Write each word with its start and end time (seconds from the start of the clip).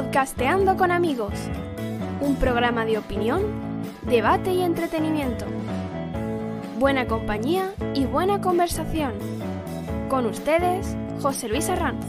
Podcasteando 0.00 0.78
con 0.78 0.92
amigos, 0.92 1.34
un 2.22 2.36
programa 2.36 2.86
de 2.86 2.96
opinión, 2.96 3.42
debate 4.08 4.50
y 4.50 4.62
entretenimiento. 4.62 5.44
Buena 6.78 7.06
compañía 7.06 7.74
y 7.94 8.06
buena 8.06 8.40
conversación. 8.40 9.12
Con 10.08 10.24
ustedes, 10.24 10.96
José 11.20 11.50
Luis 11.50 11.68
Arranz. 11.68 12.02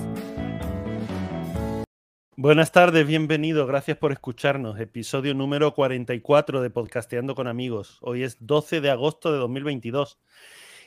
Buenas 2.38 2.71
tardes, 2.71 3.05
bienvenido, 3.05 3.67
gracias 3.67 3.98
por 3.98 4.13
escucharnos. 4.13 4.80
Episodio 4.80 5.34
número 5.34 5.73
44 5.73 6.62
de 6.62 6.70
Podcasteando 6.70 7.35
con 7.35 7.48
amigos. 7.48 7.98
Hoy 7.99 8.23
es 8.23 8.38
12 8.39 8.80
de 8.80 8.89
agosto 8.89 9.34
de 9.34 9.38
2022 9.38 10.17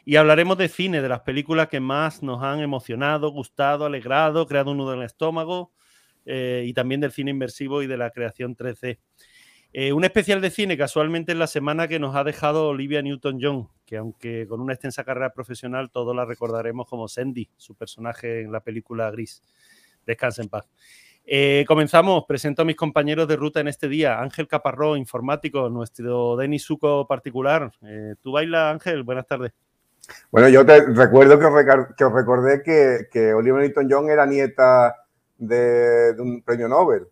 y 0.06 0.16
hablaremos 0.16 0.56
de 0.56 0.68
cine, 0.68 1.02
de 1.02 1.10
las 1.10 1.20
películas 1.20 1.68
que 1.68 1.80
más 1.80 2.22
nos 2.22 2.42
han 2.42 2.60
emocionado, 2.60 3.28
gustado, 3.28 3.84
alegrado, 3.84 4.46
creado 4.46 4.70
un 4.70 4.78
nudo 4.78 4.94
en 4.94 5.00
el 5.00 5.04
estómago 5.04 5.74
eh, 6.26 6.64
y 6.66 6.72
también 6.72 7.00
del 7.00 7.12
cine 7.12 7.30
inmersivo 7.30 7.82
y 7.82 7.86
de 7.86 7.96
la 7.96 8.10
creación 8.10 8.56
3D. 8.56 8.98
Eh, 9.72 9.92
un 9.92 10.04
especial 10.04 10.40
de 10.40 10.50
cine 10.50 10.78
casualmente 10.78 11.32
en 11.32 11.40
la 11.40 11.48
semana 11.48 11.88
que 11.88 11.98
nos 11.98 12.14
ha 12.14 12.22
dejado 12.22 12.68
Olivia 12.68 13.02
Newton-John, 13.02 13.68
que 13.84 13.96
aunque 13.96 14.46
con 14.46 14.60
una 14.60 14.72
extensa 14.72 15.02
carrera 15.02 15.32
profesional 15.32 15.90
todos 15.90 16.14
la 16.14 16.24
recordaremos 16.24 16.88
como 16.88 17.08
Sandy, 17.08 17.50
su 17.56 17.74
personaje 17.74 18.42
en 18.42 18.52
la 18.52 18.60
película 18.60 19.10
Gris. 19.10 19.42
Descansa 20.06 20.42
en 20.42 20.48
paz. 20.48 20.68
Eh, 21.26 21.64
comenzamos, 21.66 22.24
presento 22.28 22.62
a 22.62 22.64
mis 22.64 22.76
compañeros 22.76 23.26
de 23.26 23.34
ruta 23.34 23.60
en 23.60 23.68
este 23.68 23.88
día. 23.88 24.20
Ángel 24.20 24.46
Caparró, 24.46 24.96
informático, 24.96 25.68
nuestro 25.70 26.36
Denis 26.36 26.62
Suco 26.62 27.08
particular. 27.08 27.72
¿Tú 28.20 28.32
bailas, 28.32 28.74
Ángel? 28.74 29.02
Buenas 29.02 29.26
tardes. 29.26 29.52
Bueno, 30.30 30.48
yo 30.50 30.64
te 30.64 30.84
recuerdo 30.84 31.38
que 31.38 31.46
os, 32.04 32.12
recordé 32.12 32.62
que, 32.62 33.06
que 33.10 33.32
Olivia 33.32 33.62
Newton-John 33.62 34.10
era 34.10 34.26
nieta 34.26 34.94
de, 35.46 36.14
un 36.18 36.42
premio 36.42 36.68
Nobel. 36.68 37.06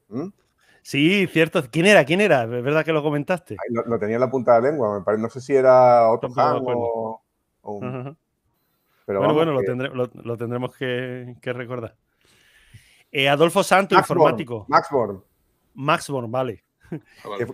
Sí, 0.82 1.26
cierto. 1.28 1.62
¿Quién 1.70 1.86
era? 1.86 2.04
¿Quién 2.04 2.20
era? 2.20 2.42
¿Es 2.42 2.50
verdad 2.62 2.84
que 2.84 2.92
lo 2.92 3.02
comentaste? 3.02 3.56
lo, 3.68 3.98
tenía 3.98 4.16
en 4.16 4.20
la 4.20 4.30
punta 4.30 4.54
de 4.54 4.62
la 4.62 4.70
lengua. 4.70 4.98
Me 4.98 5.04
parece, 5.04 5.22
no 5.22 5.30
sé 5.30 5.40
si 5.40 5.54
era 5.54 6.10
Otto 6.10 6.28
Hahn 6.36 6.62
o, 7.62 7.80
Pero 9.06 9.20
bueno, 9.20 9.34
bueno, 9.34 9.52
lo, 9.52 10.36
tendremos 10.36 10.76
que, 10.76 11.36
recordar. 11.42 11.96
Eh, 13.10 13.28
Adolfo 13.28 13.62
Santo, 13.62 13.94
informático. 13.94 14.64
Max 14.68 14.88
Born. 14.90 15.22
Max 15.74 16.08
Born, 16.08 16.30
vale. 16.30 16.64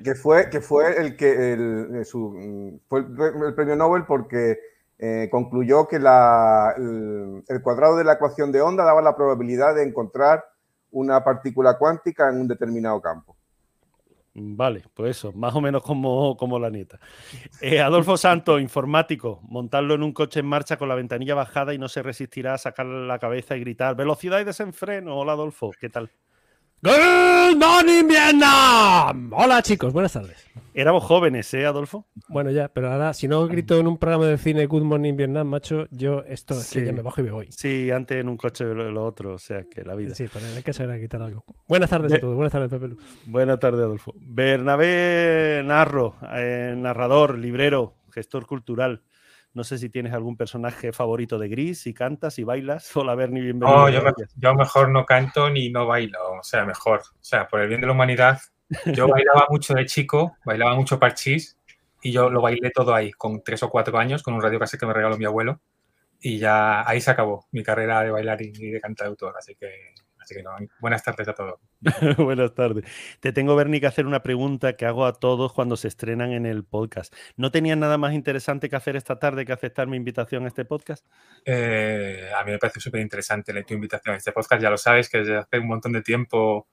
Que, 0.03 0.15
fue, 0.17 0.51
que 0.51 0.61
fue 0.61 1.01
el 1.01 1.17
que 1.17 1.53
el, 1.53 2.05
su, 2.05 2.81
fue 2.89 3.01
el 3.01 3.55
premio 3.55 3.77
Nobel 3.77 4.05
porque 4.05 4.59
eh, 5.01 5.29
concluyó 5.31 5.87
que 5.87 5.97
el, 5.97 6.03
cuadrado 7.63 7.97
de 7.97 8.03
la 8.03 8.15
ecuación 8.15 8.51
de 8.51 8.61
onda 8.61 8.85
daba 8.85 9.01
la 9.01 9.15
probabilidad 9.15 9.77
de 9.77 9.85
encontrar 9.85 10.45
una 10.91 11.23
partícula 11.23 11.77
cuántica 11.77 12.29
en 12.29 12.41
un 12.41 12.49
determinado 12.49 13.01
campo. 13.01 13.37
Vale, 14.41 14.85
pues 14.95 15.17
eso, 15.17 15.33
más 15.33 15.55
o 15.55 15.61
menos 15.61 15.83
como, 15.83 16.37
como 16.37 16.59
la 16.59 16.71
nieta. 16.71 17.01
Eh, 17.61 17.81
Adolfo 17.81 18.17
Santos, 18.17 18.61
informático, 18.61 19.41
montarlo 19.43 19.95
en 19.95 20.03
un 20.03 20.13
coche 20.13 20.41
en 20.41 20.47
marcha 20.47 20.77
con 20.77 20.89
la 20.89 20.95
ventanilla 20.95 21.35
bajada 21.35 21.75
y 21.75 21.79
no 21.79 21.89
se 21.89 22.03
resistirá 22.03 22.55
a 22.55 22.59
sacar 22.59 22.87
la 22.87 23.19
cabeza 23.19 23.57
y 23.57 23.61
gritar 23.61 23.97
velocidad 23.97 24.41
y 24.41 24.45
desenfreno. 24.45 25.17
Hola 25.19 25.33
Adolfo, 25.33 25.73
¿qué 25.81 25.89
tal? 25.89 26.11
Good 26.83 27.57
morning 27.57 28.07
Vietnam. 28.07 29.33
Hola 29.33 29.63
chicos, 29.63 29.93
buenas 29.93 30.13
tardes. 30.13 30.47
Éramos 30.79 31.03
jóvenes, 31.03 31.53
¿eh, 31.55 31.67
Adolfo? 31.67 32.07
Bueno, 32.29 32.53
ya, 32.53 32.69
pero 32.69 32.93
ahora 32.93 33.13
si 33.13 33.27
no 33.27 33.45
grito 33.49 33.81
en 33.81 33.89
un 33.89 33.99
programa 33.99 34.27
de 34.27 34.39
cine 34.39 34.67
Good 34.67 34.85
Morning 34.85 35.17
Vietnam, 35.17 35.49
macho, 35.49 35.89
yo 35.91 36.23
esto 36.23 36.55
es 36.55 36.71
que 36.71 36.87
ya 36.87 36.93
me 36.93 37.03
bajo 37.03 37.21
y 37.21 37.25
me 37.25 37.33
voy. 37.33 37.49
Sí, 37.51 37.91
antes 37.91 38.19
en 38.19 38.29
un 38.29 38.37
coche 38.37 38.65
lo, 38.65 39.05
otro, 39.05 39.35
o 39.35 39.39
sea 39.41 39.65
que 39.65 39.83
la 39.83 39.97
vida. 39.97 40.15
Sí, 40.15 40.29
pero 40.33 40.47
hay 40.47 40.63
que 40.63 40.73
saber 40.73 41.01
quitar 41.01 41.21
algo. 41.21 41.45
Buenas 41.67 41.91
tardes 41.91 42.13
a 42.13 42.21
todos, 42.21 42.37
buenas 42.37 42.53
tardes, 42.53 42.71
Pepe 42.71 42.95
Buenas 43.27 43.59
tardes, 43.59 43.81
Adolfo. 43.81 44.15
Bernabé 44.21 45.63
Narro, 45.65 46.15
eh, 46.37 46.75
narrador, 46.77 47.37
librero, 47.37 47.97
gestor 48.13 48.47
cultural. 48.47 49.03
No 49.55 49.65
sé 49.65 49.79
si 49.79 49.89
tienes 49.89 50.13
algún 50.13 50.37
personaje 50.37 50.93
favorito 50.93 51.41
de 51.41 51.49
Gris, 51.49 51.81
si 51.81 51.93
cantas, 51.93 52.39
y 52.39 52.45
bailas. 52.45 52.89
Hola, 52.97 53.17
Bernie, 53.17 53.43
bienvenido. 53.43 53.77
No, 53.77 53.89
yo, 53.89 54.01
yo, 54.37 54.55
mejor 54.55 54.91
no 54.91 55.05
canto 55.05 55.51
ni 55.51 55.71
no 55.71 55.89
bailo, 55.89 56.21
o 56.39 56.45
sea, 56.45 56.65
mejor. 56.65 57.01
O 57.01 57.25
sea, 57.25 57.49
por 57.49 57.63
el 57.63 57.69
bien 57.69 57.81
de 57.81 57.89
la 57.89 57.95
humanidad, 57.95 58.39
yo 58.87 59.09
bailaba 59.09 59.47
mucho 59.51 59.75
de 59.75 59.87
chico, 59.87 60.37
bailaba 60.45 60.75
mucho 60.75 60.99
parchís 60.99 61.59
y 62.03 62.13
yo 62.13 62.31
lo 62.31 62.41
bailé 62.41 62.71
todo 62.71 62.95
ahí, 62.95 63.13
con 63.13 63.43
tres 63.43 63.63
o 63.63 63.71
cuatro 63.71 63.99
años, 63.99 64.23
con 64.23 64.35
un 64.35 64.43
radio 64.43 64.59
que 64.59 64.87
me 64.87 64.93
regaló 64.93 65.17
mi 65.19 65.25
abuelo. 65.25 65.61
Y 66.21 66.39
ya 66.39 66.89
ahí 66.89 67.01
se 67.01 67.11
acabó 67.11 67.47
mi 67.53 67.63
carrera 67.63 68.03
de 68.03 68.11
bailarín 68.11 68.53
y 68.57 68.71
de 68.71 68.81
cantautor. 68.81 69.35
Así 69.39 69.55
que 69.55 69.95
buenas 70.81 71.03
tardes 71.03 71.29
a 71.29 71.35
todos. 71.35 71.61
buenas 72.19 72.55
tardes. 72.55 72.85
Te 73.21 73.33
tengo, 73.33 73.55
Bernie, 73.57 73.81
que 73.81 73.87
hacer 73.87 74.07
una 74.07 74.23
pregunta 74.23 74.77
que 74.77 74.87
hago 74.87 75.07
a 75.07 75.13
todos 75.13 75.53
cuando 75.53 75.77
se 75.77 75.89
estrenan 75.89 76.33
en 76.33 76.47
el 76.47 76.65
podcast. 76.65 77.15
¿No 77.37 77.51
tenías 77.51 77.79
nada 77.79 77.99
más 77.99 78.15
interesante 78.15 78.69
que 78.69 78.77
hacer 78.77 78.97
esta 78.97 79.19
tarde 79.19 79.45
que 79.45 79.53
aceptar 79.53 79.87
mi 79.87 79.97
invitación 79.97 80.45
a 80.45 80.49
este 80.49 80.65
podcast? 80.65 81.07
Eh, 81.45 82.31
a 82.37 82.45
mí 82.45 82.53
me 82.53 82.59
parece 82.59 82.81
súper 82.81 83.01
interesante 83.01 83.53
tu 83.65 83.75
invitación 83.75 84.15
a 84.15 84.19
este 84.19 84.33
podcast. 84.33 84.63
Ya 84.63 84.71
lo 84.71 84.79
sabes 84.79 85.09
que 85.09 85.19
desde 85.19 85.37
hace 85.37 85.59
un 85.59 85.69
montón 85.69 85.93
de 85.93 86.03
tiempo 86.03 86.67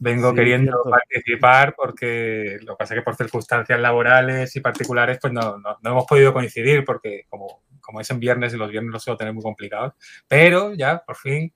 vengo 0.00 0.34
queriendo 0.34 0.82
participar 0.82 1.74
porque 1.76 2.58
lo 2.62 2.72
que 2.74 2.78
pasa 2.78 2.94
es 2.94 3.00
que 3.00 3.04
por 3.04 3.16
circunstancias 3.16 3.78
laborales 3.78 4.56
y 4.56 4.60
particulares 4.60 5.18
pues 5.20 5.32
no, 5.32 5.58
no, 5.58 5.78
hemos 5.84 6.06
podido 6.06 6.32
coincidir 6.32 6.84
porque 6.84 7.26
como, 7.28 7.62
como 7.80 8.00
es 8.00 8.10
en 8.10 8.18
viernes 8.18 8.54
y 8.54 8.56
los 8.56 8.70
viernes 8.70 8.92
los 8.92 9.02
suelo 9.04 9.18
tener 9.18 9.34
muy 9.34 9.42
complicados. 9.42 9.92
Pero 10.26 10.72
ya, 10.72 11.02
por 11.04 11.16
fin, 11.16 11.52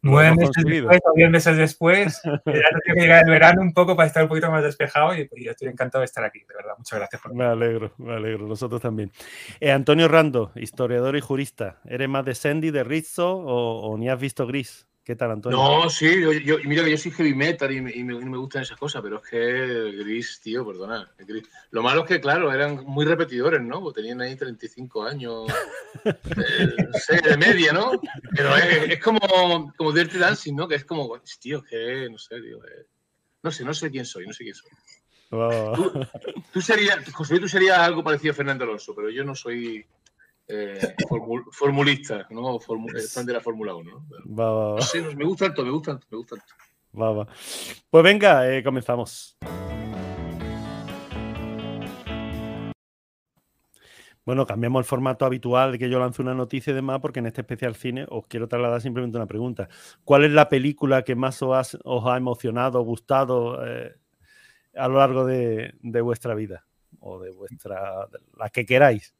nueve 0.00 0.36
meses 0.36 0.64
después 0.64 1.00
o 1.04 1.12
diez 1.16 1.30
meses 1.30 1.56
después, 1.56 2.22
ya 2.24 2.70
no 2.72 2.78
tengo 2.84 2.94
que 2.94 3.00
llegar 3.00 3.24
el 3.24 3.30
verano 3.30 3.60
un 3.60 3.74
poco 3.74 3.96
para 3.96 4.06
estar 4.06 4.22
un 4.22 4.28
poquito 4.28 4.48
más 4.48 4.62
despejado 4.62 5.16
y, 5.16 5.28
estoy 5.48 5.68
encantado 5.68 6.02
de 6.02 6.06
estar 6.06 6.22
aquí, 6.22 6.38
de 6.38 6.54
verdad. 6.54 6.74
Muchas 6.78 7.00
gracias. 7.00 7.20
Por 7.20 7.34
me 7.34 7.44
alegro, 7.44 7.92
me 7.98 8.14
alegro, 8.14 8.46
nosotros 8.46 8.80
también. 8.80 9.10
Eh, 9.58 9.72
Antonio 9.72 10.06
Rando, 10.06 10.52
historiador 10.54 11.16
y 11.16 11.20
jurista, 11.20 11.80
¿eres 11.84 12.08
más 12.08 12.24
de 12.24 12.36
Sandy, 12.36 12.70
de 12.70 12.84
Rizzo 12.84 13.38
o 13.38 13.98
ni 13.98 14.08
has 14.08 14.20
visto 14.20 14.46
Gris? 14.46 14.86
¿Qué 15.04 15.16
tal, 15.16 15.32
Antonio? 15.32 15.58
No, 15.58 15.90
sí, 15.90 16.22
yo, 16.44 16.58
mira 16.64 16.84
que 16.84 16.92
yo 16.92 16.96
soy 16.96 17.10
heavy 17.10 17.34
metal 17.34 17.72
y 17.72 17.80
me, 17.80 17.90
y 17.90 18.04
me, 18.04 18.36
gustan 18.38 18.62
esas 18.62 18.78
cosas, 18.78 19.02
pero 19.02 19.16
es 19.16 19.28
que 19.28 19.96
Gris, 19.98 20.40
tío, 20.40 20.64
perdona. 20.64 21.10
Lo 21.72 21.82
malo 21.82 22.02
es 22.02 22.06
que, 22.06 22.20
claro, 22.20 22.52
eran 22.52 22.84
muy 22.84 23.04
repetidores, 23.04 23.60
¿no? 23.60 23.80
Porque 23.80 24.00
tenían 24.00 24.20
ahí 24.20 24.36
35 24.36 25.02
años, 25.02 25.46
eh, 26.04 27.20
de 27.20 27.36
media, 27.36 27.72
¿no? 27.72 28.00
Pero 28.30 28.56
es, 28.56 29.02
como, 29.02 29.72
como 29.76 29.90
Dirty 29.90 30.18
Dancing, 30.18 30.54
¿no? 30.54 30.68
Que 30.68 30.76
es 30.76 30.84
como, 30.84 31.20
tío, 31.40 31.64
que 31.64 32.08
no 32.08 32.18
sé, 32.18 32.40
tío. 32.40 32.58
Eh, 32.64 32.86
no 33.42 33.50
sé, 33.50 33.64
no 33.64 33.74
sé 33.74 33.90
quién 33.90 34.04
soy, 34.04 34.24
no 34.26 34.32
sé 34.32 34.44
quién 34.44 34.54
soy. 34.54 34.70
Tú, 36.52 36.60
serías, 36.60 37.10
José, 37.10 37.40
tú 37.40 37.48
serías 37.48 37.78
algo 37.78 38.04
parecido 38.04 38.32
a 38.32 38.36
Fernando 38.36 38.64
Alonso, 38.64 38.94
pero 38.94 39.10
yo 39.10 39.24
no 39.24 39.34
soy 39.34 39.84
eh, 40.52 40.94
formulista, 41.50 42.26
¿no? 42.30 42.58
fan 42.60 43.26
de 43.26 43.32
la 43.32 43.40
Fórmula 43.40 43.74
1. 43.74 44.06
me 45.16 45.24
gusta 45.24 45.46
tanto, 45.46 45.64
me 45.64 45.70
gusta 45.70 45.92
tanto, 45.92 46.06
me 46.10 46.18
gusta 46.18 46.36
tanto. 46.36 46.54
Va, 46.94 47.26
Pues 47.88 48.04
venga, 48.04 48.52
eh, 48.52 48.62
comenzamos. 48.62 49.38
Bueno, 54.24 54.46
cambiamos 54.46 54.80
el 54.80 54.84
formato 54.84 55.24
habitual 55.24 55.72
de 55.72 55.78
que 55.78 55.88
yo 55.88 55.98
lance 55.98 56.22
una 56.22 56.34
noticia 56.34 56.70
y 56.70 56.74
demás, 56.74 57.00
porque 57.00 57.18
en 57.18 57.26
este 57.26 57.40
especial 57.40 57.74
cine 57.74 58.06
os 58.08 58.26
quiero 58.28 58.46
trasladar 58.46 58.80
simplemente 58.80 59.16
una 59.16 59.26
pregunta. 59.26 59.68
¿Cuál 60.04 60.24
es 60.24 60.32
la 60.32 60.48
película 60.48 61.02
que 61.02 61.16
más 61.16 61.42
os, 61.42 61.76
ha 62.06 62.16
emocionado, 62.16 62.82
gustado 62.82 63.66
eh, 63.66 63.96
a 64.76 64.86
lo 64.86 64.98
largo 64.98 65.24
de, 65.24 65.74
de, 65.80 66.00
vuestra 66.02 66.34
vida? 66.34 66.66
O 67.00 67.18
de 67.18 67.30
vuestra. 67.30 68.06
la 68.36 68.50
que 68.50 68.64
queráis. 68.64 69.12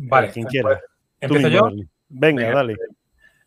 Vale, 0.00 0.30
quien 0.30 0.46
quiera. 0.46 0.68
Pues, 0.68 0.80
¿Empiezo 1.20 1.48
yo? 1.48 1.70
Venga, 2.08 2.50
dale. 2.50 2.76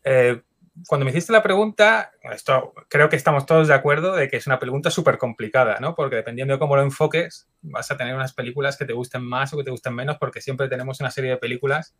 Eh, 0.04 0.40
cuando 0.86 1.04
me 1.04 1.10
hiciste 1.10 1.32
la 1.32 1.42
pregunta, 1.42 2.12
esto 2.32 2.72
creo 2.88 3.08
que 3.08 3.16
estamos 3.16 3.46
todos 3.46 3.68
de 3.68 3.74
acuerdo 3.74 4.14
de 4.14 4.28
que 4.28 4.36
es 4.36 4.46
una 4.46 4.58
pregunta 4.58 4.90
súper 4.90 5.18
complicada, 5.18 5.78
¿no? 5.80 5.94
Porque 5.94 6.16
dependiendo 6.16 6.54
de 6.54 6.58
cómo 6.58 6.76
lo 6.76 6.82
enfoques, 6.82 7.48
vas 7.62 7.90
a 7.90 7.96
tener 7.96 8.14
unas 8.14 8.32
películas 8.32 8.76
que 8.76 8.84
te 8.84 8.92
gusten 8.92 9.22
más 9.22 9.52
o 9.52 9.56
que 9.56 9.64
te 9.64 9.70
gusten 9.70 9.94
menos, 9.94 10.16
porque 10.18 10.40
siempre 10.40 10.68
tenemos 10.68 11.00
una 11.00 11.10
serie 11.10 11.30
de 11.30 11.36
películas 11.36 11.96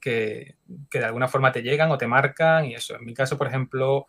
que, 0.00 0.56
que 0.90 0.98
de 0.98 1.04
alguna 1.04 1.28
forma 1.28 1.52
te 1.52 1.62
llegan 1.62 1.90
o 1.90 1.98
te 1.98 2.06
marcan 2.06 2.66
y 2.66 2.74
eso. 2.74 2.96
En 2.96 3.04
mi 3.04 3.14
caso, 3.14 3.38
por 3.38 3.46
ejemplo, 3.46 4.06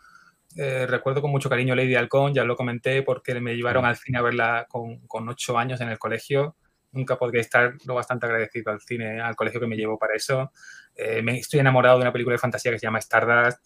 eh, 0.55 0.85
recuerdo 0.87 1.21
con 1.21 1.31
mucho 1.31 1.49
cariño 1.49 1.75
Lady 1.75 1.95
Halcón, 1.95 2.33
ya 2.33 2.43
lo 2.43 2.55
comenté 2.55 3.01
porque 3.01 3.39
me 3.39 3.55
llevaron 3.55 3.85
al 3.85 3.97
cine 3.97 4.17
a 4.17 4.21
verla 4.21 4.65
con, 4.69 4.99
con 5.07 5.27
ocho 5.29 5.57
años 5.57 5.81
en 5.81 5.89
el 5.89 5.99
colegio 5.99 6.55
nunca 6.95 7.17
podría 7.17 7.41
estar 7.41 7.75
lo 7.85 7.95
bastante 7.95 8.25
agradecido 8.25 8.71
al 8.71 8.81
cine, 8.81 9.21
al 9.21 9.35
colegio 9.35 9.59
que 9.59 9.67
me 9.67 9.75
llevó 9.75 9.97
para 9.97 10.15
eso. 10.15 10.51
Eh, 10.95 11.21
me, 11.21 11.37
estoy 11.37 11.59
enamorado 11.59 11.97
de 11.97 12.03
una 12.03 12.11
película 12.11 12.33
de 12.33 12.39
fantasía 12.39 12.71
que 12.71 12.79
se 12.79 12.87
llama 12.87 12.99
Stardust. 12.99 13.59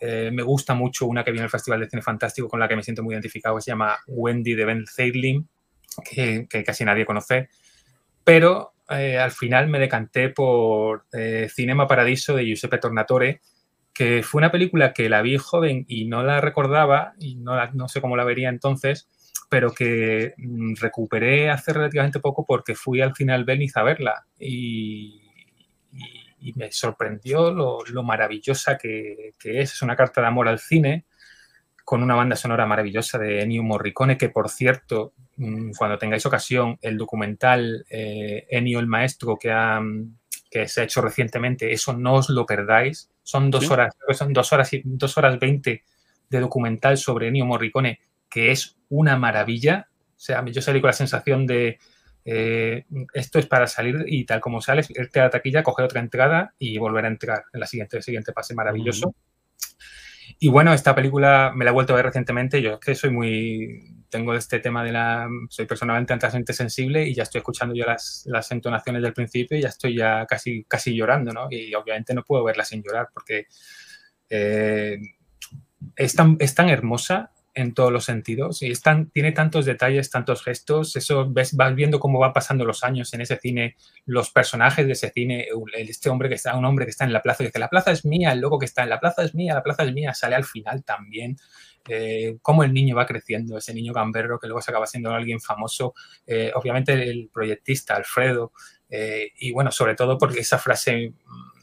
Eh, 0.00 0.30
me 0.32 0.42
gusta 0.42 0.74
mucho 0.74 1.06
una 1.06 1.24
que 1.24 1.30
viene 1.30 1.44
al 1.44 1.50
Festival 1.50 1.80
de 1.80 1.88
Cine 1.88 2.02
Fantástico 2.02 2.48
con 2.48 2.60
la 2.60 2.68
que 2.68 2.76
me 2.76 2.82
siento 2.82 3.02
muy 3.02 3.14
identificado, 3.14 3.56
que 3.56 3.62
se 3.62 3.70
llama 3.70 3.96
Wendy 4.06 4.54
de 4.54 4.64
Ben 4.64 4.84
Zeidling, 4.86 5.48
que, 6.08 6.46
casi 6.64 6.84
nadie 6.84 7.06
conoce. 7.06 7.48
Pero 8.22 8.74
eh, 8.90 9.18
al 9.18 9.30
final 9.32 9.68
me 9.68 9.78
decanté 9.78 10.28
por 10.28 11.06
Cinema 11.48 11.86
Paradiso 11.86 12.36
de 12.36 12.44
Giuseppe 12.44 12.78
Tornatore, 12.78 13.40
que 13.94 14.22
fue 14.22 14.40
una 14.40 14.50
película 14.50 14.92
que 14.92 15.08
la 15.08 15.22
vi 15.22 15.38
joven 15.38 15.84
y 15.88 16.06
no 16.06 16.22
la 16.24 16.40
recordaba 16.40 17.14
y 17.18 17.36
no, 17.36 17.54
no 17.72 17.88
sé 17.88 18.00
cómo 18.00 18.16
la 18.16 18.24
vería 18.24 18.48
entonces, 18.48 19.08
pero 19.54 19.72
que 19.72 20.34
mm, 20.36 20.74
recuperé 20.80 21.48
hace 21.48 21.72
relativamente 21.72 22.18
poco 22.18 22.44
porque 22.44 22.74
fui 22.74 23.00
al 23.00 23.14
final 23.14 23.44
Venice 23.44 23.78
a 23.78 23.84
verla 23.84 24.26
y, 24.36 25.20
me 26.56 26.72
sorprendió 26.72 27.52
lo, 27.52 28.02
maravillosa 28.02 28.76
que, 28.76 29.32
es. 29.44 29.72
Es 29.74 29.82
una 29.82 29.94
carta 29.94 30.20
de 30.20 30.26
amor 30.26 30.48
al 30.48 30.58
cine 30.58 31.04
con 31.84 32.02
una 32.02 32.16
banda 32.16 32.34
sonora 32.34 32.66
maravillosa 32.66 33.16
de 33.16 33.42
Ennio 33.42 33.62
Morricone, 33.62 34.18
que 34.18 34.28
por 34.28 34.50
cierto, 34.50 35.12
mm, 35.36 35.70
cuando 35.78 35.98
tengáis 35.98 36.26
ocasión, 36.26 36.76
el 36.82 36.98
documental 36.98 37.86
eh, 37.88 38.48
Ennio 38.50 38.80
el 38.80 38.88
Maestro 38.88 39.36
que, 39.36 39.54
que 40.50 40.66
se 40.66 40.80
ha 40.80 40.84
hecho 40.84 41.00
recientemente, 41.00 41.72
eso 41.72 41.92
no 41.92 42.14
os 42.14 42.28
lo 42.28 42.44
perdáis. 42.44 43.08
Son 43.22 43.52
dos 43.52 43.70
horas, 43.70 43.94
son 44.14 44.32
dos 44.32 44.52
horas 44.52 44.72
y 44.72 44.82
dos 44.84 45.16
horas 45.16 45.38
veinte 45.38 45.84
de 46.28 46.40
documental 46.40 46.98
sobre 46.98 47.28
Ennio 47.28 47.46
Morricone, 47.46 48.00
que 48.34 48.50
es 48.50 48.76
una 48.88 49.16
maravilla. 49.16 49.88
O 50.16 50.20
sea, 50.20 50.44
yo 50.44 50.60
salí 50.60 50.80
con 50.80 50.88
la 50.88 50.92
sensación 50.92 51.46
de 51.46 51.78
eh, 52.24 52.84
esto 53.12 53.38
es 53.38 53.46
para 53.46 53.68
salir 53.68 54.06
y 54.08 54.24
tal 54.24 54.40
como 54.40 54.60
sales, 54.60 54.90
irte 54.90 55.20
a 55.20 55.24
la 55.24 55.30
taquilla, 55.30 55.62
coger 55.62 55.84
otra 55.84 56.00
entrada 56.00 56.52
y 56.58 56.76
volver 56.78 57.04
a 57.04 57.08
entrar 57.08 57.44
en 57.52 57.60
la 57.60 57.66
siguiente, 57.66 58.02
siguiente 58.02 58.32
pase 58.32 58.52
maravilloso. 58.52 59.14
Y 60.40 60.48
bueno, 60.48 60.72
esta 60.74 60.96
película 60.96 61.52
me 61.54 61.64
la 61.64 61.70
he 61.70 61.74
vuelto 61.74 61.92
a 61.92 61.96
ver 61.96 62.06
recientemente. 62.06 62.60
Yo 62.60 62.72
es 62.72 62.80
que 62.80 62.96
soy 62.96 63.10
muy. 63.10 64.02
Tengo 64.08 64.34
este 64.34 64.58
tema 64.58 64.82
de 64.82 64.90
la. 64.90 65.28
Soy 65.48 65.66
personalmente 65.66 66.12
antecedente 66.12 66.54
sensible 66.54 67.06
y 67.06 67.14
ya 67.14 67.22
estoy 67.22 67.38
escuchando 67.38 67.72
yo 67.72 67.84
las, 67.84 68.24
las, 68.26 68.50
entonaciones 68.50 69.00
del 69.00 69.12
principio 69.12 69.56
y 69.56 69.62
ya 69.62 69.68
estoy 69.68 69.96
ya 69.96 70.26
casi, 70.26 70.64
casi 70.64 70.92
llorando, 70.92 71.32
¿no? 71.32 71.46
Y 71.50 71.72
obviamente 71.76 72.14
no 72.14 72.24
puedo 72.24 72.42
verla 72.42 72.64
sin 72.64 72.82
llorar 72.82 73.10
porque 73.14 73.46
eh, 74.28 74.98
es, 75.94 76.14
tan, 76.16 76.36
es 76.40 76.52
tan 76.52 76.68
hermosa 76.68 77.30
en 77.54 77.72
todos 77.72 77.92
los 77.92 78.04
sentidos 78.04 78.62
y 78.62 78.72
tiene 79.12 79.32
tantos 79.32 79.64
detalles, 79.64 80.10
tantos 80.10 80.42
gestos, 80.42 80.96
eso 80.96 81.30
ves, 81.30 81.54
vas 81.54 81.74
viendo 81.74 82.00
cómo 82.00 82.18
van 82.18 82.32
pasando 82.32 82.64
los 82.64 82.82
años 82.82 83.14
en 83.14 83.20
ese 83.20 83.36
cine, 83.36 83.76
los 84.06 84.30
personajes 84.30 84.86
de 84.86 84.92
ese 84.92 85.10
cine, 85.10 85.46
este 85.74 86.10
hombre 86.10 86.28
que 86.28 86.34
está, 86.34 86.56
un 86.56 86.64
hombre 86.64 86.84
que 86.84 86.90
está 86.90 87.04
en 87.04 87.12
la 87.12 87.22
plaza 87.22 87.42
y 87.42 87.46
dice, 87.46 87.60
la 87.60 87.70
plaza 87.70 87.92
es 87.92 88.04
mía, 88.04 88.32
el 88.32 88.40
loco 88.40 88.58
que 88.58 88.66
está 88.66 88.82
en 88.82 88.90
la 88.90 88.98
plaza 88.98 89.22
es 89.22 89.34
mía, 89.34 89.54
la 89.54 89.62
plaza 89.62 89.84
es 89.84 89.92
mía, 89.92 90.12
sale 90.14 90.34
al 90.34 90.44
final 90.44 90.82
también, 90.82 91.36
eh, 91.88 92.38
cómo 92.42 92.64
el 92.64 92.72
niño 92.72 92.96
va 92.96 93.06
creciendo, 93.06 93.56
ese 93.56 93.72
niño 93.72 93.92
gamberro 93.92 94.40
que 94.40 94.48
luego 94.48 94.60
se 94.60 94.72
acaba 94.72 94.86
siendo 94.86 95.12
alguien 95.12 95.40
famoso, 95.40 95.94
eh, 96.26 96.50
obviamente 96.54 96.92
el 96.92 97.30
proyectista, 97.32 97.94
Alfredo, 97.94 98.52
eh, 98.90 99.30
y 99.38 99.52
bueno, 99.52 99.70
sobre 99.70 99.94
todo 99.94 100.18
porque 100.18 100.40
esa 100.40 100.58
frase 100.58 101.10
mm, 101.10 101.54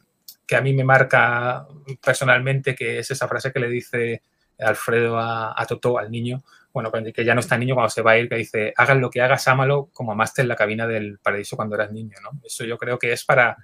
que 0.46 0.56
a 0.56 0.62
mí 0.62 0.74
me 0.74 0.86
marca 0.86 1.66
personalmente, 2.04 2.76
que 2.76 3.00
es 3.00 3.12
esa 3.12 3.28
frase 3.28 3.52
que 3.52 3.60
le 3.60 3.70
dice 3.70 4.22
Alfredo 4.62 5.18
a, 5.18 5.52
a 5.52 5.68
al 6.00 6.12
niño, 6.12 6.44
bueno, 6.74 6.92
que 6.92 7.26
ya 7.26 7.34
no 7.34 7.42
está 7.42 7.58
niño 7.58 7.76
cuando 7.76 7.90
se 7.90 8.02
va 8.02 8.12
a 8.12 8.18
ir, 8.18 8.30
que 8.30 8.36
dice, 8.36 8.74
hagan 8.78 9.02
lo 9.02 9.10
que 9.10 9.22
hagas, 9.22 9.48
ámalo, 9.48 9.90
como 9.94 10.14
amaste 10.14 10.42
en 10.42 10.48
la 10.48 10.56
cabina 10.56 10.88
del 10.88 11.20
paraíso 11.20 11.56
cuando 11.56 11.76
eras 11.76 11.92
niño, 11.92 12.18
¿no? 12.24 12.40
Eso 12.44 12.64
yo 12.64 12.78
creo 12.78 12.98
que 12.98 13.12
es 13.12 13.26
para, 13.26 13.58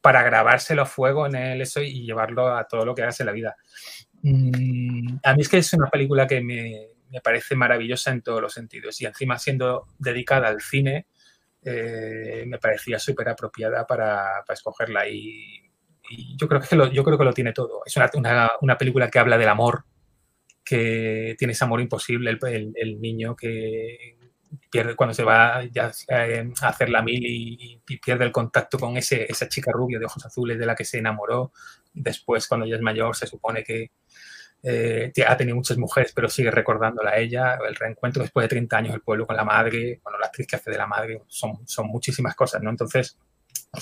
para 0.00 0.22
grabárselo 0.22 0.82
a 0.82 0.86
fuego 0.86 1.26
en 1.26 1.36
él 1.36 1.60
eso 1.62 1.80
y 1.80 2.04
llevarlo 2.04 2.54
a 2.54 2.68
todo 2.68 2.84
lo 2.84 2.94
que 2.94 3.02
hagas 3.02 3.20
en 3.20 3.26
la 3.26 3.32
vida. 3.32 3.56
Mm, 4.22 5.16
a 5.22 5.34
mí 5.34 5.40
es 5.40 5.48
que 5.48 5.58
es 5.58 5.72
una 5.72 5.88
película 5.88 6.26
que 6.26 6.42
me, 6.42 6.88
me 7.10 7.20
parece 7.20 7.54
maravillosa 7.54 8.10
en 8.10 8.22
todos 8.22 8.42
los 8.42 8.52
sentidos 8.52 9.00
y 9.00 9.06
encima 9.06 9.38
siendo 9.38 9.86
dedicada 9.98 10.48
al 10.48 10.60
cine, 10.60 11.06
eh, 11.62 12.44
me 12.46 12.58
parecía 12.58 12.98
súper 12.98 13.28
apropiada 13.30 13.86
para, 13.86 14.42
para 14.46 14.54
escogerla 14.54 15.08
y, 15.08 15.60
yo, 16.36 16.46
creo 16.48 16.60
que 16.60 16.76
lo, 16.76 16.92
yo 16.92 17.02
creo 17.02 17.16
que 17.16 17.24
lo 17.24 17.32
tiene 17.32 17.52
todo. 17.52 17.80
Es 17.86 17.96
una, 17.96 18.50
una 18.60 18.76
película 18.76 19.08
que 19.08 19.18
habla 19.18 19.38
del 19.38 19.48
amor, 19.48 19.84
que 20.64 21.34
tiene 21.38 21.52
ese 21.52 21.64
amor 21.64 21.80
imposible, 21.80 22.30
el, 22.30 23.00
niño 23.00 23.36
que 23.36 24.16
pierde 24.70 24.94
cuando 24.94 25.14
se 25.14 25.24
va 25.24 25.62
eh, 25.64 26.52
a 26.60 26.68
hacer 26.68 26.88
la 26.88 27.02
mil 27.02 27.24
y, 27.24 27.80
pierde 28.02 28.24
el 28.24 28.32
contacto 28.32 28.78
con 28.78 28.96
ese, 28.96 29.26
esa 29.28 29.48
chica 29.48 29.72
rubia 29.72 29.98
de 29.98 30.06
ojos 30.06 30.24
azules 30.24 30.58
de 30.58 30.66
la 30.66 30.74
que 30.74 30.84
se 30.84 30.98
enamoró. 30.98 31.52
Después, 31.92 32.48
cuando 32.48 32.66
ya 32.66 32.76
es 32.76 32.82
mayor, 32.82 33.14
se 33.14 33.26
supone 33.26 33.62
que 33.62 33.90
eh, 34.62 35.12
ha 35.26 35.36
tenido 35.36 35.56
muchas 35.56 35.76
mujeres, 35.76 36.12
pero 36.14 36.28
sigue 36.28 36.50
recordándola 36.50 37.10
a 37.10 37.18
ella. 37.18 37.58
El 37.68 37.74
reencuentro 37.74 38.22
después 38.22 38.44
de 38.44 38.48
30 38.48 38.76
años 38.76 38.92
del 38.92 39.02
pueblo 39.02 39.26
con 39.26 39.36
la 39.36 39.44
madre, 39.44 40.00
bueno, 40.02 40.18
la 40.18 40.26
actriz 40.26 40.46
que 40.46 40.56
hace 40.56 40.70
de 40.70 40.78
la 40.78 40.86
madre, 40.86 41.20
son, 41.28 41.66
son 41.66 41.88
muchísimas 41.88 42.34
cosas, 42.34 42.62
¿no? 42.62 42.70
Entonces, 42.70 43.18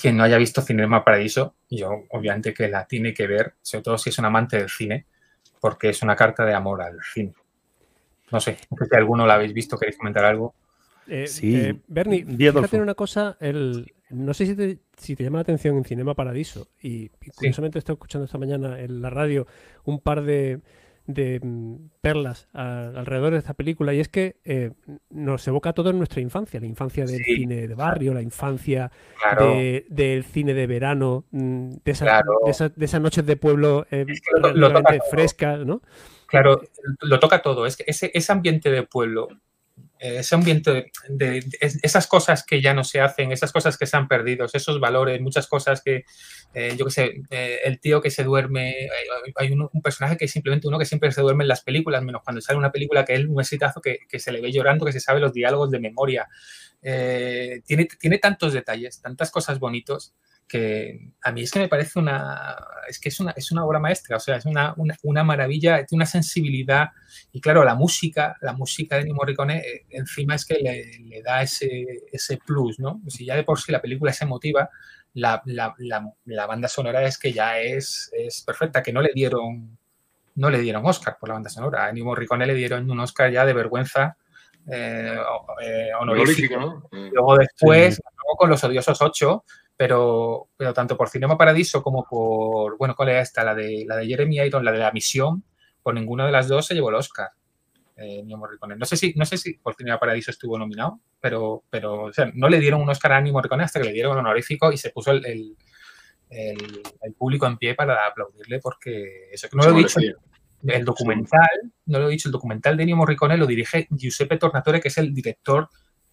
quien 0.01 0.17
no 0.17 0.23
haya 0.23 0.37
visto 0.37 0.61
Cinema 0.61 1.03
Paradiso, 1.03 1.55
yo 1.69 2.03
obviamente 2.09 2.53
que 2.53 2.67
la 2.67 2.85
tiene 2.85 3.13
que 3.13 3.27
ver, 3.27 3.55
sobre 3.61 3.83
todo 3.83 3.97
si 3.97 4.09
es 4.09 4.17
un 4.19 4.25
amante 4.25 4.57
del 4.57 4.69
cine, 4.69 5.05
porque 5.63 5.87
es 5.87 6.01
una 6.01 6.17
carta 6.17 6.43
de 6.43 6.53
amor 6.53 6.81
al 6.81 7.01
fin. 7.01 7.33
No 8.31 8.41
sé, 8.41 8.57
si 8.57 8.95
alguno 8.97 9.25
la 9.25 9.35
habéis 9.35 9.53
visto, 9.53 9.77
queréis 9.77 9.97
comentar 9.97 10.25
algo. 10.25 10.55
Eh, 11.07 11.25
sí. 11.25 11.55
Eh, 11.55 11.79
Bernie, 11.87 12.25
fíjate 12.25 12.81
una 12.81 12.95
cosa, 12.95 13.37
el, 13.39 13.93
no 14.09 14.33
sé 14.33 14.45
si 14.45 14.55
te, 14.57 14.79
si 14.97 15.15
te, 15.15 15.23
llama 15.23 15.37
la 15.37 15.43
atención 15.43 15.77
en 15.77 15.85
Cinema 15.85 16.15
Paradiso, 16.15 16.67
y, 16.81 17.07
curiosamente 17.33 17.77
he 17.77 17.79
estado 17.79 17.93
escuchando 17.93 18.25
esta 18.25 18.37
mañana 18.37 18.77
en 18.77 19.01
la 19.01 19.09
radio 19.09 19.47
un 19.85 20.01
par 20.01 20.23
de, 20.23 20.59
de 21.05 21.39
mm, 21.41 21.89
perlas 22.01 22.47
alrededor 22.53 23.33
de 23.33 23.39
esta 23.39 23.53
película 23.53 23.93
y 23.93 23.99
es 23.99 24.07
que 24.09 24.37
eh, 24.45 24.71
nos 25.09 25.47
evoca 25.47 25.73
todo 25.73 25.89
en 25.89 25.97
nuestra 25.97 26.21
infancia, 26.21 26.59
la 26.59 26.65
infancia 26.65 27.05
del 27.05 27.23
cine 27.23 27.67
de 27.67 27.75
barrio, 27.75 28.13
la 28.13 28.21
infancia 28.21 28.91
del 29.89 30.23
cine 30.23 30.53
de 30.53 30.67
verano, 30.67 31.25
mm, 31.31 31.71
de, 31.83 31.91
esas 31.91 33.01
noches 33.01 33.25
de 33.25 33.35
pueblo 33.35 33.85
eh, 33.91 34.05
frescas, 35.09 35.65
¿no? 35.65 35.81
Claro, 36.27 36.61
lo 37.01 37.19
toca 37.19 37.41
todo, 37.41 37.65
es 37.65 37.77
que 37.77 37.83
ese, 37.85 38.11
ese 38.13 38.31
ambiente 38.31 38.71
de 38.71 38.83
pueblo 38.83 39.27
ese 40.03 40.35
ambiente 40.35 40.91
de, 41.07 41.45
esas 41.59 42.07
cosas 42.07 42.45
que 42.45 42.61
ya 42.61 42.73
no 42.73 42.83
se 42.83 42.99
hacen, 42.99 43.31
esas 43.31 43.51
cosas 43.51 43.77
que 43.77 43.85
se 43.85 43.95
han 43.95 44.07
perdido, 44.07 44.45
esos 44.51 44.79
valores, 44.79 45.21
muchas 45.21 45.47
cosas 45.47 45.81
que, 45.81 46.03
eh, 46.53 46.75
yo 46.77 46.85
qué 46.85 46.91
sé, 46.91 47.21
eh, 47.29 47.59
el 47.63 47.79
tío 47.79 48.01
que 48.01 48.11
se 48.11 48.23
duerme, 48.23 48.89
hay 49.35 49.51
un, 49.51 49.69
personaje 49.81 50.17
que 50.17 50.25
es 50.25 50.31
simplemente 50.31 50.67
uno 50.67 50.77
que 50.77 50.85
siempre 50.85 51.11
se 51.11 51.21
duerme 51.21 51.45
en 51.45 51.47
las 51.47 51.61
películas, 51.61 52.03
menos 52.03 52.21
cuando 52.23 52.41
sale 52.41 52.59
una 52.59 52.71
película 52.71 53.05
que 53.05 53.13
es 53.13 53.25
un 53.25 53.39
exitazo 53.39 53.79
que, 53.81 53.99
que 54.09 54.19
se 54.19 54.31
le 54.31 54.41
ve 54.41 54.51
llorando, 54.51 54.85
que 54.85 54.91
se 54.91 54.99
sabe 54.99 55.19
los 55.19 55.33
diálogos 55.33 55.71
de 55.71 55.79
memoria. 55.79 56.27
tiene, 56.81 57.87
tiene 57.99 58.17
tantos 58.17 58.51
detalles, 58.51 59.01
tantas 59.01 59.31
cosas 59.31 59.57
bonitos 59.59 60.13
que 60.47 61.11
a 61.21 61.31
mí 61.31 61.41
es 61.41 61.51
que 61.51 61.59
me 61.59 61.67
parece 61.67 61.99
una, 61.99 62.55
es 62.87 62.99
que 62.99 63.09
es 63.09 63.19
una, 63.19 63.31
es 63.31 63.51
una 63.51 63.65
obra 63.65 63.79
maestra, 63.79 64.17
o 64.17 64.19
sea, 64.19 64.37
es 64.37 64.45
una, 64.45 64.75
una, 65.03 65.23
maravilla, 65.23 65.85
tiene 65.85 65.99
una 65.99 66.05
sensibilidad 66.05 66.89
y 67.31 67.41
claro, 67.41 67.63
la 67.63 67.75
música, 67.75 68.37
la 68.41 68.53
música 68.53 68.95
de 68.95 69.01
Ennio 69.01 69.15
Morricone 69.15 69.59
eh, 69.59 69.85
encima 69.89 70.35
es 70.35 70.45
que 70.45 70.55
le, 70.55 71.21
da 71.21 71.41
ese, 71.41 72.03
ese, 72.11 72.37
plus, 72.37 72.79
¿no? 72.79 73.01
Si 73.07 73.25
ya 73.25 73.35
de 73.35 73.43
por 73.43 73.59
sí 73.59 73.71
la 73.71 73.81
película 73.81 74.11
es 74.11 74.21
emotiva, 74.21 74.69
la, 75.15 75.41
la, 75.45 75.73
la, 76.25 76.45
banda 76.45 76.67
sonora 76.67 77.03
es 77.03 77.17
que 77.17 77.31
ya 77.31 77.59
es, 77.59 78.11
es, 78.13 78.41
perfecta, 78.41 78.83
que 78.83 78.93
no 78.93 79.01
le 79.01 79.11
dieron 79.13 79.77
no 80.35 80.49
le 80.49 80.59
dieron 80.59 80.83
Oscar 80.85 81.17
por 81.19 81.29
la 81.29 81.35
banda 81.35 81.49
sonora, 81.49 81.85
a 81.85 81.89
Ennio 81.89 82.05
Morricone 82.05 82.47
le 82.47 82.55
dieron 82.55 82.89
un 82.89 82.99
Oscar 82.99 83.31
ya 83.31 83.45
de 83.45 83.53
vergüenza 83.53 84.17
eh, 84.71 85.17
eh 85.61 85.89
honorífico. 85.99 86.59
¿no? 86.59 86.89
Luego 86.91 87.37
después, 87.37 88.01
con 88.37 88.49
los 88.49 88.63
odiosos 88.63 89.01
ocho, 89.01 89.45
pero, 89.75 90.49
pero 90.55 90.73
tanto 90.73 90.95
por 90.95 91.09
Cinema 91.09 91.37
Paradiso 91.37 91.81
como 91.81 92.05
por, 92.05 92.77
bueno, 92.77 92.95
¿cuál 92.95 93.09
era 93.09 93.21
esta? 93.21 93.43
La 93.43 93.55
de, 93.55 93.85
la 93.87 93.97
de 93.97 94.05
Jeremy 94.05 94.39
Iron, 94.39 94.63
la 94.63 94.71
de 94.71 94.79
La 94.79 94.91
Misión, 94.91 95.43
por 95.81 95.93
ninguna 95.93 96.25
de 96.25 96.31
las 96.31 96.47
dos 96.47 96.65
se 96.65 96.73
llevó 96.73 96.89
el 96.89 96.95
Oscar. 96.95 97.29
Eh, 97.95 98.23
no 98.25 98.85
sé 98.85 98.97
si 98.97 99.13
no 99.15 99.23
sé 99.23 99.37
si 99.37 99.53
por 99.53 99.75
Cinema 99.75 99.99
Paradiso 99.99 100.31
estuvo 100.31 100.57
nominado, 100.57 100.99
pero, 101.19 101.63
pero 101.69 102.05
o 102.05 102.13
sea, 102.13 102.31
no 102.33 102.49
le 102.49 102.59
dieron 102.59 102.81
un 102.81 102.89
Oscar 102.89 103.13
a 103.13 103.19
Ennio 103.19 103.33
Morricone 103.33 103.63
hasta 103.63 103.79
que 103.79 103.85
le 103.85 103.93
dieron 103.93 104.13
el 104.13 104.19
honorífico 104.19 104.71
y 104.71 104.77
se 104.77 104.89
puso 104.89 105.11
el, 105.11 105.25
el, 105.25 105.55
el, 106.29 107.13
público 107.13 107.45
en 107.45 107.57
pie 107.57 107.75
para 107.75 108.07
aplaudirle 108.07 108.59
porque 108.59 109.29
eso 109.31 109.47
que 109.47 109.57
no 109.57 109.63
lo 109.63 109.77
he 109.77 109.83
dicho. 109.83 109.99
El 110.65 110.85
documental, 110.85 111.73
no 111.87 111.99
lo 111.99 112.07
he 112.07 112.11
dicho, 112.11 112.29
el 112.29 112.31
documental 112.31 112.77
de 112.77 112.83
Ennio 112.83 112.95
Morricone 112.95 113.37
lo 113.37 113.45
dirige 113.45 113.87
Giuseppe 113.91 114.37
Tornatore, 114.37 114.79
que 114.79 114.87
es 114.87 114.97
el 114.97 115.13
director 115.13 115.67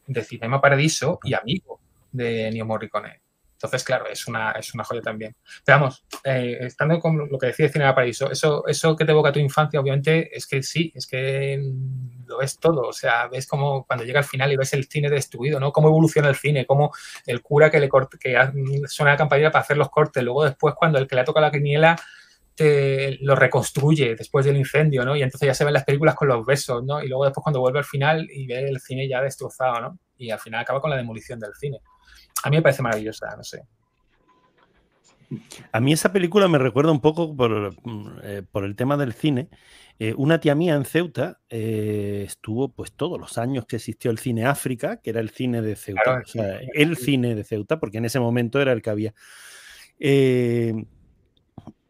de 0.07 0.25
Cinema 0.25 0.61
Paradiso 0.61 1.21
y 1.23 1.35
amigo 1.35 1.81
de 2.11 2.49
Ennio 2.49 2.67
Morricone. 2.67 3.23
Entonces, 3.63 3.85
claro, 3.85 4.07
es 4.07 4.27
una, 4.27 4.53
es 4.53 4.73
una 4.73 4.85
joya 4.85 5.03
también. 5.03 5.37
Pero 5.67 5.81
vamos, 5.81 6.03
eh, 6.25 6.57
estando 6.63 6.99
con 6.99 7.29
lo 7.31 7.39
que 7.39 7.49
decía 7.49 7.67
de 7.67 7.73
Cine 7.73 7.93
Paraíso, 7.93 8.31
eso, 8.31 8.67
eso 8.67 8.97
que 8.97 9.05
te 9.05 9.13
evoca 9.13 9.33
tu 9.33 9.39
infancia, 9.39 9.79
obviamente, 9.79 10.35
es 10.35 10.47
que 10.47 10.63
sí, 10.63 10.91
es 10.95 11.07
que 11.07 11.61
lo 12.27 12.39
ves 12.39 12.59
todo. 12.59 12.81
O 12.89 12.93
sea, 12.95 13.29
ves 13.29 13.47
como 13.47 13.85
cuando 13.85 14.07
llega 14.07 14.21
al 14.21 14.25
final 14.25 14.51
y 14.51 14.57
ves 14.57 14.73
el 14.73 14.87
cine 14.87 15.11
destruido, 15.11 15.61
¿no? 15.61 15.73
Cómo 15.73 15.89
evoluciona 15.89 16.31
el 16.31 16.37
cine, 16.37 16.65
cómo 16.65 16.91
el 17.27 17.43
cura 17.43 17.71
que 17.71 17.81
le 17.81 17.91
corta, 17.91 18.17
que 18.19 18.35
suena 18.87 19.13
la 19.13 19.19
campanilla 19.19 19.51
para 19.51 19.63
hacer 19.63 19.77
los 19.77 19.91
cortes, 19.91 20.23
luego 20.23 20.45
después 20.45 20.75
cuando 20.75 20.99
el 20.99 21.07
que 21.07 21.17
le 21.17 21.25
toca 21.25 21.43
la 21.43 21.51
quiniela 21.51 21.97
te 22.55 23.19
lo 23.21 23.37
reconstruye 23.37 24.17
después 24.17 24.47
del 24.47 24.57
incendio, 24.57 25.05
¿no? 25.05 25.17
Y 25.17 25.23
entonces 25.23 25.47
ya 25.47 25.55
se 25.55 25.65
ven 25.65 25.75
las 25.75 25.85
películas 25.85 26.15
con 26.15 26.29
los 26.29 26.47
besos, 26.47 26.83
¿no? 26.83 27.03
Y 27.03 27.09
luego 27.09 27.25
después 27.25 27.43
cuando 27.43 27.61
vuelve 27.61 27.81
al 27.81 27.85
final 27.85 28.27
y 28.31 28.47
ve 28.47 28.69
el 28.69 28.81
cine 28.81 29.07
ya 29.07 29.21
destrozado, 29.21 29.81
¿no? 29.83 29.99
Y 30.17 30.31
al 30.31 30.39
final 30.39 30.61
acaba 30.61 30.81
con 30.81 30.91
la 30.91 30.97
demolición 30.97 31.39
del 31.39 31.53
cine 31.55 31.81
a 32.43 32.51
mí 32.51 32.57
me 32.57 32.63
parece 32.63 32.83
maravillosa, 32.83 33.35
no 33.37 33.45
sé. 33.45 33.63
A 35.71 35.81
mí 35.81 35.93
esa 35.93 36.13
película 36.13 36.49
me 36.49 36.59
recuerda 36.59 36.91
un 36.91 37.01
poco 37.01 37.37
por, 37.37 37.75
eh, 38.25 38.43
el 38.55 38.77
tema 38.77 38.97
del 38.97 39.13
cine. 39.13 39.49
Eh, 39.99 40.15
una 40.17 40.41
tía 40.41 40.55
mía 40.55 40.75
en 40.75 40.85
Ceuta 40.85 41.39
eh, 41.49 42.25
estuvo 42.27 42.71
pues 42.73 42.93
todos 42.93 43.21
los 43.21 43.39
años 43.39 43.67
que 43.67 43.77
existió 43.77 44.11
el 44.11 44.19
cine 44.19 44.47
África, 44.47 44.97
que 44.97 45.11
era 45.11 45.21
el 45.21 45.31
cine 45.31 45.63
de 45.63 45.77
Ceuta, 45.77 46.23
o 46.25 46.27
sea, 46.27 46.59
el 46.75 46.97
cine 46.97 47.35
de 47.35 47.45
Ceuta, 47.45 47.79
porque 47.79 47.99
en 47.99 48.07
ese 48.07 48.19
momento 48.19 48.61
era 48.61 48.73
el 48.73 48.83
que 48.83 48.91
había. 48.91 49.15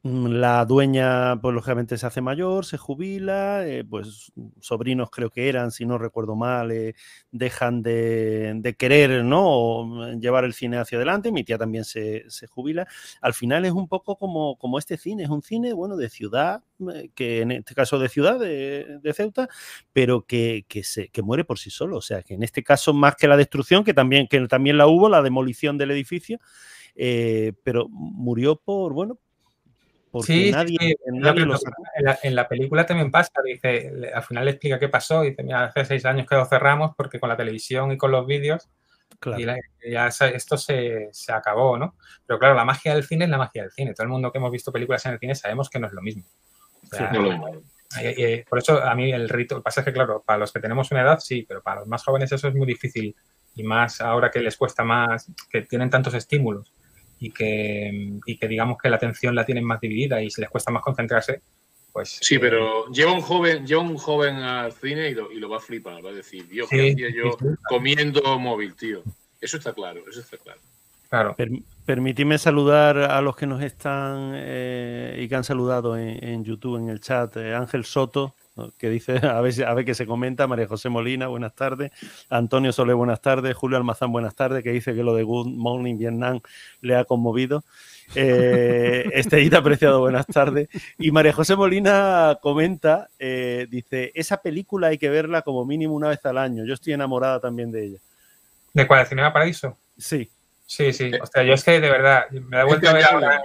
Mm, 0.03 0.29
la 0.29 0.65
dueña, 0.65 1.39
pues 1.43 1.55
lógicamente 1.55 1.99
se 1.99 2.07
hace 2.07 2.23
mayor, 2.23 2.65
se 2.65 2.79
jubila, 2.79 3.67
eh, 3.67 3.85
pues 3.85 4.33
sobrinos 4.59 5.11
creo 5.11 5.29
que 5.29 5.47
eran, 5.51 5.71
si 5.73 5.85
no 5.85 5.99
recuerdo 5.99 6.35
mal, 6.37 6.71
eh, 6.71 6.95
dejan 7.33 7.83
de, 7.83 8.75
querer, 8.79 9.23
¿no? 9.25 10.11
llevar 10.19 10.45
el 10.47 10.55
cine 10.55 10.79
hacia 10.79 10.97
adelante, 10.97 11.31
mi 11.31 11.45
tía 11.45 11.59
también 11.59 11.85
se, 11.85 12.25
jubila. 12.49 12.89
Al 13.21 13.35
final 13.35 13.67
es 13.67 13.73
un 13.73 13.89
poco 13.89 14.17
como, 14.17 14.57
como, 14.57 14.79
este 14.79 14.97
cine, 14.97 15.25
es 15.25 15.29
un 15.29 15.43
cine, 15.43 15.75
bueno, 15.75 15.97
de 15.99 16.09
ciudad, 16.09 16.63
eh, 16.95 17.11
que 17.15 17.43
en 17.43 17.51
este 17.51 17.75
caso 17.75 17.99
de 17.99 18.09
ciudad, 18.09 18.41
de, 18.41 19.13
Ceuta, 19.15 19.51
pero 19.93 20.25
que, 20.25 20.65
se, 20.83 21.09
que 21.09 21.21
muere 21.23 21.45
por 21.45 21.59
sí 21.59 21.69
solo. 21.69 21.99
O 21.99 22.03
sea, 22.03 22.23
que 22.23 22.35
en 22.35 22.43
este 22.43 22.63
caso, 22.65 22.95
más 22.95 23.17
que 23.17 23.29
la 23.29 23.37
destrucción, 23.37 23.85
que 23.85 23.93
también, 23.93 24.29
que 24.29 24.41
también 24.49 24.79
la 24.79 24.87
hubo, 24.87 25.11
la 25.11 25.21
demolición 25.21 25.77
del 25.77 25.91
edificio, 25.91 26.39
pero 27.65 27.89
murió 27.91 28.57
por, 28.57 28.95
bueno, 28.95 29.19
sí, 30.23 30.51
nadie, 30.51 30.97
en, 31.07 32.35
la, 32.35 32.49
película 32.49 32.85
también 32.85 33.11
pasa, 33.11 33.31
dice, 33.45 33.93
al 34.13 34.23
final 34.23 34.45
le 34.45 34.51
explica 34.53 34.79
qué 34.79 34.89
pasó, 34.89 35.23
dice, 35.23 35.43
mira, 35.43 35.65
hace 35.65 35.85
seis 35.85 36.05
años 36.05 36.27
que 36.27 36.35
lo 36.35 36.45
cerramos 36.47 36.93
porque 36.97 37.21
con 37.21 37.29
la 37.29 37.37
televisión 37.37 37.93
y 37.93 37.97
con 37.97 38.11
los 38.11 38.27
vídeos 38.27 38.69
ya 39.89 40.09
esto 40.09 40.57
se, 40.57 41.11
acabó, 41.29 41.77
¿no? 41.77 41.97
Pero 42.27 42.39
claro, 42.39 42.55
la 42.55 42.65
magia 42.65 42.95
del 42.95 43.05
cine 43.05 43.25
es 43.25 43.31
la 43.31 43.39
magia 43.39 43.63
del 43.63 43.71
cine. 43.71 43.93
Todo 43.93 44.05
el 44.05 44.11
mundo 44.11 44.33
que 44.33 44.39
hemos 44.39 44.51
visto 44.51 44.73
películas 44.73 45.05
en 45.07 45.13
el 45.13 45.19
cine 45.19 45.35
sabemos 45.35 45.69
que 45.69 45.79
no 45.79 45.87
es 45.87 45.93
lo 45.93 46.03
mismo. 46.03 46.25
por 48.49 48.59
eso 48.59 48.83
a 48.83 48.95
mí 48.95 49.13
el 49.13 49.29
rito, 49.29 49.57
el 49.57 49.63
pasa 49.63 49.81
es 49.81 49.85
que 49.85 49.93
claro, 49.93 50.23
para 50.25 50.39
los 50.39 50.53
que 50.53 50.61
tenemos 50.61 50.91
una 50.91 51.03
edad 51.03 51.19
sí, 51.21 51.45
pero 51.47 51.63
para 51.63 51.81
los 51.81 51.89
más 51.89 52.03
jóvenes 52.03 52.33
eso 52.33 52.49
es 52.49 52.55
muy 52.55 52.67
difícil 52.67 53.15
y 53.55 53.63
más 53.63 54.01
ahora 54.01 54.31
que 54.31 54.41
les 54.41 54.57
cuesta 54.57 54.85
más, 54.85 55.31
que 55.51 55.63
tienen 55.63 55.91
tantos 55.91 56.15
estímulos 56.15 56.73
y 57.21 57.31
que, 57.31 58.19
y 58.25 58.37
que 58.37 58.49
digamos 58.49 58.79
que 58.83 58.89
la 58.89 58.97
atención 58.97 59.35
la 59.35 59.45
tienen 59.45 59.65
más 59.65 59.81
dividida 59.81 60.23
y 60.23 60.31
se 60.31 60.41
les 60.41 60.51
cuesta 60.51 60.73
más 60.73 60.83
concentrarse, 60.83 61.43
pues... 61.93 62.19
Sí, 62.21 62.37
eh, 62.37 62.41
pero 62.41 62.91
lleva 62.91 63.13
un 63.13 63.21
joven, 63.21 63.67
lleva 63.67 63.83
un 63.83 63.99
joven 63.99 64.37
al 64.37 64.73
cine 64.73 65.11
y 65.11 65.15
lo, 65.15 65.31
y 65.31 65.39
lo 65.39 65.51
va 65.51 65.59
a 65.59 65.61
flipar, 65.61 66.05
va 66.05 66.11
a 66.11 66.15
decir, 66.15 66.49
Dios, 66.49 66.69
¿qué 66.71 66.93
hacía 66.93 67.11
yo 67.11 67.37
comiendo 67.69 68.39
móvil, 68.39 68.75
tío? 68.75 69.03
Eso 69.41 69.59
está 69.59 69.73
claro, 69.73 70.03
eso 70.11 70.21
está 70.21 70.39
claro. 70.39 70.61
Claro. 71.11 71.35
permitidme 71.85 72.39
saludar 72.39 72.97
a 72.99 73.21
los 73.21 73.35
que 73.35 73.45
nos 73.45 73.61
están 73.65 74.31
eh, 74.37 75.19
y 75.21 75.29
que 75.29 75.35
han 75.35 75.43
saludado 75.43 75.97
en, 75.99 76.45
YouTube, 76.45 76.79
en 76.79 76.89
el 76.89 77.01
chat. 77.01 77.37
Eh, 77.37 77.53
Ángel 77.53 77.85
Soto, 77.85 78.37
que 78.79 78.91
dice, 78.91 79.13
a 79.27 79.41
ver, 79.41 79.65
a 79.65 79.75
ver 79.75 79.85
qué 79.85 79.95
se 79.95 80.07
comenta, 80.07 80.47
María 80.47 80.67
José 80.67 80.89
Molina, 80.89 81.29
buenas 81.29 81.55
tardes, 81.55 81.93
Antonio 82.29 82.73
Solé, 82.73 82.93
buenas 82.93 83.21
tardes, 83.21 83.57
Julio 83.57 83.77
Almazán, 83.77 84.13
buenas 84.13 84.35
tardes, 84.35 84.63
que 84.63 84.71
dice 84.71 84.95
que 84.95 85.03
lo 85.03 85.15
de 85.15 85.23
Good 85.23 85.49
Morning 85.49 85.97
Vietnam 85.97 86.41
le 86.81 86.97
ha 86.97 87.05
conmovido. 87.05 87.65
Eh, 88.15 89.05
Estellita 89.15 89.63
Preciado, 89.63 90.01
buenas 90.01 90.27
tardes. 90.27 90.69
Y 90.99 91.11
María 91.11 91.33
José 91.33 91.57
Molina 91.57 92.39
comenta, 92.43 93.09
eh, 93.19 93.67
dice, 93.71 94.13
esa 94.15 94.43
película 94.43 94.89
hay 94.89 94.99
que 94.99 95.11
verla 95.11 95.43
como 95.43 95.65
mínimo 95.65 95.95
una 95.95 96.09
vez 96.09 96.25
al 96.27 96.39
año, 96.39 96.65
yo 96.65 96.75
estoy 96.75 96.93
enamorada 96.93 97.41
también 97.41 97.71
de 97.71 97.85
ella. 97.85 97.99
¿De 98.73 98.87
cuál? 98.87 99.05
¿De 99.05 99.09
Cinema 99.09 99.33
Paraíso? 99.33 99.77
Sí. 99.99 100.31
Sí, 100.71 100.93
sí. 100.93 101.11
O 101.21 101.27
sea, 101.27 101.43
yo 101.43 101.55
es 101.55 101.65
que 101.65 101.81
de 101.81 101.91
verdad, 101.91 102.31
me 102.31 102.57
la 102.57 102.63
he 102.63 102.65
vuelto, 102.65 102.89
a 102.89 102.93
ver 102.93 103.05
ahora, 103.05 103.43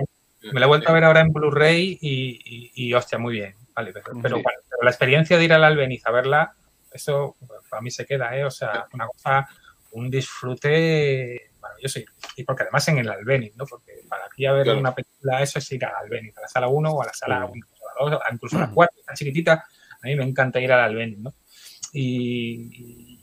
me 0.53 0.59
la 0.59 0.65
he 0.67 0.69
vuelto 0.69 0.89
a 0.89 0.93
ver 0.93 1.03
ahora 1.05 1.21
en 1.21 1.33
Blu-ray 1.33 1.97
y, 1.99 2.71
y, 2.75 2.93
hostia, 2.93 3.17
muy 3.17 3.33
bien. 3.33 3.55
Vale, 3.73 3.93
pero, 4.21 4.41
la 4.81 4.89
experiencia 4.89 5.37
de 5.37 5.43
ir 5.45 5.53
al 5.53 5.63
Albeniz 5.63 6.05
a 6.05 6.11
verla, 6.11 6.53
eso 6.91 7.35
para 7.69 7.81
mí 7.81 7.91
se 7.91 8.05
queda, 8.05 8.35
¿eh? 8.37 8.45
O 8.45 8.51
sea, 8.51 8.87
una 8.93 9.07
cosa, 9.07 9.47
un 9.91 10.09
disfrute 10.09 11.51
maravilloso. 11.61 11.99
Y 12.35 12.43
porque 12.43 12.63
además 12.63 12.87
en 12.87 12.99
el 12.99 13.09
Albeniz, 13.09 13.55
¿no? 13.55 13.65
Porque 13.65 13.93
para 14.07 14.25
aquí 14.25 14.45
a 14.45 14.53
ver 14.53 14.69
una 14.69 14.93
película, 14.93 15.41
eso 15.41 15.59
es 15.59 15.71
ir 15.71 15.85
al 15.85 15.95
Albeniz, 15.95 16.37
a 16.37 16.41
la 16.41 16.47
sala 16.47 16.67
1 16.67 16.89
o 16.89 17.01
a 17.01 17.05
la 17.05 17.13
sala 17.13 17.45
1, 17.45 17.65
a 17.99 18.03
la 18.03 18.11
2, 18.11 18.21
incluso 18.31 18.57
a 18.57 18.61
la 18.61 18.71
4, 18.71 19.01
tan 19.05 19.15
chiquitita. 19.15 19.53
A 19.53 20.07
mí 20.07 20.15
me 20.15 20.23
encanta 20.23 20.59
ir 20.59 20.71
al 20.71 20.81
Albeniz, 20.81 21.19
¿no? 21.19 21.33
Y, 21.93 23.14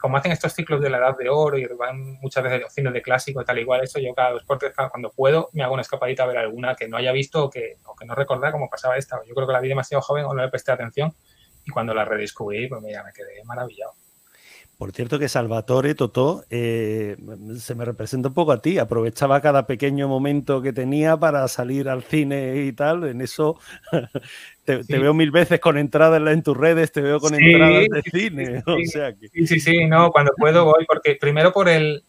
como 0.00 0.16
hacen 0.16 0.32
estos 0.32 0.52
ciclos 0.52 0.80
de 0.80 0.90
la 0.90 0.98
edad 0.98 1.16
de 1.16 1.28
oro 1.28 1.58
y 1.58 1.66
van 1.66 2.18
muchas 2.20 2.42
veces 2.42 2.60
los 2.60 2.72
cines 2.72 2.92
de 2.92 3.02
clásico 3.02 3.42
y 3.42 3.44
tal 3.44 3.58
igual, 3.58 3.82
eso 3.82 3.98
yo 3.98 4.14
cada 4.14 4.32
dos 4.32 4.44
por 4.44 4.58
tres, 4.58 4.72
cuando 4.90 5.10
puedo, 5.10 5.50
me 5.52 5.62
hago 5.62 5.74
una 5.74 5.82
escapadita 5.82 6.22
a 6.22 6.26
ver 6.26 6.38
alguna 6.38 6.74
que 6.74 6.88
no 6.88 6.96
haya 6.96 7.12
visto 7.12 7.44
o 7.44 7.50
que, 7.50 7.76
o 7.84 7.94
que 7.96 8.04
no 8.04 8.14
recordara 8.14 8.52
cómo 8.52 8.68
pasaba 8.70 8.96
esta. 8.96 9.20
Yo 9.26 9.34
creo 9.34 9.46
que 9.46 9.52
la 9.52 9.60
vi 9.60 9.68
demasiado 9.68 10.02
joven 10.02 10.24
o 10.24 10.34
no 10.34 10.42
le 10.42 10.48
presté 10.48 10.72
atención 10.72 11.12
y 11.64 11.70
cuando 11.70 11.92
la 11.94 12.04
redescubrí, 12.04 12.68
pues 12.68 12.82
ya 12.90 13.02
me 13.02 13.12
quedé 13.12 13.42
maravillado. 13.44 13.92
Por 14.78 14.92
cierto 14.92 15.18
que 15.18 15.28
Salvatore 15.28 15.96
Totó 15.96 16.44
eh, 16.50 17.16
se 17.58 17.74
me 17.74 17.84
representa 17.84 18.28
un 18.28 18.34
poco 18.34 18.52
a 18.52 18.62
ti, 18.62 18.78
aprovechaba 18.78 19.40
cada 19.40 19.66
pequeño 19.66 20.06
momento 20.06 20.62
que 20.62 20.72
tenía 20.72 21.16
para 21.16 21.48
salir 21.48 21.88
al 21.88 22.04
cine 22.04 22.58
y 22.58 22.72
tal, 22.72 23.02
en 23.02 23.20
eso 23.20 23.58
te, 24.64 24.76
veo 24.86 25.12
mil 25.14 25.32
veces 25.32 25.58
con 25.58 25.78
entradas 25.78 26.22
en 26.32 26.44
tus 26.44 26.56
redes, 26.56 26.92
te 26.92 27.00
veo 27.00 27.18
con 27.18 27.34
entradas 27.34 27.86
de 27.90 28.02
cine. 28.02 28.62
Sí, 29.32 29.46
sí, 29.48 29.58
sí, 29.58 29.84
no, 29.86 30.12
cuando 30.12 30.30
puedo 30.36 30.64
voy, 30.64 30.84
porque 30.86 31.16
primero 31.16 31.52
por 31.52 31.68
el... 31.68 32.04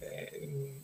Eh, 0.00 0.78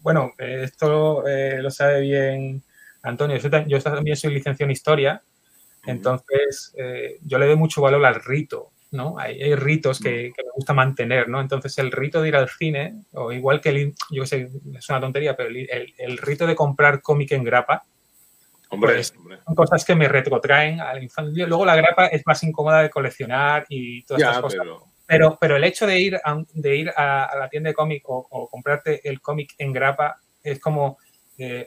bueno, 0.00 0.32
esto 0.38 1.24
eh, 1.24 1.62
lo 1.62 1.70
sabe 1.70 2.00
bien 2.00 2.64
Antonio, 3.04 3.36
yo, 3.36 3.80
también 3.80 4.16
soy 4.16 4.34
licenciado 4.34 4.66
en 4.66 4.72
Historia, 4.72 5.22
entonces 5.86 6.74
yo 7.22 7.38
le 7.38 7.46
doy 7.46 7.56
mucho 7.56 7.80
valor 7.80 8.04
al 8.04 8.16
rito, 8.16 8.72
¿no? 8.94 9.18
Hay, 9.18 9.54
ritos 9.54 10.00
que, 10.00 10.32
me 10.36 10.50
gusta 10.54 10.72
mantener, 10.72 11.28
¿no? 11.28 11.40
Entonces 11.40 11.76
el 11.78 11.92
rito 11.92 12.22
de 12.22 12.28
ir 12.28 12.36
al 12.36 12.48
cine, 12.48 13.02
o 13.12 13.32
igual 13.32 13.60
que 13.60 13.68
el, 13.70 13.94
yo 14.10 14.24
sé, 14.24 14.48
es 14.74 14.88
una 14.88 15.00
tontería, 15.00 15.36
pero 15.36 15.50
el, 15.50 16.18
rito 16.18 16.46
de 16.46 16.54
comprar 16.54 17.02
cómic 17.02 17.32
en 17.32 17.44
grapa, 17.44 17.84
hombre, 18.70 18.94
pues, 18.94 19.14
son 19.44 19.54
cosas 19.54 19.84
que 19.84 19.94
me 19.94 20.08
retrotraen 20.08 20.80
a 20.80 20.94
la 20.94 21.02
infancia. 21.02 21.46
Luego 21.46 21.64
la 21.66 21.76
grapa 21.76 22.06
es 22.06 22.22
más 22.26 22.42
incómoda 22.42 22.82
de 22.82 22.90
coleccionar 22.90 23.66
y 23.68 24.02
todas 24.04 24.22
estas 24.22 24.40
cosas. 24.40 24.60
Pero... 25.06 25.36
pero... 25.38 25.56
el 25.56 25.64
hecho 25.64 25.86
de 25.86 26.00
ir 26.00 26.16
a, 26.16 26.42
de 26.54 26.76
ir 26.76 26.90
a, 26.96 27.30
la 27.38 27.48
tienda 27.48 27.68
de 27.68 27.74
cómic 27.74 28.02
o, 28.06 28.48
comprarte 28.48 29.06
el 29.08 29.20
cómic 29.20 29.54
en 29.58 29.72
grapa 29.72 30.20
es 30.42 30.60
como 30.60 30.98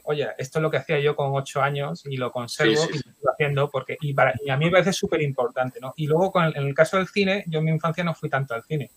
oye, 0.03 0.27
esto 0.37 0.59
es 0.59 0.63
lo 0.63 0.71
que 0.71 0.77
hacía 0.77 0.99
yo 0.99 1.15
con 1.15 1.31
ocho 1.33 1.61
años 1.61 2.03
y 2.05 2.17
lo 2.17 2.31
conservo 2.31 2.71
y 2.89 2.93
lo 2.93 3.09
estoy 3.09 3.31
haciendo 3.33 3.69
porque, 3.69 3.97
y, 4.01 4.13
para, 4.13 4.31
a 4.31 4.57
mí 4.57 4.65
me 4.65 4.71
parece 4.71 4.93
súper 4.93 5.21
importante, 5.21 5.79
¿no? 5.81 5.93
Y 5.97 6.07
luego, 6.07 6.31
con 6.31 6.45
en 6.45 6.67
el 6.67 6.73
caso 6.73 6.97
del 6.97 7.07
cine, 7.07 7.43
yo 7.47 7.59
en 7.59 7.65
mi 7.65 7.71
infancia 7.71 8.03
no 8.03 8.15
fui 8.15 8.29
tanto 8.29 8.53
al 8.53 8.63
cine, 8.63 8.89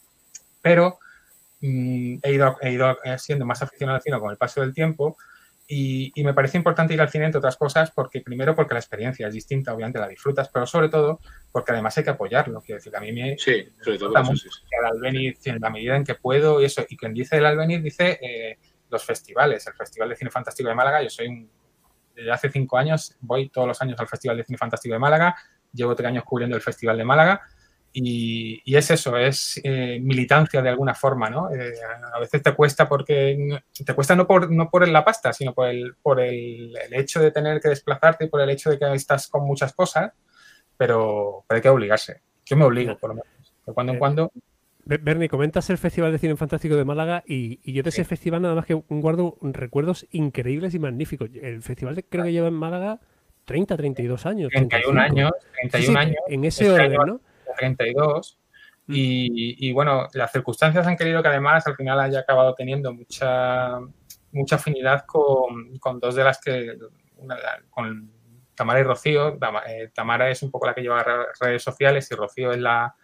pero 0.63 0.99
mm, 1.61 2.19
he, 2.23 2.33
ido, 2.33 2.57
he 2.61 2.73
ido 2.73 2.97
siendo 3.19 3.45
más 3.47 3.63
aficionado 3.63 3.97
al 3.97 4.03
cine 4.03 4.21
con 4.21 4.31
el 4.31 4.37
paso 4.37 4.61
del 4.61 4.75
tiempo 4.75 5.17
y, 5.73 6.13
me 6.25 6.35
parece 6.35 6.59
importante 6.59 6.95
ir 6.95 7.01
al 7.01 7.11
cine, 7.11 7.27
entre 7.27 7.39
otras 7.39 7.57
cosas, 7.57 7.93
porque 7.93 8.21
primero 8.23 8.57
porque 8.57 8.75
la 8.75 8.81
experiencia 8.81 9.29
es 9.29 9.35
distinta, 9.35 9.73
obviamente 9.73 10.01
la 10.01 10.09
disfrutas, 10.09 10.49
pero 10.49 10.67
sobre 10.67 10.89
todo 10.89 11.21
porque 11.53 11.71
además 11.71 11.97
hay 11.97 12.03
que 12.03 12.11
apoyarlo. 12.11 12.61
Quiero 12.61 12.79
decir, 12.79 12.97
a 12.97 13.01
mí 13.01 13.13
me 13.13 13.39
sí, 13.39 13.69
sobre 13.81 13.99
todo 13.99 14.11
el 14.11 14.85
Albeniz 14.85 15.47
en 15.47 15.61
la 15.61 15.71
medida 15.71 15.95
en 15.95 16.03
que 16.03 16.17
puedo 16.17 16.61
y 16.61 16.65
eso. 16.65 16.85
Y 16.89 16.97
quien 16.97 17.15
dice 17.15 17.37
el 17.37 17.47
Albeniz 17.47 17.83
dice... 17.83 18.19
Eh, 18.21 18.59
los 18.91 19.05
festivales. 19.05 19.67
El 19.67 19.75
Festival 19.75 20.09
de 20.09 20.17
Cine 20.17 20.31
Fantástico 20.31 20.69
de 20.69 20.75
Málaga, 20.75 21.03
yo 21.03 21.11
soy 21.11 21.29
un, 21.29 21.51
desde 22.15 22.31
hace 22.31 22.51
cinco 22.51 22.77
años, 22.77 23.17
voy 23.21 23.49
todos 23.49 23.69
los 23.69 23.81
años 23.83 23.99
al 23.99 24.09
Festival 24.09 24.37
de 24.37 24.45
Cine 24.45 24.59
Fantástico 24.59 24.93
de 24.93 24.99
Málaga, 24.99 25.37
llevo 25.73 25.95
tres 25.95 26.09
años 26.09 26.25
cubriendo 26.25 26.57
el 26.57 26.63
Festival 26.63 26.99
de 26.99 27.05
Málaga 27.05 27.43
y, 27.93 28.77
es 28.77 28.91
eso, 28.91 29.17
es 29.17 29.61
eh, 29.65 29.99
militancia 30.01 30.63
de 30.63 30.69
alguna 30.69 30.95
forma, 30.95 31.29
¿no? 31.29 31.53
Eh, 31.53 31.73
a 32.15 32.21
veces 32.21 32.43
te 32.43 32.55
cuesta 32.55 32.89
porque, 32.89 33.61
te 33.85 33.95
cuesta 33.95 34.15
no 34.15 34.27
por, 34.27 34.51
no 34.51 34.71
por 34.71 34.87
la 34.87 35.05
pasta, 35.05 35.33
sino 35.33 35.53
por, 35.53 35.69
el, 35.69 35.97
por 36.01 36.21
el, 36.21 36.77
hecho 36.93 37.21
de 37.21 37.33
tener 37.33 37.61
que 37.61 37.69
desplazarte, 37.69 38.29
por 38.29 38.41
el 38.43 38.51
hecho 38.51 38.71
de 38.71 38.79
que 38.79 38.93
estás 38.95 39.27
con 39.27 39.45
muchas 39.45 39.73
cosas, 39.73 40.13
pero, 40.77 41.45
pero 41.49 41.57
hay 41.57 41.63
que 41.63 41.69
obligarse. 41.69 42.23
Yo 42.45 42.57
me 42.57 42.65
obligo, 42.65 42.97
por 42.97 43.11
lo 43.11 43.15
menos. 43.17 43.55
De 43.67 43.73
cuando 43.73 43.93
en 43.93 43.99
cuando 43.99 44.33
Bernie, 44.85 45.29
comentas 45.29 45.71
el 45.71 45.79
Festival 45.79 46.13
de 46.13 46.19
Cine 46.19 46.37
Fantástico 46.37 46.75
de 46.77 46.85
Málaga 46.85 47.23
y, 47.27 47.61
yo 47.73 47.83
de 47.83 47.91
ese 47.91 48.05
festival 48.05 48.43
nada 48.43 48.55
más 48.55 48.67
que 48.67 48.75
guardo 48.75 49.37
recuerdos 49.41 50.07
increíbles 50.11 50.75
y 50.75 50.79
magníficos. 50.79 51.31
El 51.41 51.63
festival 51.63 52.05
creo 52.09 52.25
que 52.25 52.33
lleva 52.33 52.49
en 52.49 52.55
Málaga 52.55 53.01
30, 53.45 53.77
32 53.77 54.27
años. 54.27 54.51
31 54.51 55.01
años, 55.01 55.33
31 55.71 55.99
años. 55.99 56.17
En 56.29 56.45
ese 56.45 56.67
este 56.67 56.85
orden, 56.85 57.01
¿no? 57.07 57.21
32. 57.59 58.39
Mm. 58.87 58.93
Y, 58.95 59.73
bueno, 59.73 60.09
las 60.15 60.33
circunstancias 60.33 60.87
han 60.87 60.97
querido 60.97 61.23
que 61.23 61.29
además 61.29 61.67
al 61.67 61.77
final 61.77 62.01
haya 62.01 62.21
acabado 62.21 62.55
teniendo 62.55 62.93
mucha, 62.93 63.79
mucha 64.33 64.57
afinidad 64.57 65.05
con, 65.07 65.79
con 65.79 66.01
dos 66.01 66.15
de 66.15 66.25
las 66.25 66.41
que, 66.41 66.77
con 67.71 68.11
Tamara 68.55 68.81
y 68.81 68.83
Rocío. 68.83 69.39
Eh, 69.69 69.91
Tamara 69.95 70.31
es 70.31 70.43
un 70.43 70.51
poco 70.51 70.67
la 70.67 70.75
que 70.75 70.83
lleva 70.83 71.05
redes 71.41 71.63
sociales 71.63 72.11
y 72.11 72.15
Rocío 72.15 72.53
es 72.53 72.59
la, 72.59 72.95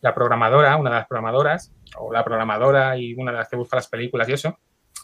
la 0.00 0.14
programadora, 0.14 0.76
una 0.76 0.90
de 0.90 0.96
las 0.96 1.06
programadoras, 1.06 1.72
o 1.96 2.12
la 2.12 2.24
programadora 2.24 2.96
y 2.96 3.14
una 3.14 3.32
de 3.32 3.38
las 3.38 3.48
que 3.48 3.56
busca 3.56 3.76
las 3.76 3.88
películas 3.88 4.28
y 4.28 4.32
eso. 4.32 4.58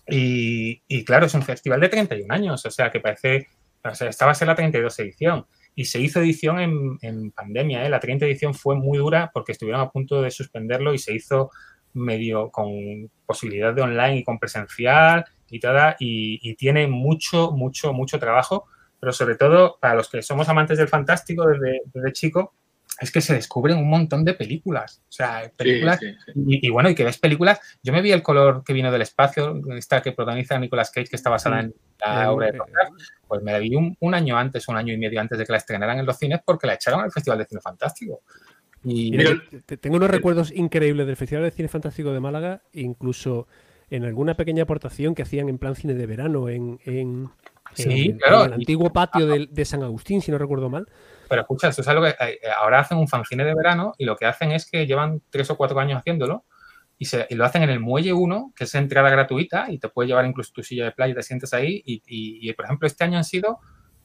Y, 0.07 1.05
claro, 1.05 1.27
es 1.27 1.35
un 1.35 1.43
festival 1.43 1.81
de 1.81 1.89
31 1.89 2.33
años, 2.33 2.65
o 2.65 2.71
sea, 2.71 2.91
que 2.91 3.01
parece, 3.01 3.49
o 3.83 3.95
sea, 3.95 4.09
esta 4.09 4.27
va 4.27 4.33
a 4.33 4.35
ser 4.35 4.49
la 4.49 4.55
32 4.55 4.99
edición. 5.01 5.47
Y 5.75 5.87
se 5.87 6.01
hizo 6.01 6.21
edición 6.21 6.99
en, 7.01 7.31
pandemia, 7.33 7.85
¿eh? 7.85 7.91
la 7.91 8.01
30 8.01 8.27
edición 8.27 8.55
fue 8.55 8.77
muy 8.77 8.99
dura 8.99 9.31
porque 9.35 9.53
estuvieron 9.53 9.81
a 9.81 9.91
punto 9.91 10.23
de 10.23 10.31
suspenderlo 10.31 10.95
y 10.95 10.99
se 10.99 11.15
hizo 11.15 11.51
medio 11.95 12.51
con 12.51 13.11
posibilidad 13.27 13.75
de 13.75 13.83
online 13.83 14.19
y 14.19 14.25
con 14.25 14.39
presencial 14.39 15.25
y 15.49 15.59
toda, 15.59 15.97
y, 15.99 16.55
tiene 16.57 16.87
mucho, 16.87 17.51
mucho, 17.53 17.93
mucho 17.93 18.19
trabajo, 18.19 18.67
pero 19.01 19.13
sobre 19.13 19.37
todo 19.37 19.79
para 19.81 19.95
los 19.95 20.09
que 20.09 20.23
somos 20.23 20.49
amantes 20.49 20.79
del 20.79 20.89
fantástico 20.89 21.47
desde, 21.47 21.81
desde 21.93 22.13
chico, 22.13 22.55
es 23.01 23.11
que 23.11 23.21
se 23.21 23.35
descubren 23.35 23.77
un 23.77 23.89
montón 23.89 24.25
de 24.25 24.35
películas. 24.35 25.03
O 25.09 25.13
sea, 25.13 25.51
películas. 25.57 26.01
Y, 26.35 26.71
bueno, 26.71 26.91
y 26.91 26.95
que 26.95 27.05
ves 27.05 27.19
películas. 27.19 27.61
Yo 27.83 27.93
me 27.93 28.03
vi 28.03 28.13
el 28.13 28.23
color 28.23 28.63
que 28.65 28.73
vino 28.73 28.91
del 28.93 29.03
espacio, 29.03 29.61
esta 29.77 30.01
que 30.01 30.13
protagoniza 30.13 30.59
Nicolas 30.59 30.91
Cage, 30.91 31.09
que 31.09 31.17
está 31.17 31.31
basada 31.31 31.61
en 31.61 31.75
la 32.05 32.31
obra 32.31 32.53
de 32.53 32.61
Pues 33.27 33.43
me 33.43 33.53
la 33.53 33.59
vi 33.59 33.75
un, 33.75 34.15
año 34.15 34.37
antes, 34.37 34.69
un 34.69 34.77
año 34.77 34.93
y 34.93 34.99
medio 34.99 35.21
antes 35.21 35.39
de 35.39 35.45
que 35.45 35.53
la 35.53 35.59
estrenaran 35.59 35.99
en 35.99 36.07
los 36.07 36.19
cines, 36.19 36.41
porque 36.45 36.67
la 36.67 36.75
echaron 36.75 37.01
al 37.01 37.11
Festival 37.11 37.39
de 37.39 37.47
Cine 37.47 37.61
Fantástico. 37.61 38.23
Y 38.85 39.17
tengo 39.81 39.97
unos 39.97 40.11
recuerdos 40.11 40.53
increíbles 40.53 41.07
del 41.07 41.17
Festival 41.17 41.45
de 41.45 41.51
Cine 41.51 41.69
Fantástico 41.69 42.13
de 42.13 42.21
Málaga, 42.21 42.63
incluso 42.73 43.49
en 43.91 44.05
alguna 44.05 44.35
pequeña 44.35 44.65
aportación 44.65 45.15
que 45.15 45.23
hacían 45.23 45.49
en 45.49 45.59
plan 45.59 45.75
cine 45.75 45.95
de 45.95 46.07
verano 46.07 46.49
en, 46.49 46.79
en, 46.85 47.31
el 47.77 48.19
antiguo 48.53 48.93
patio 48.93 49.27
de, 49.27 49.49
de 49.51 49.65
San 49.65 49.83
Agustín, 49.83 50.21
si 50.21 50.31
no 50.31 50.39
recuerdo 50.39 50.69
mal 50.69 50.87
pero 51.35 51.43
escucha, 51.43 51.67
esto 51.67 51.83
es 51.83 51.89
algo 51.89 52.05
que 52.05 52.11
eh, 52.11 52.39
ahora 52.57 52.79
hacen 52.79 52.97
un 52.97 53.09
fanzine 53.09 53.45
de 53.45 53.57
verano 53.57 53.93
y 53.99 54.05
lo 54.05 54.15
que 54.15 54.25
hacen 54.25 54.53
es 54.53 54.71
que 54.71 54.87
llevan 54.87 55.21
tres 55.31 55.51
o 55.51 55.57
cuatro 55.57 55.81
años 55.81 55.99
haciéndolo 55.99 56.45
y, 56.97 57.07
se, 57.07 57.27
lo 57.31 57.45
hacen 57.45 57.65
en 57.65 57.71
el 57.71 57.81
Muelle 57.81 58.13
1, 58.13 58.53
que 58.55 58.63
es 58.63 58.75
entrada 58.77 59.11
gratuita 59.11 59.67
y 59.69 59.81
te 59.81 59.89
puede 59.89 60.07
llevar 60.07 60.27
incluso 60.27 60.53
tu 60.55 60.63
silla 60.63 60.85
de 60.85 60.93
playa 60.93 61.11
y 61.11 61.17
te 61.17 61.25
sientes 61.25 61.53
ahí. 61.53 61.83
Y, 61.85 62.53
por 62.53 62.67
ejemplo, 62.67 62.87
este 62.87 63.03
año 63.03 63.19
han 63.19 63.25
sido 63.25 63.59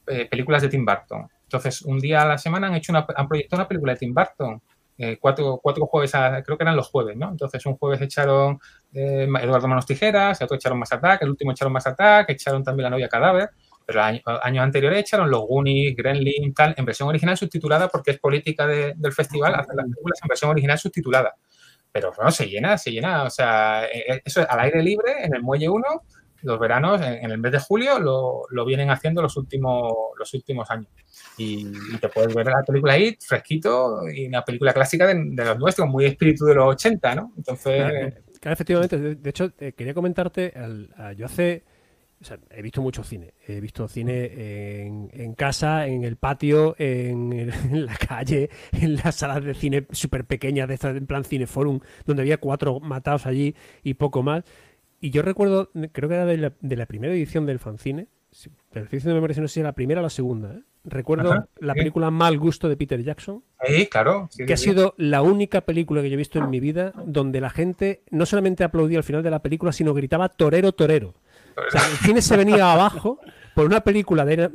eh, 0.08 0.26
películas 0.28 0.60
de 0.62 0.70
Tim 0.70 0.84
Burton. 0.84 1.28
Entonces, 1.44 1.82
un 1.82 2.00
día 2.00 2.22
a 2.22 2.26
la 2.26 2.36
semana 2.36 2.66
han 2.66 2.74
hecho 2.74 2.90
una, 2.90 3.06
han 3.14 3.28
proyectado 3.28 3.62
una 3.62 3.68
película 3.68 3.92
de 3.92 3.98
Tim 4.00 4.12
Burton. 4.12 4.60
Eh, 4.98 5.18
cuatro, 5.20 5.60
cuatro, 5.62 5.86
jueves, 5.86 6.10
creo 6.44 6.58
que 6.58 6.64
eran 6.64 6.74
los 6.74 6.88
jueves, 6.88 7.16
¿no? 7.16 7.30
Entonces, 7.30 7.64
un 7.64 7.76
jueves 7.76 8.00
echaron 8.00 8.58
Eduardo 8.92 9.68
Manos 9.68 9.86
Tijeras, 9.86 10.42
otro 10.42 10.56
echaron 10.56 10.80
Más 10.80 10.92
Attack, 10.92 11.22
el 11.22 11.30
último 11.30 11.52
echaron 11.52 11.72
Más 11.72 11.86
Attack, 11.86 12.30
echaron 12.30 12.64
también 12.64 12.86
La 12.86 12.90
novia 12.90 13.08
cadáver. 13.08 13.50
Pero 13.86 14.02
años 14.02 14.62
anteriores 14.62 15.00
echaron 15.00 15.30
los 15.30 15.40
Goonies, 15.40 15.96
Gremlin, 15.96 16.54
tal, 16.54 16.74
en 16.76 16.84
versión 16.84 17.08
original 17.08 17.36
subtitulada 17.36 17.88
porque 17.88 18.12
es 18.12 18.18
política 18.18 18.66
del 18.66 19.12
festival 19.12 19.54
hacer 19.54 19.74
las 19.74 19.84
películas 19.84 20.18
en 20.22 20.28
versión 20.28 20.50
original 20.50 20.78
subtitulada. 20.78 21.34
Pero 21.92 22.12
bueno, 22.16 22.30
se 22.30 22.46
llena, 22.48 22.78
se 22.78 22.92
llena. 22.92 23.24
O 23.24 23.30
sea, 23.30 23.86
e, 23.86 23.98
e, 23.98 24.22
eso 24.24 24.42
es 24.42 24.48
al 24.48 24.60
aire 24.60 24.82
libre, 24.82 25.24
en 25.24 25.34
el 25.34 25.42
Muelle 25.42 25.68
1, 25.68 25.84
los 26.42 26.58
veranos, 26.58 27.00
en, 27.02 27.30
el 27.30 27.38
mes 27.38 27.52
de 27.52 27.58
julio, 27.58 27.98
lo, 27.98 28.64
vienen 28.64 28.90
haciendo 28.90 29.22
los 29.22 29.36
últimos, 29.36 29.92
los 30.18 30.32
últimos 30.34 30.70
años. 30.70 30.88
Y, 31.36 31.70
te 31.98 32.08
puedes 32.08 32.34
ver 32.34 32.46
la 32.46 32.62
película 32.62 32.94
ahí, 32.94 33.16
fresquito, 33.20 34.08
y 34.08 34.26
una 34.26 34.44
película 34.44 34.72
clásica 34.72 35.06
de, 35.06 35.14
los 35.14 35.58
nuestros, 35.58 35.88
muy 35.88 36.06
espíritu 36.06 36.44
de 36.44 36.54
los 36.54 36.66
80, 36.66 37.14
¿no? 37.14 37.32
Entonces... 37.36 38.14
Claro, 38.40 38.54
efectivamente. 38.54 38.98
De, 38.98 39.30
hecho, 39.30 39.52
eh, 39.58 39.72
quería 39.72 39.92
comentarte, 39.92 40.54
yo 41.14 41.26
hace 41.26 41.64
he 42.50 42.62
visto 42.62 42.82
mucho 42.82 43.02
cine. 43.02 43.34
He 43.46 43.60
visto 43.60 43.88
cine 43.88 44.86
en, 44.86 45.34
casa, 45.34 45.86
en 45.86 46.04
el 46.04 46.16
patio, 46.16 46.74
en, 46.78 47.50
la 47.86 47.96
calle, 47.96 48.50
en 48.72 48.96
las 48.96 49.16
salas 49.16 49.44
de 49.44 49.54
cine 49.54 49.86
súper 49.90 50.24
pequeñas, 50.24 50.68
de 50.68 50.74
estas 50.74 50.96
en 50.96 51.06
plan 51.06 51.24
cineforum, 51.24 51.80
donde 52.06 52.22
había 52.22 52.38
cuatro 52.38 52.80
matados 52.80 53.26
allí 53.26 53.54
y 53.82 53.94
poco 53.94 54.22
más. 54.22 54.44
Y 55.00 55.10
yo 55.10 55.22
recuerdo, 55.22 55.70
creo 55.92 56.08
que 56.08 56.14
era 56.14 56.26
de 56.26 56.76
la, 56.76 56.86
primera 56.86 57.14
edición 57.14 57.46
del 57.46 57.58
fanzine, 57.58 58.08
pero 58.70 58.84
estoy 58.84 58.98
diciendo 58.98 59.14
memoria, 59.14 59.40
no 59.40 59.48
sé 59.48 59.54
si 59.54 59.60
era 59.60 59.70
la 59.70 59.74
primera 59.74 60.00
o 60.00 60.02
la 60.02 60.10
segunda. 60.10 60.52
¿eh? 60.54 60.62
Recuerdo 60.84 61.48
la 61.58 61.74
película 61.74 62.10
Mal 62.10 62.38
Gusto 62.38 62.68
de 62.68 62.76
Peter 62.76 63.02
Jackson. 63.02 63.42
Sí, 63.66 63.86
claro. 63.86 64.28
que 64.46 64.52
ha 64.52 64.58
sido 64.58 64.94
la 64.98 65.22
única 65.22 65.62
película 65.62 66.02
que 66.02 66.10
yo 66.10 66.14
he 66.14 66.18
visto 66.18 66.38
en 66.38 66.50
mi 66.50 66.60
vida 66.60 66.92
donde 67.06 67.40
la 67.40 67.48
gente 67.48 68.02
no 68.10 68.26
solamente 68.26 68.62
aplaudía 68.62 68.98
al 68.98 69.04
final 69.04 69.22
de 69.22 69.30
la 69.30 69.40
película, 69.40 69.72
sino 69.72 69.94
gritaba 69.94 70.28
torero, 70.28 70.72
torero 70.72 71.14
el 71.56 71.98
cine 71.98 72.22
se 72.22 72.36
venía 72.36 72.72
abajo 72.72 73.20
por 73.60 73.66
una 73.66 73.82
película 73.82 74.24
de. 74.24 74.48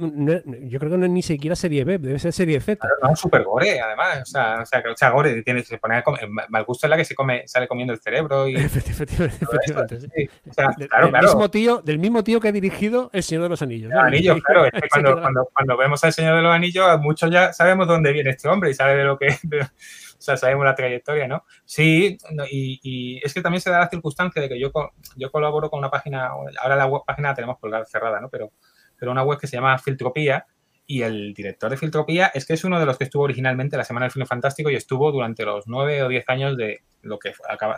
yo 0.63 0.79
creo 0.79 0.91
que 0.91 0.97
no 0.97 1.05
es 1.05 1.11
ni 1.11 1.21
siquiera 1.21 1.55
serie 1.55 1.83
B, 1.83 1.99
debe 1.99 2.17
ser 2.17 2.33
serie 2.33 2.59
Z. 2.59 2.87
no, 3.03 3.13
es 3.13 3.19
super 3.19 3.43
gore, 3.43 3.79
además. 3.79 4.23
O 4.23 4.25
sea, 4.25 4.61
o 4.63 4.65
sea, 4.65 4.81
que 4.81 4.89
o 4.89 4.97
sea, 4.97 5.11
gore 5.11 5.43
tiene, 5.43 5.61
se 5.61 5.77
pone 5.77 6.01
mal 6.49 6.63
gusto 6.63 6.87
es 6.87 6.89
la 6.89 6.97
que 6.97 7.05
se 7.05 7.13
come, 7.13 7.47
sale 7.47 7.67
comiendo 7.67 7.93
el 7.93 7.99
cerebro. 7.99 8.47
Y, 8.47 8.55
efectivamente, 8.65 9.45
efectivamente. 9.45 9.99
Sí. 9.99 10.29
O 10.49 10.53
sea, 10.53 10.69
claro, 10.89 11.11
del, 11.11 11.21
Mismo 11.21 11.51
tío, 11.51 11.81
del 11.83 11.99
mismo 11.99 12.23
tío 12.23 12.39
que 12.39 12.47
ha 12.47 12.51
dirigido 12.51 13.11
El 13.13 13.21
Señor 13.21 13.43
de 13.43 13.49
los 13.49 13.61
Anillos. 13.61 13.91
Los 13.93 14.03
Anillos, 14.03 14.41
claro. 14.43 14.65
Es 14.65 14.71
que 14.81 14.89
cuando, 14.89 15.21
cuando, 15.21 15.49
cuando, 15.53 15.77
vemos 15.77 16.03
al 16.03 16.11
Señor 16.11 16.37
de 16.37 16.41
los 16.41 16.51
Anillos, 16.51 16.99
muchos 16.99 17.29
ya 17.29 17.53
sabemos 17.53 17.87
dónde 17.87 18.11
viene 18.11 18.31
este 18.31 18.47
hombre 18.47 18.71
y 18.71 18.73
sabe 18.73 18.95
de 18.95 19.03
lo 19.03 19.19
que. 19.19 19.27
o 20.17 20.21
sea, 20.21 20.35
sabemos 20.35 20.65
la 20.65 20.73
trayectoria, 20.73 21.27
¿no? 21.27 21.45
Sí, 21.63 22.17
y, 22.49 22.79
y, 22.81 23.21
es 23.23 23.35
que 23.35 23.43
también 23.43 23.61
se 23.61 23.69
da 23.69 23.81
la 23.81 23.87
circunstancia 23.87 24.41
de 24.41 24.49
que 24.49 24.59
yo, 24.59 24.71
yo 25.15 25.31
colaboro 25.31 25.69
con 25.69 25.77
una 25.77 25.91
página, 25.91 26.31
ahora 26.59 26.75
la 26.75 26.87
web, 26.87 27.03
página 27.05 27.29
la 27.29 27.35
tenemos 27.35 27.59
colgada 27.59 27.85
cerrada, 27.85 28.19
¿no? 28.19 28.29
Pero 28.29 28.51
pero 28.97 29.11
una 29.11 29.23
web 29.23 29.39
que 29.39 29.47
se 29.47 29.57
llama 29.57 29.77
Filtropía 29.77 30.45
y 30.87 31.01
el 31.01 31.33
director 31.33 31.69
de 31.69 31.77
Filtropía 31.77 32.31
es 32.33 32.45
que 32.45 32.53
es 32.53 32.63
uno 32.63 32.79
de 32.79 32.85
los 32.85 32.97
que 32.97 33.05
estuvo 33.05 33.23
originalmente 33.23 33.77
la 33.77 33.83
Semana 33.83 34.05
del 34.05 34.11
Cine 34.11 34.25
Fantástico 34.25 34.69
y 34.69 34.75
estuvo 34.75 35.11
durante 35.11 35.43
los 35.43 35.67
nueve 35.67 36.03
o 36.03 36.07
diez 36.07 36.25
años 36.27 36.55
de 36.57 36.81
lo 37.01 37.17
que 37.19 37.33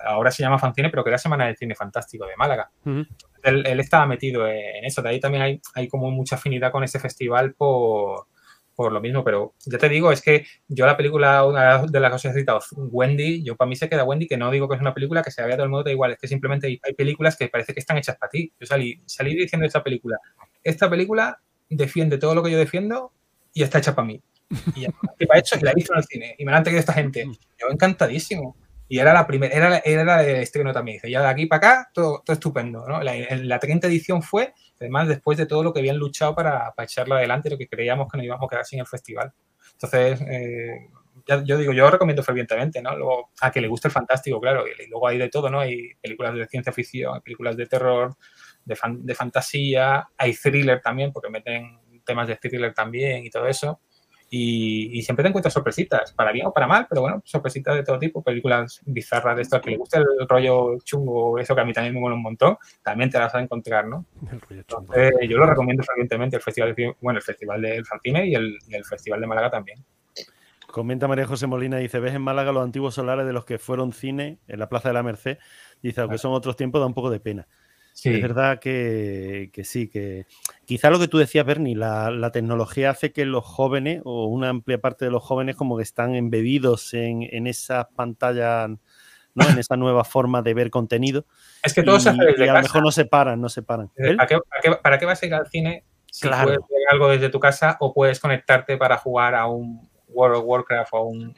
ahora 0.06 0.32
se 0.32 0.44
llama 0.44 0.60
Fancine, 0.60 0.90
pero 0.90 1.04
que 1.04 1.10
era 1.10 1.18
Semana 1.18 1.46
del 1.46 1.58
Cine 1.58 1.76
Fantástico 1.76 2.26
de 2.26 2.36
Málaga. 2.36 2.70
él, 3.44 3.80
estaba 3.80 4.06
metido 4.06 4.48
en 4.48 4.84
eso, 4.84 5.02
de 5.02 5.10
ahí 5.10 5.20
también 5.20 5.44
hay, 5.44 5.62
hay 5.74 5.88
como 5.88 6.12
mucha 6.12 6.36
afinidad 6.36 6.72
con 6.72 6.84
ese 6.84 7.00
festival 7.00 7.54
por, 7.54 8.28
por 8.78 8.92
lo 8.92 9.02
mismo, 9.02 9.24
pero 9.24 9.56
ya 9.66 9.80
te 9.80 9.90
digo, 9.90 10.12
es 10.12 10.22
que 10.22 10.46
yo 10.68 10.86
la 10.86 10.96
película, 10.96 11.44
una 11.44 11.82
de 11.82 12.00
las 12.00 12.12
cosas 12.12 12.32
que 12.32 12.38
he 12.38 12.42
citado, 12.42 12.60
Wendy, 12.76 13.44
yo 13.44 13.56
para 13.56 13.68
mí 13.68 13.76
se 13.76 13.90
queda 13.90 14.04
Wendy, 14.04 14.28
que 14.28 14.38
no 14.38 14.52
digo 14.52 14.70
que 14.70 14.76
es 14.76 14.82
una 14.82 14.94
película 14.94 15.24
que 15.24 15.32
se 15.32 15.44
vea 15.44 15.56
todo 15.56 15.63
el 15.63 15.72
mundo, 15.72 15.84
da 15.84 15.92
igual, 15.92 16.12
es 16.12 16.20
que 16.20 16.28
simplemente 16.28 16.68
hay, 16.68 16.94
películas 16.94 17.36
que 17.36 17.48
parece 17.48 17.74
que 17.74 17.80
están 17.80 17.98
hechas 17.98 18.18
para 18.18 18.30
ti. 18.30 18.54
Yo 18.60 18.68
salí, 18.68 19.02
salí 19.08 19.36
diciendo 19.36 19.66
esta 19.66 19.84
película, 19.84 20.20
esta 20.63 20.88
película 20.88 21.42
defiende 21.68 22.20
todo 22.20 22.36
lo 22.36 22.44
que 22.44 22.52
yo 22.52 22.60
defiendo 22.60 23.12
y 23.52 23.63
está 23.63 23.80
hecha 23.80 23.96
para 23.96 24.06
mí. 24.10 24.22
Y 24.76 24.82
ya, 24.82 24.90
para 25.28 25.40
hecho, 25.40 25.58
y 25.60 25.63
la 25.63 25.72
he 25.72 25.74
visto 25.74 25.94
en 25.94 25.98
el 25.98 26.06
cine 26.06 26.36
y 26.38 26.46
me 26.46 26.52
la 26.52 26.60
han 26.60 26.63
traído 26.63 26.80
esta 26.80 26.94
gente. 26.94 27.26
Mm. 27.26 27.34
Yo 27.60 27.68
encantadísimo. 27.72 28.56
Y 28.89 29.00
era 29.00 29.13
la 29.13 29.28
primera, 29.28 29.54
era, 29.54 29.78
era 29.80 30.23
de 30.23 30.41
estreno 30.41 30.71
también. 30.71 30.95
Dice, 30.97 31.12
ya 31.12 31.21
de 31.21 31.28
aquí 31.28 31.45
para 31.45 31.58
acá, 31.58 31.91
todo, 31.93 32.21
todo 32.26 32.34
estupendo. 32.34 32.86
¿no? 32.88 33.02
La, 33.02 33.13
la 33.36 33.60
30 33.60 33.88
edición 33.88 34.21
fue, 34.21 34.54
además, 34.80 35.08
después 35.08 35.38
de 35.38 35.45
todo 35.45 35.63
lo 35.63 35.73
que 35.73 35.80
habían 35.80 35.97
luchado 35.97 36.34
para, 36.34 36.73
para 36.73 36.86
echarlo 36.86 37.15
adelante, 37.15 37.50
lo 37.50 37.58
que 37.58 37.67
creíamos 37.67 38.08
que 38.10 38.17
nos 38.17 38.26
íbamos 38.26 38.45
a 38.45 38.50
quedar 38.50 38.65
sin 38.65 38.80
el 38.80 38.88
festival. 38.88 39.34
Entonces, 39.73 40.21
eh, 40.21 40.88
yo 41.43 41.58
digo, 41.58 41.73
yo 41.73 41.89
recomiendo 41.89 42.23
fervientemente, 42.23 42.82
¿no? 42.82 42.95
Luego, 42.95 43.32
a 43.41 43.52
que 43.52 43.60
le 43.60 43.67
guste 43.67 43.89
el 43.89 43.91
fantástico, 43.91 44.39
claro, 44.39 44.63
y, 44.67 44.89
luego 44.89 45.08
hay 45.08 45.17
de 45.17 45.30
todo, 45.30 45.50
¿no? 45.50 45.60
Hay 45.60 45.93
películas 46.02 46.34
de 46.36 46.47
ciencia 46.47 46.71
ficción, 46.71 47.15
hay 47.15 47.21
películas 47.21 47.58
de 47.58 47.65
terror, 47.65 48.15
de, 48.63 48.78
de 49.00 49.15
fantasía, 49.15 50.08
hay 50.17 50.34
thriller 50.34 50.82
también, 50.82 51.12
porque 51.12 51.30
meten 51.30 51.80
temas 52.06 52.28
de 52.28 52.38
thriller 52.38 52.73
también 52.73 53.26
y 53.26 53.30
todo 53.30 53.47
eso. 53.47 53.82
Y, 54.30 55.02
siempre 55.04 55.24
te 55.24 55.30
encuentras 55.30 55.54
sorpresitas, 55.54 56.12
para 56.12 56.32
bien 56.32 56.48
o 56.48 56.54
para 56.54 56.68
mal, 56.68 56.86
pero 56.90 57.02
bueno, 57.02 57.22
sorpresitas 57.24 57.76
de 57.76 57.84
todo 57.84 57.98
tipo, 57.98 58.22
películas 58.22 58.82
bizarras 58.86 59.38
de 59.38 59.44
esto, 59.44 59.62
que 59.62 59.72
le 59.72 59.78
gusta 59.78 60.00
el 60.00 60.28
rollo 60.28 60.78
chungo, 60.84 61.40
eso 61.40 61.56
que 61.56 61.62
a 61.62 61.66
mí 61.66 61.72
también 61.72 61.94
me 61.94 62.02
mola 62.02 62.16
un 62.16 62.24
montón, 62.24 62.58
también 62.84 63.10
te 63.10 63.18
las 63.18 63.28
vas 63.28 63.36
a 63.36 63.44
encontrar, 63.44 63.88
¿no? 63.88 64.06
yo 65.28 65.38
lo 65.38 65.46
recomiendo 65.46 65.84
fervientemente, 65.84 66.36
el 66.36 66.42
festival, 66.42 66.76
de, 66.76 66.94
bueno, 67.00 67.20
el 67.20 67.24
festival 67.24 67.62
del 67.62 67.86
Fantine 67.86 68.28
y 68.28 68.36
el, 68.36 68.58
y 68.68 68.76
el 68.76 68.84
festival 68.84 69.22
de 69.22 69.28
Málaga 69.28 69.50
también. 69.50 69.84
Comenta 70.68 71.08
María 71.08 71.26
José 71.26 71.48
Molina, 71.48 71.78
dice, 71.78 72.00
ves 72.00 72.13
en 72.13 72.22
Málaga 72.22 72.52
los 72.52 72.63
antiguos 72.63 72.94
solares 72.94 73.26
de 73.26 73.32
los 73.32 73.46
que 73.46 73.58
fueron 73.58 73.94
cine 73.94 74.40
en 74.48 74.60
la 74.60 74.68
Plaza 74.68 74.90
de 74.90 74.94
la 74.94 75.04
Merced. 75.04 75.38
Dice, 75.82 76.02
aunque 76.02 76.18
son 76.18 76.34
otros 76.34 76.58
tiempos, 76.58 76.82
da 76.82 76.88
un 76.88 76.94
poco 76.94 77.10
de 77.10 77.22
pena. 77.22 77.48
Sí. 77.98 78.14
Es 78.14 78.22
verdad 78.22 78.60
que, 78.60 79.50
sí, 79.64 79.88
que 79.88 80.28
quizá 80.66 80.92
lo 80.92 81.00
que 81.00 81.08
tú 81.08 81.18
decías, 81.18 81.44
Bernie, 81.48 81.76
la, 81.76 82.30
tecnología 82.32 82.92
hace 82.92 83.12
que 83.12 83.26
los 83.26 83.44
jóvenes, 83.44 84.04
o 84.06 84.26
una 84.26 84.50
amplia 84.50 84.80
parte 84.80 85.06
de 85.06 85.10
los 85.10 85.24
jóvenes, 85.24 85.56
como 85.56 85.78
que 85.78 85.82
están 85.82 86.14
embebidos 86.14 86.94
en, 86.94 87.24
en 87.24 87.48
esas 87.48 87.88
pantallas, 87.96 88.70
¿no? 89.34 89.50
en 89.50 89.58
esa 89.58 89.78
nueva 89.78 90.04
forma 90.04 90.44
de 90.44 90.54
ver 90.54 90.70
contenido. 90.70 91.26
Es 91.64 91.74
que 91.74 91.82
todos 91.82 92.04
se 92.04 92.12
y, 92.12 92.44
a 92.48 92.54
lo 92.54 92.62
mejor 92.62 92.84
no 92.84 92.92
se 92.92 93.06
paran, 93.06 93.42
no 93.42 93.50
se 93.50 93.64
paran. 93.64 93.90
¿Para 94.16 94.28
qué, 94.28 94.38
para 94.80 95.00
qué, 95.00 95.06
vas 95.08 95.24
a 95.24 95.26
ir 95.26 95.34
al 95.34 95.48
cine 95.48 95.84
si 96.06 96.28
claro. 96.28 96.44
puedes 96.44 96.60
ver 96.70 96.82
algo 96.92 97.10
desde 97.10 97.30
tu 97.30 97.40
casa 97.40 97.78
o 97.80 97.96
puedes 97.96 98.20
conectarte 98.20 98.78
para 98.78 98.98
jugar 98.98 99.34
a 99.34 99.48
un 99.48 99.90
World 100.10 100.38
of 100.38 100.44
Warcraft 100.46 100.94
o 100.94 101.04
un... 101.06 101.36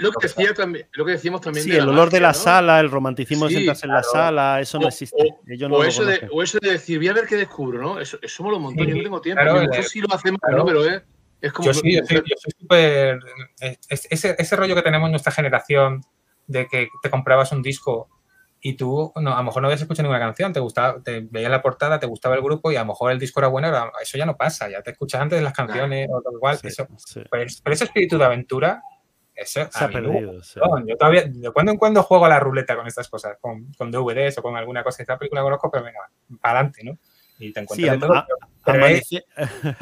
Lo, 0.00 0.12
que 0.12 0.28
decía 0.28 0.54
también, 0.54 0.86
lo 0.92 1.04
que 1.04 1.12
decíamos 1.12 1.40
también 1.40 1.64
sí, 1.64 1.72
el 1.72 1.88
olor 1.88 2.10
de 2.10 2.20
la 2.20 2.32
sala, 2.32 2.78
el 2.80 2.90
romanticismo 2.90 3.48
de 3.48 3.54
sentarse 3.54 3.86
en 3.86 3.92
la 3.92 4.02
sala, 4.02 4.60
eso 4.60 4.78
no 4.78 4.88
existe. 4.88 5.16
O, 5.70 5.84
eso 5.84 6.04
de, 6.04 6.28
o, 6.30 6.42
eso 6.42 6.58
de, 6.60 6.72
decir, 6.72 6.98
voy 6.98 7.08
a 7.08 7.12
ver 7.12 7.26
qué 7.26 7.36
descubro, 7.36 7.80
¿no? 7.80 8.00
Eso, 8.00 8.18
eso 8.22 8.44
me 8.44 8.50
lo 8.50 8.60
montó, 8.60 8.84
yo 8.84 8.94
no 8.94 9.02
tengo 9.02 9.20
tiempo. 9.20 9.42
Claro, 9.42 9.60
eso 9.72 9.88
sí 9.88 10.00
lo 10.00 10.14
hacemos, 10.14 10.40
¿no? 10.48 10.64
Pero 10.64 10.84
es, 10.84 11.02
es 11.40 11.52
como... 11.52 11.66
Yo 11.66 11.74
sí, 11.74 11.96
yo, 11.96 12.04
soy 12.06 12.52
súper... 12.58 13.18
Ese, 13.88 14.36
ese 14.38 14.56
rollo 14.56 14.74
que 14.74 14.82
tenemos 14.82 15.06
en 15.06 15.12
nuestra 15.12 15.32
generación 15.32 16.02
de 16.46 16.66
que 16.66 16.88
te 17.02 17.10
comprabas 17.10 17.52
un 17.52 17.62
disco 17.62 18.08
y 18.60 18.74
tú 18.74 19.12
no, 19.16 19.34
a 19.34 19.38
lo 19.38 19.44
mejor 19.44 19.62
no 19.62 19.68
habías 19.68 19.80
escuchado 19.80 20.04
ninguna 20.04 20.24
canción, 20.24 20.52
te 20.52 20.60
gustaba, 20.60 21.00
te 21.02 21.20
veías 21.20 21.50
la 21.50 21.62
portada, 21.62 21.98
te 22.00 22.06
gustaba 22.06 22.34
el 22.34 22.42
grupo 22.42 22.72
y 22.72 22.76
a 22.76 22.80
lo 22.80 22.86
mejor 22.86 23.12
el 23.12 23.18
disco 23.18 23.40
era 23.40 23.48
bueno, 23.48 23.70
eso 24.00 24.18
ya 24.18 24.26
no 24.26 24.36
pasa, 24.36 24.68
ya 24.68 24.82
te 24.82 24.90
escuchas 24.90 25.20
antes 25.20 25.38
de 25.38 25.44
las 25.44 25.52
canciones 25.52 26.08
o 26.10 26.20
tal 26.20 26.34
igual. 26.34 26.58
eso, 26.62 26.86
pues, 26.86 27.60
pero 27.62 27.74
ese 27.74 27.84
espíritu 27.84 28.18
de 28.18 28.24
aventura, 28.24 28.82
eso 29.34 29.68
se 29.70 29.84
ha 29.84 29.88
perdido. 29.88 30.40
Yo 30.86 30.96
todavía, 30.96 31.24
de 31.26 31.50
cuando 31.52 31.72
en 31.72 31.78
cuando 31.78 32.02
juego 32.02 32.26
a 32.26 32.28
la 32.28 32.40
ruleta 32.40 32.74
con 32.76 32.86
estas 32.88 33.08
cosas, 33.08 33.36
con, 33.40 33.72
con 33.78 33.90
DVDs 33.90 34.38
o 34.38 34.42
con 34.42 34.56
alguna 34.56 34.82
cosa 34.82 35.02
esta 35.02 35.16
película 35.16 35.42
conozco, 35.42 35.70
pero 35.70 35.84
venga, 35.84 36.00
para 36.40 36.58
adelante, 36.58 36.82
¿no? 36.82 36.98
Y 37.38 37.52
te 37.52 37.60
encuentras 37.60 38.00
todo. 38.00 38.24
amanece, 38.64 39.24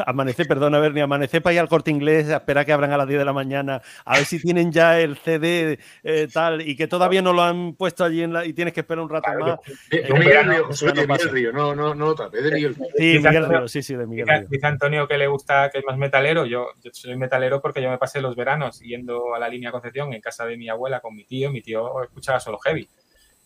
amanece, 0.07 0.45
perdona, 0.45 0.79
Bernie, 0.79 1.03
amanece 1.03 1.41
para 1.41 1.55
ir 1.55 1.61
al 1.61 1.69
corte 1.69 1.91
inglés, 1.91 2.29
espera 2.29 2.65
que 2.65 2.73
abran 2.73 2.93
a 2.93 2.97
las 2.97 3.09
10 3.09 3.19
de 3.19 3.25
la 3.25 3.33
mañana, 3.33 3.83
a 4.05 4.17
ver 4.17 4.25
si 4.27 4.41
tienen 4.41 4.71
ya 4.71 5.01
el 5.01 5.17
CD 5.17 5.79
eh, 6.05 6.29
tal 6.33 6.61
y 6.61 6.77
que 6.77 6.87
todavía 6.87 7.23
no 7.23 7.33
lo 7.33 7.43
han 7.43 7.75
puesto 7.75 8.05
allí 8.05 8.23
en 8.23 8.33
la, 8.33 8.45
y 8.45 8.53
tienes 8.53 8.75
que 8.75 8.81
esperar 8.81 9.03
un 9.03 9.11
rato 9.11 9.31
más. 9.39 9.59
De, 9.91 10.03
de, 10.03 10.13
Miguel 10.13 10.45
Río, 10.49 10.69
de 10.69 11.07
Miguel 11.07 11.31
Río, 11.31 11.53
no, 11.53 11.75
no, 11.75 12.15
de 12.15 12.43
Miguel 12.43 12.75
Río. 12.75 12.89
Sí, 12.97 13.19
Miguel 13.19 13.49
Río, 13.49 13.69
sí, 13.69 13.83
sí, 13.83 13.95
de 13.97 14.07
Miguel 14.07 14.29
Río. 14.29 14.47
Dice 14.49 14.67
Antonio 14.67 15.09
que 15.09 15.19
le 15.19 15.27
gusta, 15.27 15.71
que 15.71 15.79
es 15.79 15.85
más 15.85 15.97
metalero, 15.97 16.45
yo, 16.45 16.69
yo 16.83 16.91
soy 16.93 17.17
metalero 17.17 17.61
porque 17.61 17.83
yo 17.83 17.91
me 17.91 17.99
pasé 17.99 18.21
los 18.21 18.37
veranos 18.37 18.81
yendo 18.81 19.35
a 19.35 19.39
la 19.39 19.49
línea 19.49 19.73
Concepción 19.73 20.13
en 20.13 20.21
casa 20.21 20.45
de 20.45 20.57
mi 20.57 20.69
abuela 20.69 21.01
con 21.01 21.15
mi 21.15 21.25
tío, 21.25 21.51
mi 21.51 21.63
tío 21.63 22.03
escuchaba 22.03 22.41
solo 22.41 22.59
heavy. 22.59 22.89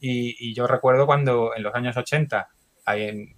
Y, 0.01 0.51
y 0.51 0.55
yo 0.55 0.67
recuerdo 0.67 1.07
cuando 1.07 1.55
en 1.55 1.63
los 1.63 1.75
años 1.75 1.97
80 1.97 2.49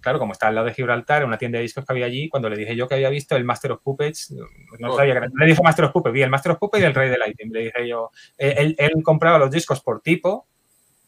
claro, 0.01 0.19
como 0.19 0.33
está 0.33 0.47
al 0.47 0.55
lado 0.55 0.67
de 0.67 0.73
Gibraltar, 0.73 1.21
en 1.21 1.27
una 1.27 1.37
tienda 1.37 1.57
de 1.57 1.63
discos 1.63 1.85
que 1.85 1.93
había 1.93 2.05
allí, 2.05 2.29
cuando 2.29 2.49
le 2.49 2.57
dije 2.57 2.75
yo 2.75 2.87
que 2.87 2.95
había 2.95 3.09
visto 3.09 3.35
el 3.35 3.43
Master 3.43 3.73
of 3.73 3.81
Puppets, 3.81 4.33
no 4.79 4.95
sabía 4.95 5.15
que 5.15 5.27
le 5.33 5.45
dije 5.45 5.61
Master 5.63 5.85
of 5.85 5.91
Puppets, 5.91 6.13
vi 6.13 6.21
el 6.21 6.29
Master 6.29 6.53
of 6.53 6.59
Puppets 6.59 6.83
y 6.83 6.85
el 6.85 6.95
Rey 6.95 7.09
del 7.09 7.19
Lighting. 7.19 7.51
Le 7.51 7.59
dije 7.65 7.87
yo, 7.87 8.11
eh, 8.37 8.75
él, 8.77 8.91
compraba 9.03 9.37
los 9.37 9.51
discos 9.51 9.81
por 9.81 10.01
tipo, 10.01 10.47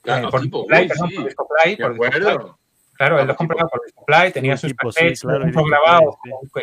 claro, 0.02 0.28
eh, 0.28 0.32
por 0.32 0.42
tipo, 0.42 0.66
play, 0.66 0.88
perdón, 0.88 1.12
por 1.16 1.26
disco 1.26 1.48
play, 1.48 1.76
por 1.76 1.94
disco 1.94 2.60
Claro, 2.94 3.20
él 3.20 3.28
los 3.28 3.36
compraba 3.36 3.68
por 3.68 3.84
disco 3.84 4.06
play, 4.06 4.32
tenía 4.32 4.56
sus 4.56 4.74
cassettes 4.74 5.22
claro, 5.22 5.46
grabados 5.66 6.16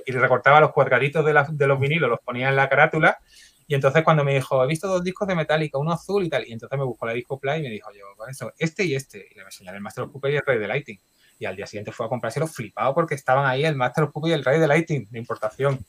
y 0.07 0.13
recortaba 0.13 0.61
los 0.61 0.73
cuadraditos 0.73 1.25
de, 1.25 1.45
de 1.51 1.67
los 1.67 1.79
vinilos, 1.79 2.09
los 2.09 2.21
ponía 2.21 2.49
en 2.49 2.57
la 2.57 2.69
carátula. 2.69 3.19
Y 3.67 3.75
entonces 3.75 4.03
cuando 4.03 4.25
me 4.25 4.35
dijo, 4.35 4.63
he 4.63 4.67
visto 4.67 4.89
dos 4.89 5.05
discos 5.05 5.29
de 5.29 5.35
Metallica, 5.35 5.79
uno 5.79 5.93
azul 5.93 6.25
y 6.25 6.29
tal, 6.29 6.47
y 6.47 6.53
entonces 6.53 6.79
me 6.79 6.85
buscó 6.85 7.07
la 7.07 7.13
disco 7.13 7.39
play 7.39 7.61
y 7.61 7.63
me 7.63 7.71
dijo 7.71 7.91
yo, 7.93 8.07
eso, 8.29 8.53
este 8.59 8.85
y 8.85 8.95
este, 8.95 9.27
y 9.31 9.35
le 9.35 9.43
enseñé 9.43 9.71
el 9.71 9.81
Master 9.81 10.05
of 10.05 10.11
Puppets 10.11 10.35
y 10.35 10.37
el 10.37 10.43
Rey 10.45 10.59
del 10.59 10.69
Lighting 10.69 10.99
y 11.43 11.45
al 11.45 11.57
día 11.57 11.67
siguiente 11.67 11.91
fue 11.91 12.07
a 12.07 12.09
comprárselo 12.09 12.47
flipado 12.47 12.95
porque 12.95 13.17
estaban 13.17 13.47
ahí 13.47 13.65
el 13.65 13.75
Master 13.75 14.05
of 14.05 14.13
Puppet 14.13 14.31
y 14.31 14.35
el 14.35 14.45
Rey 14.45 14.61
de 14.61 14.69
Lighting 14.69 15.09
de 15.11 15.19
importación. 15.19 15.85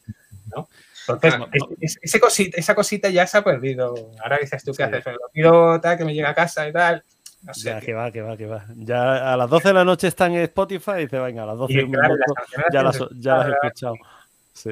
¿no? 0.48 0.68
Entonces, 1.08 2.00
ese 2.02 2.20
cosita, 2.20 2.58
esa 2.58 2.74
cosita 2.74 3.10
ya 3.10 3.28
se 3.28 3.38
ha 3.38 3.44
perdido. 3.44 3.94
Ahora 4.22 4.40
dices 4.40 4.64
tú 4.64 4.72
qué 4.74 4.84
haces, 4.84 5.06
lo 5.06 5.30
pido 5.32 5.80
tal, 5.80 5.98
que 5.98 6.06
me 6.06 6.14
llegue 6.14 6.26
a 6.26 6.34
casa 6.34 6.68
y 6.68 6.74
tal. 6.74 7.04
No 7.44 7.54
sé. 7.54 7.70
Ya, 7.70 7.82
que 7.82 7.94
va, 7.94 8.12
que 8.12 8.22
va, 8.22 8.36
que 8.36 8.48
va. 8.48 8.66
Ya 8.76 9.32
a 9.34 9.38
las 9.38 9.50
12 9.50 9.68
de 9.68 9.74
la 9.74 9.86
noche 9.86 10.08
están 10.08 10.32
en 10.34 10.42
Spotify 10.42 10.94
y 10.98 11.02
dice, 11.02 11.20
venga, 11.20 11.44
a 11.44 11.46
las 11.46 11.58
12 11.58 11.74
de 11.74 11.90
claro, 11.90 12.16
ya, 12.72 12.82
las, 12.82 13.00
ya 13.20 13.38
las 13.38 13.48
he 13.48 13.52
escuchado. 13.52 13.96
Sí. 14.54 14.72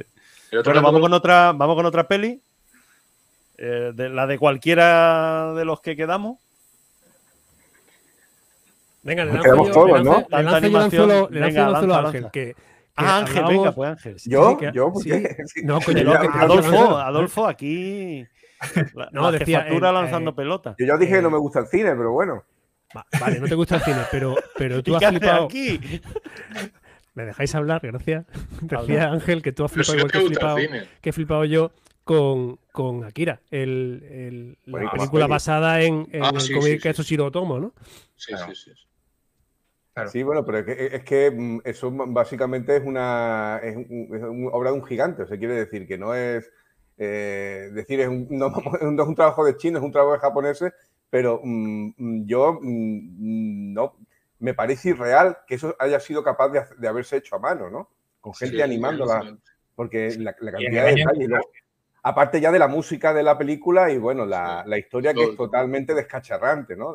Bueno, 0.52 0.82
vamos 0.82 1.02
con, 1.02 1.14
otra, 1.14 1.52
vamos 1.52 1.76
con 1.76 1.86
otra 1.86 2.08
peli. 2.08 2.42
Eh, 3.58 3.92
de, 3.94 4.10
la 4.10 4.26
de 4.26 4.40
cualquiera 4.40 5.54
de 5.54 5.66
los 5.66 5.82
que 5.82 5.96
quedamos. 5.96 6.40
Venga, 9.04 9.26
le 9.26 9.34
lanzo 9.34 9.66
yo, 9.66 9.72
todos, 9.72 10.04
¿no? 10.04 10.26
Le 10.30 10.44
lanzo 10.44 10.68
yo 10.68 10.80
anzuelo, 10.80 11.30
le 11.32 11.52
lanzo 11.52 11.94
a 11.94 12.00
Ángel, 12.00 12.28
que, 12.32 12.56
Ah, 12.96 13.20
Ángel, 13.20 13.44
venga, 13.48 13.72
pues 13.72 13.90
Ángel. 13.90 14.18
¿Yo? 14.26 14.58
¿Yo? 14.74 14.92
¿Por 14.92 15.04
qué? 15.04 15.38
No, 15.64 15.80
coño, 15.82 16.04
no, 16.04 16.14
Adolfo, 16.14 16.98
Adolfo, 16.98 17.48
aquí. 17.48 18.26
La, 18.94 19.10
no, 19.12 19.32
decía. 19.32 19.62
Jefatura 19.62 19.92
lanzando 19.92 20.36
pelota. 20.36 20.76
Yo 20.78 20.86
ya 20.86 20.98
dije 20.98 21.16
que 21.16 21.22
no 21.22 21.32
me 21.32 21.38
gusta 21.38 21.60
el 21.60 21.68
cine, 21.68 21.96
pero 21.96 22.12
bueno. 22.12 22.44
vale, 23.20 23.40
no 23.40 23.48
te 23.48 23.56
gusta 23.56 23.78
el 23.78 23.82
cine, 23.82 24.02
pero, 24.12 24.36
pero 24.58 24.84
tú 24.84 24.96
has 24.96 25.06
flipado. 25.06 25.46
aquí? 25.46 25.80
¿Me 27.14 27.26
dejáis 27.26 27.56
hablar? 27.56 27.82
Gracias. 27.84 28.26
Decía 28.62 29.12
Ángel 29.12 29.42
que 29.42 29.52
tú 29.52 29.66
has 29.66 29.72
flipado 29.72 29.98
igual 29.98 30.12
que 30.12 30.18
he 30.18 30.28
flipado, 30.28 30.58
que 31.02 31.10
he 31.10 31.14
flipado 31.14 31.46
yo 31.46 31.72
con, 32.04 32.58
con 32.72 33.04
Akira, 33.04 33.42
el, 33.52 34.04
el 34.10 34.58
la 34.66 34.92
película 34.92 35.28
basada 35.28 35.82
en, 35.82 36.08
en 36.12 36.24
ah, 36.24 36.32
el 36.34 36.54
cómic 36.54 36.82
que 36.82 36.94
sí, 36.94 37.18
Tomo, 37.18 37.60
¿no? 37.60 37.74
Sí, 38.16 38.34
sí, 38.48 38.56
sí. 38.56 38.72
Sí, 40.08 40.24
bueno, 40.24 40.46
pero 40.46 40.60
es 40.60 41.04
que, 41.04 41.32
mm, 41.32 41.62
eso 41.66 41.92
básicamente 41.92 42.78
es 42.78 42.84
una, 42.86 43.60
es, 43.62 43.76
obra 44.52 44.72
de 44.72 44.78
un 44.78 44.86
gigante. 44.86 45.24
O 45.24 45.28
sea, 45.28 45.38
quiere 45.38 45.56
decir 45.56 45.86
que 45.86 45.98
no 45.98 46.16
es 46.16 46.50
eh, 46.98 47.70
decir, 47.74 48.00
es 48.00 48.08
un, 48.08 48.28
no, 48.30 48.54
es 48.76 48.82
un, 48.82 49.16
trabajo 49.16 49.44
de 49.44 49.58
chino, 49.58 49.80
es 49.80 49.84
un 49.84 49.92
trabajo 49.92 50.14
de 50.14 50.20
japoneses, 50.20 50.74
pero 51.10 51.42
mm, 51.44 51.94
mm, 51.98 52.26
yo 52.26 52.60
no 52.62 53.98
me 54.40 54.54
parece 54.54 54.90
irreal 54.90 55.40
que 55.48 55.56
eso 55.56 55.76
haya 55.80 56.00
sido 56.00 56.24
capaz 56.24 56.50
de, 56.50 56.88
haberse 56.88 57.18
hecho 57.18 57.36
a 57.36 57.40
mano, 57.40 57.70
¿no? 57.70 57.90
Con 58.20 58.34
gente 58.34 58.62
animándola. 58.62 59.38
Porque 59.76 60.16
la, 60.20 60.34
cantidad 60.34 60.86
de 60.86 60.96
detalles. 60.96 61.30
Aparte 62.04 62.42
ya 62.42 62.52
de 62.52 62.60
la 62.60 62.68
música 62.68 63.14
de 63.14 63.24
la 63.24 63.38
película 63.38 63.92
y 63.92 63.98
bueno, 63.98 64.26
la, 64.26 64.64
historia 64.78 65.14
que 65.14 65.24
es 65.24 65.36
totalmente 65.36 65.94
descacharrante, 65.94 66.76
¿no? 66.76 66.94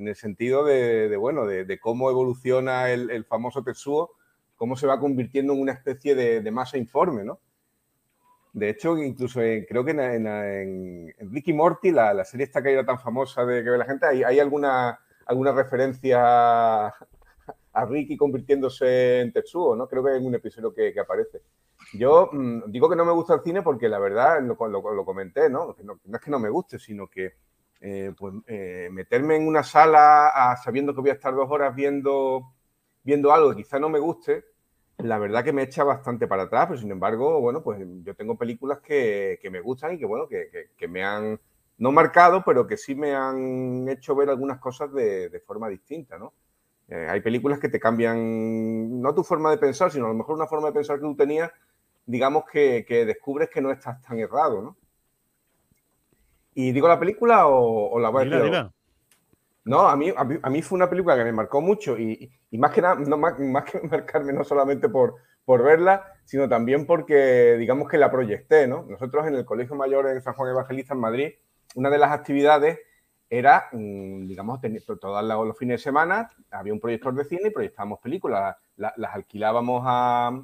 En 0.00 0.08
el 0.08 0.16
sentido 0.16 0.64
de, 0.64 1.14
bueno, 1.16 1.46
de, 1.46 1.78
cómo 1.78 2.10
evoluciona 2.10 2.90
el, 2.90 3.24
famoso 3.26 3.62
Tetsuo, 3.62 4.12
cómo 4.56 4.74
se 4.76 4.86
va 4.86 4.98
convirtiendo 4.98 5.52
en 5.52 5.60
una 5.60 5.72
especie 5.72 6.14
de, 6.14 6.50
masa 6.50 6.78
informe, 6.78 7.22
¿no? 7.22 7.38
De 8.52 8.70
hecho, 8.70 8.98
incluso 8.98 9.40
creo 9.68 9.84
que 9.84 9.90
en, 9.92 11.14
Ricky 11.30 11.52
Morty, 11.52 11.92
la, 11.92 12.24
serie 12.24 12.46
esta 12.46 12.62
que 12.62 12.72
era 12.72 12.84
tan 12.84 12.98
famosa 12.98 13.44
de 13.44 13.62
que 13.62 13.70
ve 13.70 13.78
la 13.78 13.84
gente, 13.84 14.06
hay, 14.06 14.22
hay 14.22 14.40
alguna, 14.40 14.98
alguna 15.26 15.52
referencia 15.52 16.86
a 16.86 17.84
Ricky 17.84 18.16
convirtiéndose 18.16 19.20
en 19.20 19.32
Tetsuo, 19.32 19.76
¿no? 19.76 19.86
Creo 19.86 20.02
que 20.02 20.12
hay 20.12 20.24
un 20.24 20.34
episodio 20.34 20.72
que, 20.72 20.98
aparece. 20.98 21.42
Yo 21.92 22.30
mm, 22.32 22.70
digo 22.70 22.88
que 22.88 22.96
no 22.96 23.04
me 23.04 23.12
gusta 23.12 23.34
el 23.34 23.42
cine 23.42 23.60
porque 23.60 23.88
la 23.88 23.98
verdad, 23.98 24.40
lo, 24.40 24.56
lo, 24.68 25.04
comenté, 25.04 25.50
¿no? 25.50 25.76
¿no? 25.82 26.00
es 26.12 26.20
que 26.20 26.30
no 26.30 26.38
me 26.38 26.48
guste, 26.48 26.78
sino 26.78 27.06
que 27.06 27.34
eh, 27.80 28.12
pues, 28.16 28.34
eh, 28.46 28.88
meterme 28.92 29.36
en 29.36 29.46
una 29.46 29.62
sala 29.62 30.54
sabiendo 30.62 30.94
que 30.94 31.00
voy 31.00 31.10
a 31.10 31.14
estar 31.14 31.34
dos 31.34 31.50
horas 31.50 31.74
viendo, 31.74 32.52
viendo 33.02 33.32
algo 33.32 33.50
que 33.50 33.62
quizá 33.62 33.78
no 33.78 33.88
me 33.88 33.98
guste, 33.98 34.44
la 34.98 35.18
verdad 35.18 35.44
que 35.44 35.52
me 35.52 35.62
echa 35.62 35.84
bastante 35.84 36.26
para 36.26 36.44
atrás, 36.44 36.66
pero 36.68 36.80
sin 36.80 36.90
embargo, 36.90 37.40
bueno, 37.40 37.62
pues 37.62 37.80
yo 38.02 38.14
tengo 38.14 38.36
películas 38.36 38.80
que, 38.80 39.38
me 39.50 39.60
gustan 39.60 39.94
y 39.94 39.98
que, 39.98 40.06
bueno, 40.06 40.28
que, 40.28 40.88
me 40.88 41.02
han, 41.04 41.40
no 41.78 41.92
marcado, 41.92 42.42
pero 42.44 42.66
que 42.66 42.76
sí 42.76 42.94
me 42.94 43.14
han 43.14 43.88
hecho 43.88 44.14
ver 44.14 44.28
algunas 44.28 44.58
cosas 44.58 44.92
de, 44.92 45.42
forma 45.46 45.68
distinta, 45.68 46.18
¿no? 46.18 46.34
Eh, 46.88 47.06
hay 47.08 47.20
películas 47.20 47.60
que 47.60 47.68
te 47.68 47.78
cambian, 47.78 49.00
no 49.00 49.14
tu 49.14 49.22
forma 49.22 49.50
de 49.50 49.58
pensar, 49.58 49.90
sino 49.92 50.06
a 50.06 50.08
lo 50.08 50.14
mejor 50.14 50.34
una 50.34 50.46
forma 50.46 50.68
de 50.68 50.74
pensar 50.74 50.96
que 50.96 51.02
tú 51.02 51.16
tenías, 51.16 51.50
digamos 52.04 52.44
que, 52.50 52.84
que 52.86 53.06
descubres 53.06 53.48
que 53.48 53.60
no 53.60 53.70
estás 53.70 54.02
tan 54.02 54.18
errado, 54.18 54.60
¿no? 54.60 54.76
¿Y 56.54 56.72
digo 56.72 56.88
la 56.88 56.98
película 56.98 57.46
o, 57.46 57.98
la 57.98 58.08
voy 58.08 58.22
a 58.22 58.24
decir? 58.24 58.70
No, 59.64 59.88
a 59.88 59.94
mí, 59.96 60.12
a 60.16 60.50
mí, 60.50 60.62
fue 60.62 60.76
una 60.76 60.88
película 60.88 61.16
que 61.16 61.24
me 61.24 61.32
marcó 61.32 61.60
mucho 61.60 61.98
y, 61.98 62.30
más 62.52 62.72
que 62.72 62.80
nada, 62.80 62.96
no, 62.96 63.16
más, 63.16 63.34
que 63.34 63.80
marcarme 63.90 64.32
no 64.32 64.42
solamente 64.42 64.88
por, 64.88 65.16
por 65.44 65.62
verla, 65.62 66.14
sino 66.24 66.48
también 66.48 66.86
porque, 66.86 67.56
digamos 67.58 67.88
que 67.88 67.98
la 67.98 68.10
proyecté, 68.10 68.66
¿no? 68.66 68.84
Nosotros 68.88 69.26
en 69.26 69.34
el 69.34 69.44
Colegio 69.44 69.76
Mayor 69.76 70.06
de 70.06 70.20
San 70.20 70.34
Juan 70.34 70.50
Evangelista 70.50 70.94
en 70.94 71.00
Madrid, 71.00 71.32
una 71.74 71.90
de 71.90 71.98
las 71.98 72.10
actividades 72.10 72.80
era, 73.28 73.68
mm, 73.72 74.26
digamos, 74.26 74.60
todos 75.00 75.24
los 75.24 75.56
fines 75.56 75.80
de 75.80 75.84
semana 75.84 76.28
había 76.50 76.72
un 76.72 76.80
proyector 76.80 77.14
de 77.14 77.24
cine 77.24 77.48
y 77.48 77.50
proyectábamos 77.50 78.00
películas, 78.00 78.56
las 78.76 79.14
alquilábamos 79.14 79.82
a, 79.86 80.42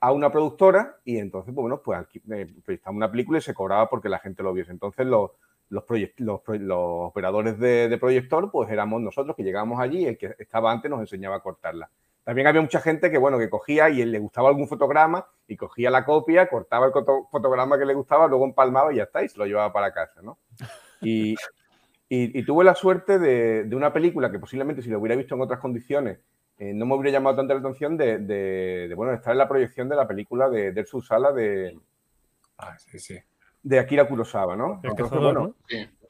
a 0.00 0.12
una 0.12 0.30
productora 0.30 0.96
y 1.04 1.18
entonces, 1.18 1.54
pues 1.54 1.62
bueno, 1.62 1.80
pues 1.82 2.06
eh, 2.30 2.46
proyectamos 2.64 2.96
una 2.96 3.10
película 3.10 3.38
y 3.38 3.42
se 3.42 3.54
cobraba 3.54 3.88
porque 3.88 4.08
la 4.08 4.18
gente 4.18 4.42
lo 4.42 4.52
viese. 4.52 4.72
Entonces 4.72 5.06
los, 5.06 5.30
los, 5.68 5.84
operadores 6.68 7.58
de, 7.58 7.96
proyector, 7.98 8.50
pues 8.50 8.70
éramos 8.70 9.00
nosotros 9.00 9.34
que 9.36 9.42
llegábamos 9.42 9.80
allí 9.80 10.00
y 10.00 10.06
el 10.06 10.18
que 10.18 10.34
estaba 10.38 10.70
antes 10.70 10.90
nos 10.90 11.00
enseñaba 11.00 11.36
a 11.36 11.40
cortarla. 11.40 11.90
También 12.24 12.48
había 12.48 12.60
mucha 12.60 12.80
gente 12.80 13.10
que, 13.10 13.18
bueno, 13.18 13.38
que 13.38 13.48
cogía 13.48 13.88
y 13.88 14.04
le 14.04 14.18
gustaba 14.18 14.48
algún 14.48 14.66
fotograma 14.66 15.26
y 15.46 15.56
cogía 15.56 15.90
la 15.90 16.04
copia, 16.04 16.48
cortaba 16.48 16.86
el 16.86 16.92
fotograma 17.30 17.78
que 17.78 17.84
le 17.84 17.94
gustaba, 17.94 18.26
luego 18.26 18.44
empalmaba 18.44 18.92
y 18.92 18.96
ya 18.96 19.04
está, 19.04 19.22
y 19.22 19.28
se 19.28 19.38
lo 19.38 19.46
llevaba 19.46 19.72
para 19.72 19.92
casa, 19.92 20.22
¿no? 20.22 20.38
Y, 21.00 21.36
y, 22.08 22.42
tuve 22.44 22.64
la 22.64 22.74
suerte 22.74 23.18
de, 23.18 23.64
de, 23.64 23.76
una 23.76 23.92
película 23.92 24.30
que 24.30 24.38
posiblemente 24.38 24.82
si 24.82 24.88
lo 24.88 24.98
hubiera 24.98 25.14
visto 25.14 25.34
en 25.34 25.42
otras 25.42 25.60
condiciones 25.60 26.18
eh, 26.58 26.72
no 26.72 26.86
me 26.86 26.94
hubiera 26.94 27.18
llamado 27.18 27.36
tanta 27.36 27.54
la 27.54 27.60
atención 27.60 27.96
de, 27.96 28.92
bueno, 28.96 29.12
estar 29.12 29.32
en 29.32 29.38
la 29.38 29.48
proyección 29.48 29.88
de 29.88 29.96
la 29.96 30.08
película 30.08 30.48
de 30.48 30.72
Dersu 30.72 31.00
Sala 31.00 31.32
de, 31.32 31.78
ah, 32.58 32.76
sí, 32.78 32.98
sí. 32.98 33.18
de 33.62 33.78
Akira 33.78 34.08
Kurosawa, 34.08 34.56
¿no? 34.56 34.80
bueno, 35.20 35.54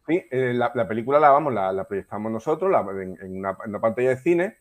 Sí, 0.07 0.25
eh, 0.31 0.53
la, 0.55 0.73
película 0.87 1.19
la, 1.19 1.31
vamos, 1.31 1.53
la, 1.53 1.85
proyectamos 1.89 2.31
nosotros 2.31 2.73
en, 3.21 3.39
una, 3.39 3.57
pantalla 3.81 4.11
de 4.11 4.17
cine 4.17 4.57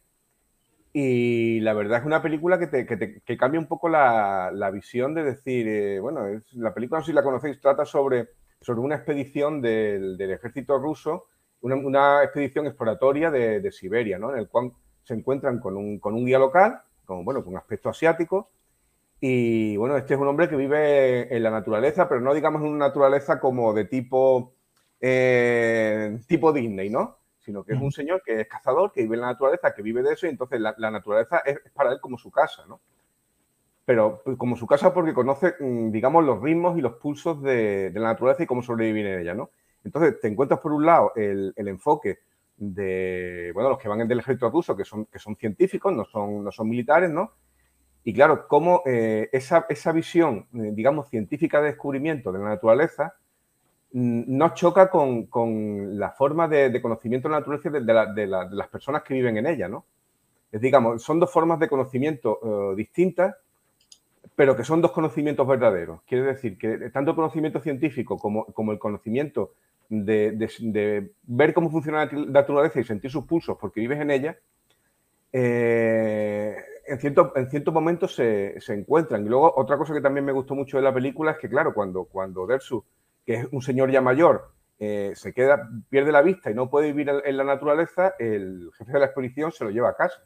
y 0.92 1.60
la 1.60 1.74
verdad 1.74 2.00
es 2.00 2.06
una 2.06 2.24
película 2.24 2.58
que, 2.58 2.66
te, 2.66 2.88
que, 2.88 3.38
cambia 3.38 3.60
un 3.60 3.68
poco 3.68 3.88
la, 3.88 4.70
visión 4.74 5.14
de 5.14 5.24
decir, 5.24 5.68
eh, 5.68 6.00
bueno, 6.00 6.26
es, 6.26 6.52
la 6.54 6.74
película, 6.74 7.00
no 7.00 7.06
sé 7.06 7.12
si 7.12 7.16
la 7.16 7.22
conocéis, 7.22 7.62
trata 7.62 7.86
sobre, 7.86 8.30
sobre 8.60 8.80
una 8.80 8.96
expedición 8.96 9.62
del, 9.62 10.18
del 10.18 10.32
ejército 10.32 10.80
ruso 10.80 11.28
una, 11.66 12.24
expedición 12.24 12.68
exploratoria 12.68 13.32
de, 13.32 13.72
Siberia, 13.72 14.20
¿no? 14.20 14.32
En 14.32 14.40
el 14.40 14.48
cual 14.48 14.72
se 15.06 15.14
encuentran 15.14 15.60
con 15.60 15.78
un, 15.78 16.00
con 16.00 16.14
un 16.14 16.26
guía 16.26 16.40
local, 16.40 16.82
con, 17.06 17.24
bueno, 17.24 17.46
con 17.46 17.56
aspecto 17.56 17.88
asiático, 17.90 18.50
y 19.20 19.78
bueno, 19.78 19.98
este 19.98 20.14
es 20.14 20.20
un 20.20 20.28
hombre 20.28 20.50
que 20.50 20.56
vive 20.56 21.34
en 21.36 21.42
la 21.42 21.50
naturaleza, 21.50 22.08
pero 22.10 22.22
no 22.22 22.34
digamos 22.34 22.62
en 22.62 22.68
una 22.68 22.88
naturaleza 22.88 23.40
como 23.40 23.74
de 23.74 23.86
tipo, 23.86 24.54
eh, 25.00 26.20
tipo 26.28 26.52
Disney, 26.52 26.90
¿no? 26.90 27.18
Sino 27.40 27.64
que 27.64 27.74
es 27.74 27.82
un 27.82 27.92
señor 27.92 28.22
que 28.26 28.42
es 28.42 28.48
cazador, 28.48 28.92
que 28.92 29.02
vive 29.04 29.16
en 29.16 29.22
la 29.22 29.28
naturaleza, 29.28 29.74
que 29.74 29.82
vive 29.82 30.02
de 30.02 30.14
eso, 30.14 30.26
y 30.26 30.30
entonces 30.30 30.60
la, 30.60 30.92
naturaleza 30.92 31.40
es, 31.40 31.60
para 31.74 31.92
él 31.92 32.00
como 32.02 32.18
su 32.18 32.32
casa, 32.32 32.66
¿no? 32.68 32.82
Pero 33.86 34.22
pues, 34.26 34.36
como 34.38 34.56
su 34.58 34.66
casa 34.66 34.94
porque 34.94 35.14
conoce, 35.14 35.56
mm, 35.60 35.92
digamos, 35.92 36.26
los 36.26 36.42
ritmos 36.42 36.78
y 36.78 36.82
los 36.82 36.94
pulsos 36.94 37.42
de, 37.42 37.92
la 37.94 38.10
naturaleza 38.10 38.44
y 38.44 38.48
cómo 38.48 38.64
sobrevivir 38.64 39.06
en 39.06 39.20
ella, 39.22 39.34
¿no? 39.36 39.52
Entonces 39.84 40.20
te 40.20 40.28
encuentras 40.28 40.60
por 40.60 40.74
un 40.74 40.86
lado 40.86 41.14
el, 41.16 41.54
enfoque 41.56 42.20
de, 42.58 43.52
bueno, 43.54 43.70
los 43.70 43.80
que 43.80 43.88
van 43.88 44.08
del 44.08 44.20
ejército 44.20 44.50
ruso, 44.50 44.76
que 44.76 44.86
son, 44.86 45.06
que 45.06 45.20
son 45.20 45.36
científicos, 45.36 45.94
no 45.94 46.06
son, 46.06 46.44
no 46.44 46.52
son 46.52 46.70
militares, 46.70 47.10
¿no? 47.10 47.32
Y 48.04 48.14
claro, 48.14 48.48
cómo 48.48 48.84
eh, 48.86 49.30
esa, 49.34 49.66
esa, 49.68 49.92
visión, 49.92 50.48
eh, 50.54 50.72
digamos, 50.74 51.10
científica 51.10 51.60
de 51.60 51.68
descubrimiento 51.68 52.32
de 52.32 52.40
la 52.40 52.50
naturaleza 52.50 53.16
mm, 53.92 54.24
no 54.28 54.54
choca 54.54 54.90
con, 54.90 55.26
con 55.26 55.98
la 55.98 56.12
forma 56.12 56.48
de, 56.48 56.82
conocimiento 56.82 57.28
de 57.28 57.34
la 57.34 57.40
naturaleza 57.40 57.70
de, 57.72 58.28
las 58.28 58.68
personas 58.70 59.02
que 59.04 59.16
viven 59.16 59.38
en 59.38 59.48
ella, 59.48 59.68
¿no? 59.68 59.86
Es, 60.52 60.62
digamos, 60.62 61.02
son 61.02 61.20
dos 61.20 61.32
formas 61.32 61.60
de 61.60 61.68
conocimiento 61.68 62.40
eh, 62.72 62.76
distintas, 62.76 63.36
pero 64.36 64.56
que 64.56 64.64
son 64.64 64.82
dos 64.82 64.92
conocimientos 64.92 65.48
verdaderos. 65.48 66.02
Quiere 66.04 66.26
decir 66.26 66.58
que 66.58 66.90
tanto 66.92 67.12
el 67.12 67.16
conocimiento 67.16 67.60
científico 67.60 68.18
como, 68.18 68.46
como 68.46 68.72
el 68.72 68.80
conocimiento 68.80 69.54
de, 69.90 71.12
ver 71.24 71.54
cómo 71.54 71.70
funciona 71.70 72.06
la 72.06 72.26
naturaleza 72.26 72.80
y 72.80 72.84
sentir 72.84 73.12
sus 73.12 73.26
pulsos 73.26 73.58
porque 73.60 73.82
vives 73.82 74.00
en 74.00 74.12
ella, 74.12 74.38
eh, 75.32 76.56
en 76.88 77.00
ciertos 77.00 77.32
en 77.36 77.74
momentos 77.74 78.16
se, 78.16 78.58
encuentran. 78.70 79.26
Y 79.26 79.30
luego 79.30 79.54
otra 79.56 79.78
cosa 79.78 79.94
que 79.94 80.02
también 80.02 80.26
me 80.26 80.32
gustó 80.32 80.56
mucho 80.56 80.78
de 80.78 80.84
la 80.84 80.94
película 80.94 81.32
es 81.32 81.38
que, 81.38 81.50
claro, 81.50 81.74
cuando, 81.74 82.06
cuando 82.06 82.46
Dersu, 82.46 82.84
que 83.26 83.34
es 83.36 83.48
un 83.52 83.62
señor 83.62 83.92
ya 83.92 84.02
mayor, 84.02 84.52
eh, 84.78 85.14
se 85.16 85.34
queda, 85.34 85.70
pierde 85.90 86.12
la 86.12 86.22
vista 86.22 86.52
y 86.52 86.54
no 86.54 86.70
puede 86.70 86.88
vivir 86.92 87.10
en, 87.24 87.38
la 87.38 87.44
naturaleza, 87.44 88.14
el 88.20 88.70
jefe 88.78 88.92
de 88.92 89.00
la 89.00 89.06
expedición 89.06 89.52
se 89.52 89.64
lo 89.64 89.72
lleva 89.72 89.90
a 89.90 89.96
casa. 89.96 90.22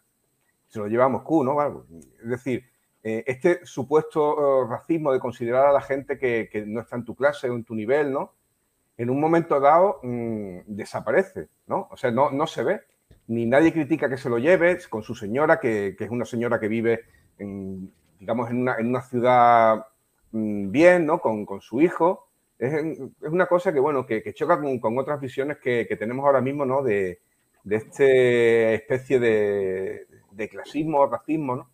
Se 0.67 0.79
lo 0.79 0.87
lleva 0.87 1.05
a 1.05 1.09
Moscú, 1.09 1.43
¿no? 1.43 1.85
Es 2.21 2.29
decir, 2.29 2.63
eh, 3.01 3.23
este 3.25 3.65
supuesto 3.65 4.67
racismo 4.67 5.11
de 5.11 5.19
considerar 5.19 5.65
a 5.65 5.73
la 5.73 5.81
gente 5.81 6.19
que, 6.19 6.49
que, 6.51 6.65
no 6.65 6.81
está 6.81 6.97
en 6.97 7.05
tu 7.05 7.15
clase 7.15 7.49
o 7.49 7.55
en 7.55 7.63
tu 7.63 7.73
nivel, 7.73 8.11
¿no? 8.11 8.33
En 8.99 9.09
un 9.09 9.17
momento 9.17 9.61
dado 9.61 10.01
mm, 10.03 10.59
desaparece, 10.67 11.47
¿no? 11.67 11.87
O 11.89 11.95
sea, 11.95 12.11
no, 12.11 12.31
no 12.31 12.45
se 12.45 12.63
ve 12.63 12.81
ni 13.27 13.45
nadie 13.45 13.71
critica 13.71 14.09
que 14.09 14.17
se 14.17 14.29
lo 14.29 14.39
lleve 14.39 14.77
con 14.89 15.03
su 15.03 15.15
señora, 15.15 15.57
que, 15.57 15.95
es 15.97 16.09
una 16.09 16.25
señora 16.25 16.59
que 16.59 16.67
vive, 16.67 17.05
en, 17.37 17.93
digamos, 18.19 18.49
en 18.49 18.67
una, 18.67 19.01
ciudad 19.01 19.85
mm, 20.31 20.69
bien, 20.69 21.05
¿no? 21.05 21.21
Con, 21.21 21.47
su 21.61 21.79
hijo. 21.79 22.27
Es, 22.57 22.99
una 23.21 23.45
cosa 23.45 23.71
que, 23.71 23.79
bueno, 23.79 24.05
que, 24.05 24.33
choca 24.33 24.59
con, 24.81 24.97
otras 24.97 25.21
visiones 25.21 25.59
que, 25.59 25.85
tenemos 25.97 26.25
ahora 26.25 26.41
mismo, 26.41 26.65
¿no? 26.65 26.83
De, 26.83 27.21
de 27.63 27.75
esta 27.77 28.03
especie 28.03 29.17
de, 29.17 30.07
de 30.31 30.49
clasismo, 30.49 31.05
racismo, 31.05 31.55
¿no? 31.55 31.69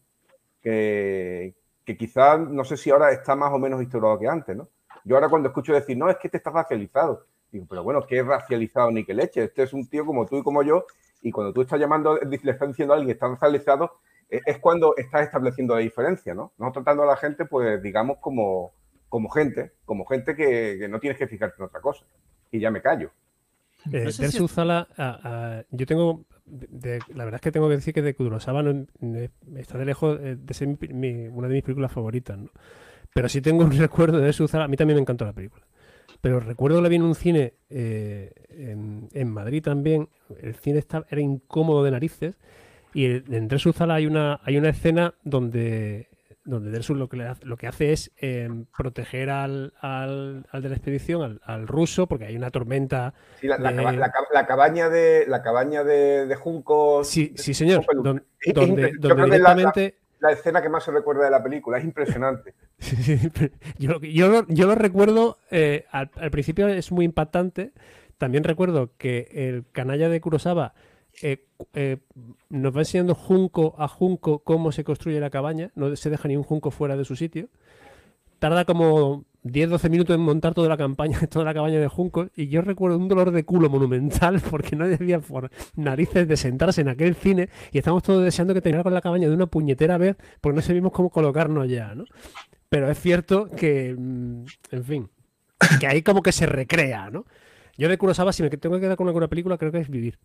Que, 0.61 1.55
que 1.83 1.97
quizás, 1.97 2.39
no 2.39 2.63
sé 2.63 2.77
si 2.77 2.91
ahora 2.91 3.11
está 3.11 3.35
más 3.35 3.51
o 3.51 3.57
menos 3.57 3.81
instaurado 3.81 4.19
que 4.19 4.27
antes, 4.27 4.55
¿no? 4.55 4.69
Yo 5.05 5.15
ahora 5.15 5.29
cuando 5.29 5.49
escucho 5.49 5.73
decir, 5.73 5.97
no, 5.97 6.09
es 6.09 6.17
que 6.17 6.27
este 6.27 6.37
está 6.37 6.49
racializado, 6.49 7.25
digo, 7.51 7.65
pero 7.69 7.83
bueno, 7.83 8.05
¿qué 8.05 8.19
es 8.19 8.25
racializado 8.25 8.91
ni 8.91 9.05
que 9.05 9.13
leche? 9.13 9.45
Este 9.45 9.63
es 9.63 9.71
un 9.71 9.87
tío 9.87 10.05
como 10.05 10.25
tú 10.25 10.37
y 10.37 10.43
como 10.43 10.61
yo 10.63 10.85
y 11.21 11.31
cuando 11.31 11.53
tú 11.53 11.61
estás 11.61 11.79
llamando, 11.79 12.17
le 12.17 12.51
estás 12.51 12.67
diciendo 12.67 12.93
a 12.93 12.97
alguien 12.97 13.07
que 13.07 13.13
está 13.13 13.27
racializado, 13.27 13.99
eh, 14.29 14.41
es 14.45 14.59
cuando 14.59 14.95
estás 14.95 15.23
estableciendo 15.23 15.73
la 15.75 15.81
diferencia, 15.81 16.33
¿no? 16.33 16.53
No 16.57 16.71
tratando 16.71 17.03
a 17.03 17.07
la 17.07 17.17
gente, 17.17 17.45
pues, 17.45 17.81
digamos, 17.81 18.17
como, 18.19 18.73
como 19.09 19.29
gente, 19.29 19.71
como 19.85 20.05
gente 20.05 20.35
que, 20.35 20.87
no 20.89 20.99
tienes 20.99 21.17
que 21.17 21.27
fijarte 21.27 21.55
en 21.57 21.65
otra 21.65 21.81
cosa. 21.81 22.05
Y 22.51 22.59
ya 22.59 22.69
me 22.69 22.81
callo. 22.81 23.11
Eh, 23.91 25.63
yo 25.71 25.85
tengo, 25.85 26.25
la 26.45 27.25
verdad 27.25 27.35
es 27.35 27.41
que 27.41 27.51
tengo 27.51 27.69
que 27.69 27.75
decir 27.75 27.93
que 27.93 28.01
de 28.01 28.15
Kurosawa 28.15 28.63
no, 28.63 28.85
está 29.57 29.77
de 29.77 29.85
lejos 29.85 30.19
eh, 30.21 30.35
de 30.39 30.53
ser 30.53 30.67
una 30.67 31.47
de 31.47 31.53
mis 31.53 31.63
películas 31.63 31.91
favoritas, 31.91 32.37
¿no? 32.37 32.49
Pero 33.15 33.29
sí 33.29 33.39
tengo 33.41 33.63
un 33.63 33.71
recuerdo 33.71 34.19
de 34.19 34.33
Zala, 34.33 34.65
a 34.65 34.67
mí 34.67 34.75
también 34.75 34.97
me 34.97 35.01
encantó 35.01 35.23
la 35.25 35.31
película. 35.31 35.65
Pero 36.19 36.39
recuerdo 36.39 36.77
que 36.77 36.83
la 36.83 36.89
vi 36.89 36.97
en 36.97 37.03
un 37.03 37.15
cine 37.15 37.53
eh, 37.69 38.33
en, 38.49 39.29
Madrid 39.29 39.63
también. 39.63 40.09
El 40.41 40.55
cine 40.55 40.79
estaba, 40.79 41.05
era 41.09 41.21
incómodo 41.21 41.83
de 41.83 41.91
narices. 41.91 42.35
Y 42.93 43.05
en 43.05 43.49
Sala 43.59 43.95
hay 43.95 44.07
una, 44.07 44.41
hay 44.43 44.57
una 44.57 44.69
escena 44.69 45.13
donde, 45.23 46.09
donde 46.43 46.71
lo 46.89 47.07
que, 47.07 47.35
lo 47.43 47.57
que 47.57 47.67
hace 47.67 47.93
es 47.93 48.11
em, 48.17 48.65
proteger 48.65 49.29
al, 49.29 49.73
al, 49.81 50.45
de 50.51 50.69
la 50.69 50.75
expedición, 50.75 51.39
al, 51.43 51.67
ruso, 51.67 52.07
porque 52.07 52.25
hay 52.25 52.35
una 52.35 52.51
tormenta. 52.51 53.13
Sí, 53.39 53.47
la, 53.47 53.57
cabaña 54.47 54.89
de 54.89 55.25
la 55.27 55.41
cabaña 55.41 55.83
de, 55.83 56.35
juncos. 56.35 57.07
Sí, 57.07 57.33
sí 57.35 57.53
señor. 57.53 57.85
donde, 57.93 58.93
directamente 58.99 59.99
la 60.25 60.31
escena 60.31 60.61
que 60.61 60.69
más 60.69 60.83
se 60.83 60.91
recuerda 60.91 61.25
de 61.25 61.31
la 61.31 61.43
película. 61.43 61.77
Es 61.77 61.83
impresionante. 61.83 62.53
yo, 63.77 64.67
lo 64.67 64.75
recuerdo, 64.75 65.37
eh, 65.51 65.85
al, 65.91 66.09
principio 66.31 66.67
es 66.67 66.91
muy 66.91 67.05
impactante. 67.05 67.71
También 68.17 68.43
recuerdo 68.43 68.91
que 68.97 69.27
el 69.31 69.65
canalla 69.71 70.09
de 70.09 70.21
Kurosawa 70.21 70.73
eh, 71.21 71.45
eh, 71.73 71.97
nos 72.49 72.75
va 72.75 72.81
enseñando 72.81 73.13
junco 73.13 73.75
a 73.77 73.87
junco 73.87 74.39
cómo 74.39 74.71
se 74.71 74.83
construye 74.83 75.19
la 75.19 75.29
cabaña. 75.29 75.71
No 75.75 75.95
se 75.95 76.09
deja 76.09 76.27
ni 76.27 76.35
un 76.35 76.43
junco 76.43 76.71
fuera 76.71 76.97
de 76.97 77.05
su 77.05 77.15
sitio. 77.15 77.49
Tarda 78.39 78.65
como 78.65 79.25
10-12 79.45 79.89
minutos 79.91 80.15
en 80.15 80.21
montar 80.21 80.55
toda 80.55 80.67
la 80.67 80.75
campaña, 80.75 81.19
toda 81.29 81.45
la 81.45 81.53
cabaña 81.53 81.79
de 81.79 81.87
juncos, 81.87 82.29
y 82.35 82.47
yo 82.47 82.61
recuerdo 82.61 82.97
un 82.97 83.07
dolor 83.07 83.31
de 83.31 83.45
culo 83.45 83.69
monumental 83.69 84.41
porque 84.49 84.75
no 84.75 84.87
debía 84.87 85.19
por 85.19 85.51
narices 85.75 86.27
de 86.27 86.35
sentarse 86.35 86.81
en 86.81 86.89
aquel 86.89 87.15
cine 87.15 87.49
y 87.71 87.77
estamos 87.77 88.03
todos 88.03 88.23
deseando 88.23 88.53
que 88.53 88.61
terminara 88.61 88.83
con 88.83 88.93
la 88.93 89.01
cabaña 89.01 89.29
de 89.29 89.35
una 89.35 89.45
puñetera 89.45 89.97
vez 89.97 90.17
porque 90.41 90.55
no 90.55 90.61
sabíamos 90.61 90.91
cómo 90.91 91.09
colocarnos 91.09 91.69
ya, 91.69 91.93
¿no? 91.93 92.05
Pero 92.69 92.89
es 92.89 92.99
cierto 92.99 93.47
que, 93.47 93.95
mm, 93.97 94.45
en 94.71 94.83
fin, 94.83 95.09
que 95.79 95.87
ahí 95.87 96.01
como 96.01 96.23
que 96.23 96.31
se 96.31 96.47
recrea, 96.47 97.11
¿no? 97.11 97.25
Yo 97.77 97.87
de 97.87 97.97
Kurosawa, 97.97 98.33
si 98.33 98.41
me 98.41 98.49
tengo 98.49 98.75
que 98.75 98.81
quedar 98.81 98.97
con 98.97 99.07
alguna 99.07 99.27
película, 99.27 99.57
creo 99.57 99.71
que 99.71 99.79
es 99.79 99.89
Vivir. 99.89 100.17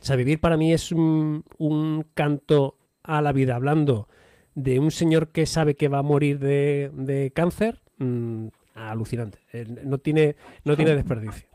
O 0.00 0.04
sea, 0.04 0.16
Vivir 0.16 0.40
para 0.40 0.56
mí 0.56 0.72
es 0.72 0.92
un, 0.92 1.44
un 1.58 2.06
canto 2.14 2.78
a 3.02 3.20
la 3.20 3.32
vida, 3.32 3.54
hablando 3.54 4.08
de 4.54 4.78
un 4.78 4.90
señor 4.90 5.28
que 5.28 5.46
sabe 5.46 5.76
que 5.76 5.88
va 5.88 5.98
a 5.98 6.02
morir 6.02 6.38
de, 6.38 6.90
de 6.94 7.30
cáncer, 7.32 7.80
Mm, 8.00 8.48
alucinante. 8.74 9.38
Eh, 9.52 9.66
no 9.84 9.98
tiene, 9.98 10.36
no 10.64 10.74
tiene 10.74 10.94
desperdicio. 10.94 11.48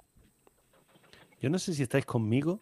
Yo 1.42 1.50
no 1.50 1.60
sé 1.60 1.74
si 1.74 1.84
estáis 1.84 2.06
conmigo. 2.06 2.62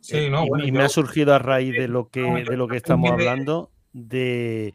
Sí, 0.00 0.28
no, 0.28 0.44
y, 0.62 0.70
me 0.70 0.82
ha 0.82 0.88
surgido 0.88 1.34
a 1.34 1.38
raíz 1.38 1.72
de 1.72 1.88
lo 1.88 2.08
que, 2.08 2.20
de 2.20 2.56
lo 2.56 2.66
que 2.68 2.76
estamos 2.76 3.10
hablando, 3.10 3.70
de, 3.92 4.74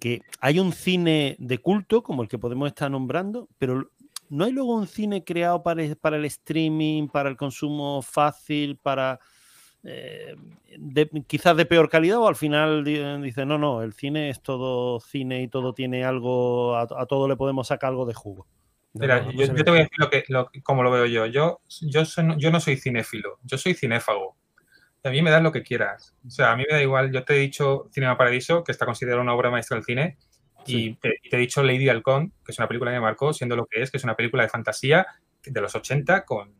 que 0.00 0.22
hay 0.40 0.58
un 0.60 0.72
cine 0.72 1.36
de 1.38 1.58
culto, 1.58 2.02
como 2.02 2.22
el 2.22 2.28
que 2.28 2.38
podemos 2.38 2.68
estar 2.68 2.90
nombrando, 2.90 3.48
pero 3.58 3.90
no 4.28 4.44
hay 4.44 4.52
luego 4.52 4.74
un 4.74 4.86
cine 4.86 5.24
creado 5.24 5.62
para, 5.62 5.82
para 5.96 6.16
el 6.16 6.24
streaming, 6.26 7.08
para 7.08 7.28
el 7.28 7.36
consumo 7.36 8.02
fácil, 8.02 8.76
para 8.76 9.18
eh, 9.86 10.36
quizás 11.26 11.56
de 11.56 11.66
peor 11.66 11.88
calidad 11.88 12.18
o 12.18 12.28
al 12.28 12.36
final 12.36 12.84
dice, 12.84 13.46
no, 13.46 13.58
no, 13.58 13.82
el 13.82 13.92
cine 13.92 14.30
es 14.30 14.42
todo 14.42 15.00
cine 15.00 15.42
y 15.42 15.48
todo 15.48 15.72
tiene 15.72 16.04
algo, 16.04 16.76
a, 16.76 17.06
todo 17.06 17.28
le 17.28 17.36
podemos 17.36 17.68
sacar 17.68 17.90
algo 17.90 18.06
de 18.06 18.14
jugo. 18.14 18.46
Mira, 18.94 19.30
yo, 19.30 19.54
te 19.54 19.70
voy 19.70 19.80
a 19.80 19.82
decir 19.82 19.98
lo 19.98 20.10
que, 20.10 20.24
lo, 20.28 20.50
cómo 20.62 20.82
lo 20.82 20.90
veo 20.90 21.06
yo. 21.06 21.26
Yo, 21.26 21.60
yo, 21.82 22.02
yo 22.38 22.50
no 22.50 22.60
soy 22.60 22.76
cinéfilo, 22.76 23.38
yo 23.42 23.58
soy 23.58 23.74
cinéfago. 23.74 24.36
A 25.04 25.10
mí 25.10 25.22
me 25.22 25.30
das 25.30 25.42
lo 25.42 25.52
que 25.52 25.62
quieras. 25.62 26.16
O 26.26 26.30
sea, 26.30 26.52
a 26.52 26.56
mí 26.56 26.64
me 26.68 26.74
da 26.74 26.82
igual. 26.82 27.12
Yo 27.12 27.22
te 27.22 27.36
he 27.36 27.38
dicho 27.38 27.88
Cinema 27.92 28.16
Paradiso, 28.16 28.64
que 28.64 28.72
está 28.72 28.86
considerado 28.86 29.22
una 29.22 29.34
obra 29.34 29.50
maestra 29.50 29.76
del 29.76 29.84
cine, 29.84 30.16
y, 30.66 30.94
te, 30.94 31.20
he 31.30 31.36
dicho 31.36 31.62
Lady 31.62 31.88
Halcón, 31.88 32.32
que 32.44 32.52
es 32.52 32.58
una 32.58 32.66
película 32.66 32.90
que 32.90 32.96
me 32.96 33.02
marcó, 33.02 33.32
siendo 33.32 33.54
lo 33.54 33.66
que 33.66 33.82
es, 33.82 33.90
que 33.90 33.98
es 33.98 34.04
una 34.04 34.16
película 34.16 34.42
de 34.42 34.48
fantasía 34.48 35.06
de 35.44 35.60
los 35.60 35.74
80 35.74 36.24
con 36.24 36.52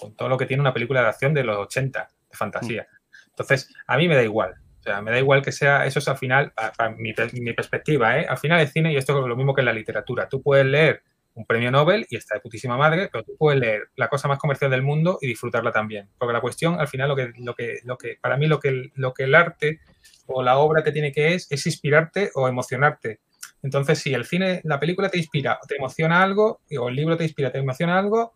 con 0.00 0.16
todo 0.16 0.28
lo 0.28 0.38
que 0.38 0.46
tiene 0.46 0.60
una 0.60 0.72
película 0.72 1.02
de 1.02 1.08
acción 1.08 1.34
de 1.34 1.44
los 1.44 1.58
80, 1.58 2.08
de 2.30 2.36
fantasía. 2.36 2.86
Entonces, 3.28 3.72
a 3.86 3.96
mí 3.96 4.08
me 4.08 4.16
da 4.16 4.22
igual. 4.22 4.54
O 4.80 4.82
sea, 4.82 5.02
me 5.02 5.10
da 5.10 5.18
igual 5.18 5.42
que 5.42 5.52
sea, 5.52 5.84
eso 5.84 5.98
es 5.98 6.08
al 6.08 6.16
final, 6.16 6.52
a, 6.56 6.88
mi, 6.88 7.12
perspectiva, 7.52 8.18
¿eh? 8.18 8.26
Al 8.28 8.38
final 8.38 8.60
el 8.60 8.68
cine, 8.68 8.92
y 8.92 8.96
esto 8.96 9.20
es 9.20 9.26
lo 9.26 9.36
mismo 9.36 9.54
que 9.54 9.60
en 9.60 9.66
la 9.66 9.72
literatura, 9.74 10.28
tú 10.28 10.42
puedes 10.42 10.64
leer 10.64 11.02
un 11.34 11.46
premio 11.46 11.70
Nobel 11.70 12.06
y 12.08 12.16
está 12.16 12.34
de 12.34 12.40
putísima 12.40 12.76
madre, 12.76 13.08
pero 13.12 13.22
tú 13.24 13.36
puedes 13.38 13.60
leer 13.60 13.90
la 13.96 14.08
cosa 14.08 14.26
más 14.26 14.38
comercial 14.38 14.70
del 14.70 14.82
mundo 14.82 15.18
y 15.20 15.28
disfrutarla 15.28 15.70
también. 15.70 16.08
Porque 16.18 16.32
la 16.32 16.40
cuestión, 16.40 16.80
al 16.80 16.88
final, 16.88 17.08
lo 17.08 17.16
que, 17.16 17.32
lo 17.38 17.54
que, 17.54 17.80
lo 17.84 17.98
que 17.98 18.16
para 18.20 18.36
mí 18.36 18.46
lo 18.46 18.58
que, 18.58 18.90
lo 18.94 19.12
que 19.12 19.24
el 19.24 19.34
arte 19.34 19.80
o 20.26 20.42
la 20.42 20.58
obra 20.58 20.82
te 20.82 20.92
tiene 20.92 21.12
que 21.12 21.34
es, 21.34 21.50
es 21.50 21.66
inspirarte 21.66 22.30
o 22.34 22.48
emocionarte. 22.48 23.20
Entonces, 23.62 23.98
si 23.98 24.14
el 24.14 24.24
cine, 24.24 24.60
la 24.64 24.80
película 24.80 25.08
te 25.10 25.18
inspira, 25.18 25.58
te 25.68 25.76
emociona 25.76 26.22
algo, 26.22 26.60
o 26.78 26.88
el 26.88 26.96
libro 26.96 27.16
te 27.16 27.24
inspira, 27.24 27.52
te 27.52 27.58
emociona 27.58 27.98
algo, 27.98 28.32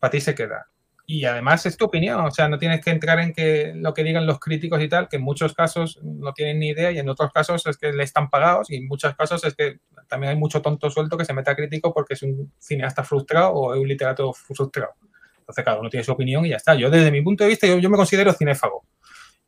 para 0.00 0.10
ti 0.10 0.20
se 0.20 0.34
queda. 0.34 0.66
Y 1.06 1.24
además 1.26 1.66
es 1.66 1.76
tu 1.76 1.84
opinión, 1.84 2.24
o 2.24 2.30
sea, 2.30 2.48
no 2.48 2.58
tienes 2.58 2.82
que 2.82 2.90
entrar 2.90 3.18
en 3.20 3.34
que 3.34 3.72
lo 3.74 3.92
que 3.92 4.02
digan 4.02 4.26
los 4.26 4.40
críticos 4.40 4.80
y 4.82 4.88
tal, 4.88 5.08
que 5.08 5.16
en 5.16 5.22
muchos 5.22 5.52
casos 5.52 6.00
no 6.02 6.32
tienen 6.32 6.58
ni 6.58 6.68
idea 6.68 6.90
y 6.92 6.98
en 6.98 7.08
otros 7.08 7.30
casos 7.30 7.66
es 7.66 7.76
que 7.76 7.92
le 7.92 8.04
están 8.04 8.30
pagados 8.30 8.70
y 8.70 8.76
en 8.76 8.88
muchos 8.88 9.14
casos 9.14 9.44
es 9.44 9.54
que 9.54 9.80
también 10.08 10.30
hay 10.30 10.36
mucho 10.36 10.62
tonto 10.62 10.88
suelto 10.88 11.18
que 11.18 11.26
se 11.26 11.34
mete 11.34 11.50
a 11.50 11.56
crítico 11.56 11.92
porque 11.92 12.14
es 12.14 12.22
un 12.22 12.50
cineasta 12.58 13.04
frustrado 13.04 13.52
o 13.52 13.74
es 13.74 13.80
un 13.80 13.88
literato 13.88 14.32
frustrado. 14.32 14.94
Entonces 15.40 15.64
cada 15.64 15.78
uno 15.78 15.90
tiene 15.90 16.04
su 16.04 16.12
opinión 16.12 16.46
y 16.46 16.50
ya 16.50 16.56
está. 16.56 16.74
Yo 16.74 16.88
desde 16.88 17.10
mi 17.10 17.20
punto 17.20 17.44
de 17.44 17.50
vista, 17.50 17.66
yo, 17.66 17.90
me 17.90 17.96
considero 17.96 18.32
cinéfago. 18.32 18.86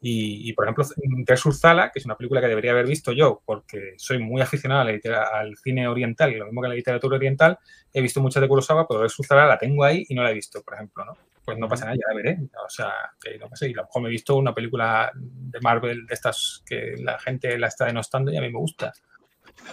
Y, 0.09 0.53
por 0.53 0.67
ejemplo, 0.67 0.85
Jesús 1.27 1.59
Zala, 1.59 1.91
que 1.91 1.99
es 1.99 2.05
una 2.05 2.17
película 2.17 2.41
que 2.41 2.47
debería 2.47 2.71
haber 2.71 2.87
visto 2.87 3.11
yo 3.13 3.43
porque 3.45 3.95
soy 3.97 4.19
muy 4.19 4.41
aficionado 4.41 4.89
al 4.89 5.57
cine 5.57 5.89
oriental, 5.89 6.33
lo 6.33 6.45
mismo 6.45 6.61
que 6.61 6.67
a 6.67 6.69
la 6.69 6.77
literatura 6.77 7.17
oriental, 7.17 7.59
he 7.93 8.03
visto 8.03 8.21
muchas 8.21 8.41
de 8.43 8.47
Kurosawa, 8.47 8.87
pero 8.87 9.03
Jesús 9.03 9.27
Zala 9.27 9.47
la 9.47 9.59
tengo 9.59 9.83
ahí 9.83 10.05
y 10.09 10.15
no 10.15 10.23
la 10.23 10.31
he 10.31 10.35
visto, 10.35 10.63
por 10.63 10.75
ejemplo, 10.75 11.07
¿no? 11.07 11.17
Pues 11.47 11.59
no 11.59 11.69
pasa 11.69 11.85
nada, 11.85 11.97
ya 11.97 12.13
la 12.13 12.17
veré. 12.17 12.39
O 12.65 12.69
sea, 12.69 12.93
que 13.23 13.39
no 13.39 13.49
pasa. 13.49 13.69
Y 13.69 13.73
a 13.73 13.77
lo 13.77 13.83
mejor 13.85 14.03
me 14.03 14.09
he 14.09 14.11
visto 14.11 14.35
una 14.35 14.53
película 14.53 15.13
de 15.15 15.61
Marvel 15.61 16.05
de 16.05 16.13
estas 16.13 16.65
que 16.67 16.97
la 16.99 17.21
gente 17.21 17.57
la 17.57 17.69
está 17.69 17.87
denostando 17.87 18.33
y 18.33 18.37
a 18.37 18.41
mí 18.41 18.51
me 18.51 18.59
gusta. 18.59 18.93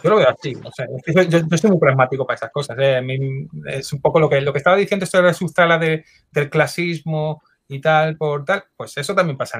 Yo 0.04 0.12
lo 0.12 0.18
veo 0.18 0.30
así. 0.30 0.56
O 0.64 0.72
sea, 0.72 0.86
yo, 1.08 1.40
yo, 1.40 1.58
soy 1.58 1.72
muy 1.72 1.80
pragmático 1.80 2.28
para 2.28 2.36
esas 2.36 2.52
cosas. 2.52 2.78
¿eh? 2.80 3.02
es 3.66 3.92
un 3.92 4.02
poco 4.02 4.20
lo 4.20 4.30
que, 4.30 4.40
lo 4.40 4.54
que 4.54 4.60
estaba 4.60 4.78
diciendo 4.78 5.04
esto 5.04 5.18
de 5.18 5.24
la 5.24 5.34
sustala 5.34 5.80
de, 5.80 6.06
del 6.32 6.50
clasismo 6.52 7.42
y 7.68 7.82
tal, 7.82 8.18
por 8.18 8.46
tal. 8.46 8.66
Pues 8.78 8.96
eso 8.98 9.16
también 9.16 9.36
pasa 9.36 9.60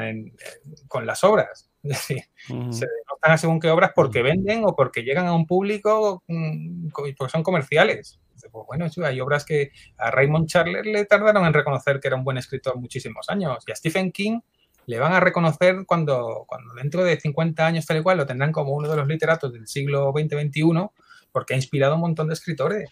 con 0.88 1.08
las 1.08 1.24
obras. 1.24 1.70
Es 1.84 1.90
decir, 1.90 2.24
se 2.48 2.86
denostan 2.86 3.32
a 3.32 3.38
según 3.38 3.60
qué 3.60 3.70
obras 3.70 3.92
porque 3.94 4.22
venden 4.22 4.64
o 4.64 4.74
porque 4.74 5.02
llegan 5.02 5.26
a 5.26 5.34
un 5.34 5.46
público 5.46 6.24
mm, 6.28 6.92
porque 6.94 7.14
son 7.28 7.44
comerciales. 7.44 8.22
Pues 8.52 8.66
bueno, 8.68 8.88
hay 9.04 9.22
obras 9.22 9.46
que 9.46 9.72
a 9.98 10.12
Raymond 10.12 10.48
Chandler 10.48 10.86
le 10.86 11.06
tardaron 11.06 11.46
en 11.46 11.54
reconocer 11.54 12.00
que 12.00 12.08
era 12.08 12.18
un 12.18 12.24
buen 12.24 12.38
escritor 12.38 12.78
muchísimos 12.78 13.30
años 13.30 13.64
y 13.68 13.72
a 13.72 13.76
Stephen 13.76 14.12
King 14.12 14.40
le 14.86 15.00
van 15.00 15.14
a 15.14 15.20
reconocer 15.20 15.86
cuando, 15.86 16.46
cuando 16.48 16.74
dentro 16.74 17.04
de 17.04 17.20
50 17.20 17.66
años 17.66 17.86
tal 17.86 17.98
y 17.98 18.04
cual 18.04 18.18
lo 18.18 18.26
tendrán 18.26 18.52
como 18.52 18.74
uno 18.74 18.90
de 18.90 18.98
los 18.98 19.08
literatos 19.08 19.54
del 19.54 19.68
siglo 19.68 20.12
XX-XXI 20.12 20.90
porque 21.32 21.54
ha 21.54 21.58
inspirado 21.58 21.94
a 21.94 21.96
un 21.96 22.02
montón 22.02 22.28
de 22.28 22.34
escritores. 22.34 22.90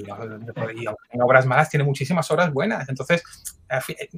Y, 0.00 0.84
en 1.10 1.22
obras 1.22 1.46
malas 1.46 1.70
tiene 1.70 1.84
muchísimas 1.84 2.30
obras 2.30 2.52
buenas. 2.52 2.88
Entonces, 2.88 3.22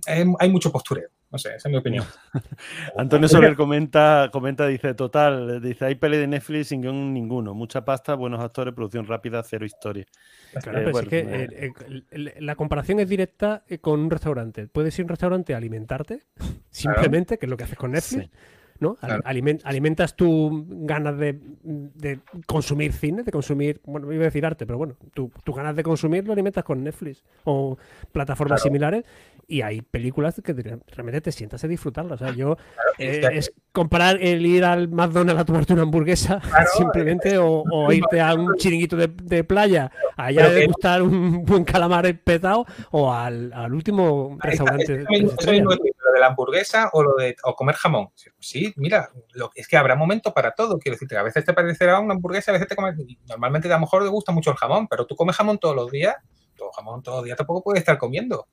hay 0.06 0.50
mucho 0.50 0.70
postureo. 0.72 1.08
No 1.30 1.38
sé, 1.38 1.50
esa 1.50 1.68
es 1.68 1.72
mi 1.72 1.76
opinión. 1.76 2.04
Antonio 2.96 3.28
Soler 3.28 3.54
comenta, 3.54 4.30
comenta, 4.32 4.66
dice, 4.66 4.94
total, 4.94 5.62
dice, 5.62 5.84
hay 5.84 5.94
pele 5.94 6.18
de 6.18 6.26
Netflix 6.26 6.68
sin 6.68 6.80
ninguno. 6.80 7.54
Mucha 7.54 7.84
pasta, 7.84 8.14
buenos 8.14 8.40
actores, 8.40 8.74
producción 8.74 9.06
rápida, 9.06 9.40
cero 9.44 9.64
historia. 9.64 10.06
Claro, 10.60 10.90
es 10.90 11.08
que 11.08 11.18
eh, 11.20 11.72
eh, 12.10 12.34
la 12.40 12.56
comparación 12.56 12.98
es 12.98 13.08
directa 13.08 13.62
eh, 13.68 13.78
con 13.78 14.00
un 14.00 14.10
restaurante. 14.10 14.66
Puedes 14.66 14.98
ir 14.98 15.04
a 15.04 15.04
un 15.04 15.08
restaurante 15.10 15.54
a 15.54 15.58
alimentarte, 15.58 16.22
simplemente, 16.70 17.38
que 17.38 17.46
es 17.46 17.50
lo 17.50 17.56
que 17.56 17.64
haces 17.64 17.78
con 17.78 17.92
Netflix. 17.92 18.28
¿No? 18.80 18.96
alimentas 19.64 20.16
tus 20.16 20.50
ganas 20.66 21.16
de, 21.18 21.38
consumir 22.46 22.92
cine, 22.92 23.22
de 23.22 23.30
consumir, 23.30 23.80
bueno, 23.84 24.12
iba 24.12 24.22
a 24.22 24.26
decir 24.26 24.44
arte, 24.44 24.66
pero 24.66 24.78
bueno, 24.78 24.96
tus 25.14 25.30
tu 25.44 25.52
ganas 25.52 25.76
de 25.76 25.82
consumir 25.82 26.26
lo 26.26 26.32
alimentas 26.32 26.64
con 26.64 26.82
Netflix 26.82 27.22
o 27.44 27.76
plataformas 28.12 28.62
similares 28.62 29.04
y 29.50 29.62
hay 29.62 29.82
películas 29.82 30.40
que 30.44 30.52
realmente 30.52 31.20
te 31.20 31.32
sientas 31.32 31.64
a 31.64 31.66
disfrutarlas. 31.66 32.22
O 32.22 32.24
sea, 32.24 32.34
yo 32.34 32.56
eh, 32.98 33.20
es 33.32 33.52
comparar 33.72 34.22
el 34.22 34.46
ir 34.46 34.64
al 34.64 34.88
McDonald's 34.88 35.40
a 35.40 35.44
tomarte 35.44 35.72
una 35.72 35.82
hamburguesa 35.82 36.40
simplemente 36.78 37.36
o, 37.36 37.92
irte 37.92 38.20
a 38.20 38.32
un 38.34 38.54
chiringuito 38.54 38.96
de, 38.96 39.44
playa 39.44 39.90
allá 40.16 40.50
de 40.50 40.66
gustar 40.68 41.02
un 41.02 41.44
buen 41.44 41.64
calamar 41.64 42.16
petado 42.20 42.64
o 42.92 43.12
al, 43.12 43.52
último 43.72 44.38
restaurante. 44.40 45.04
lo 45.04 45.70
de 46.12 46.20
la 46.20 46.28
hamburguesa 46.28 46.90
o 46.92 47.02
lo 47.02 47.16
de 47.16 47.34
o 47.42 47.56
comer 47.56 47.74
jamón. 47.74 48.10
Sí, 48.38 48.72
mira, 48.76 49.10
lo, 49.32 49.50
es 49.56 49.66
que 49.66 49.76
habrá 49.76 49.96
momento 49.96 50.32
para 50.32 50.52
todo. 50.52 50.78
Quiero 50.78 50.94
decirte, 50.94 51.16
a 51.16 51.24
veces 51.24 51.44
te 51.44 51.52
parecerá 51.52 51.98
una 51.98 52.14
hamburguesa, 52.14 52.52
a 52.52 52.54
veces 52.54 52.68
te 52.68 52.76
comes. 52.76 52.94
Normalmente 53.28 53.66
a 53.66 53.74
lo 53.74 53.80
mejor 53.80 54.04
te 54.04 54.08
gusta 54.08 54.30
mucho 54.30 54.52
el 54.52 54.56
jamón, 54.56 54.86
pero 54.86 55.06
tú 55.06 55.16
comes 55.16 55.34
jamón 55.34 55.58
todos 55.58 55.74
los 55.74 55.90
días. 55.90 56.14
Todo 56.56 56.70
jamón 56.70 57.02
todos 57.02 57.18
los 57.18 57.24
días 57.24 57.36
tampoco 57.36 57.64
puedes 57.64 57.80
estar 57.80 57.98
comiendo. 57.98 58.46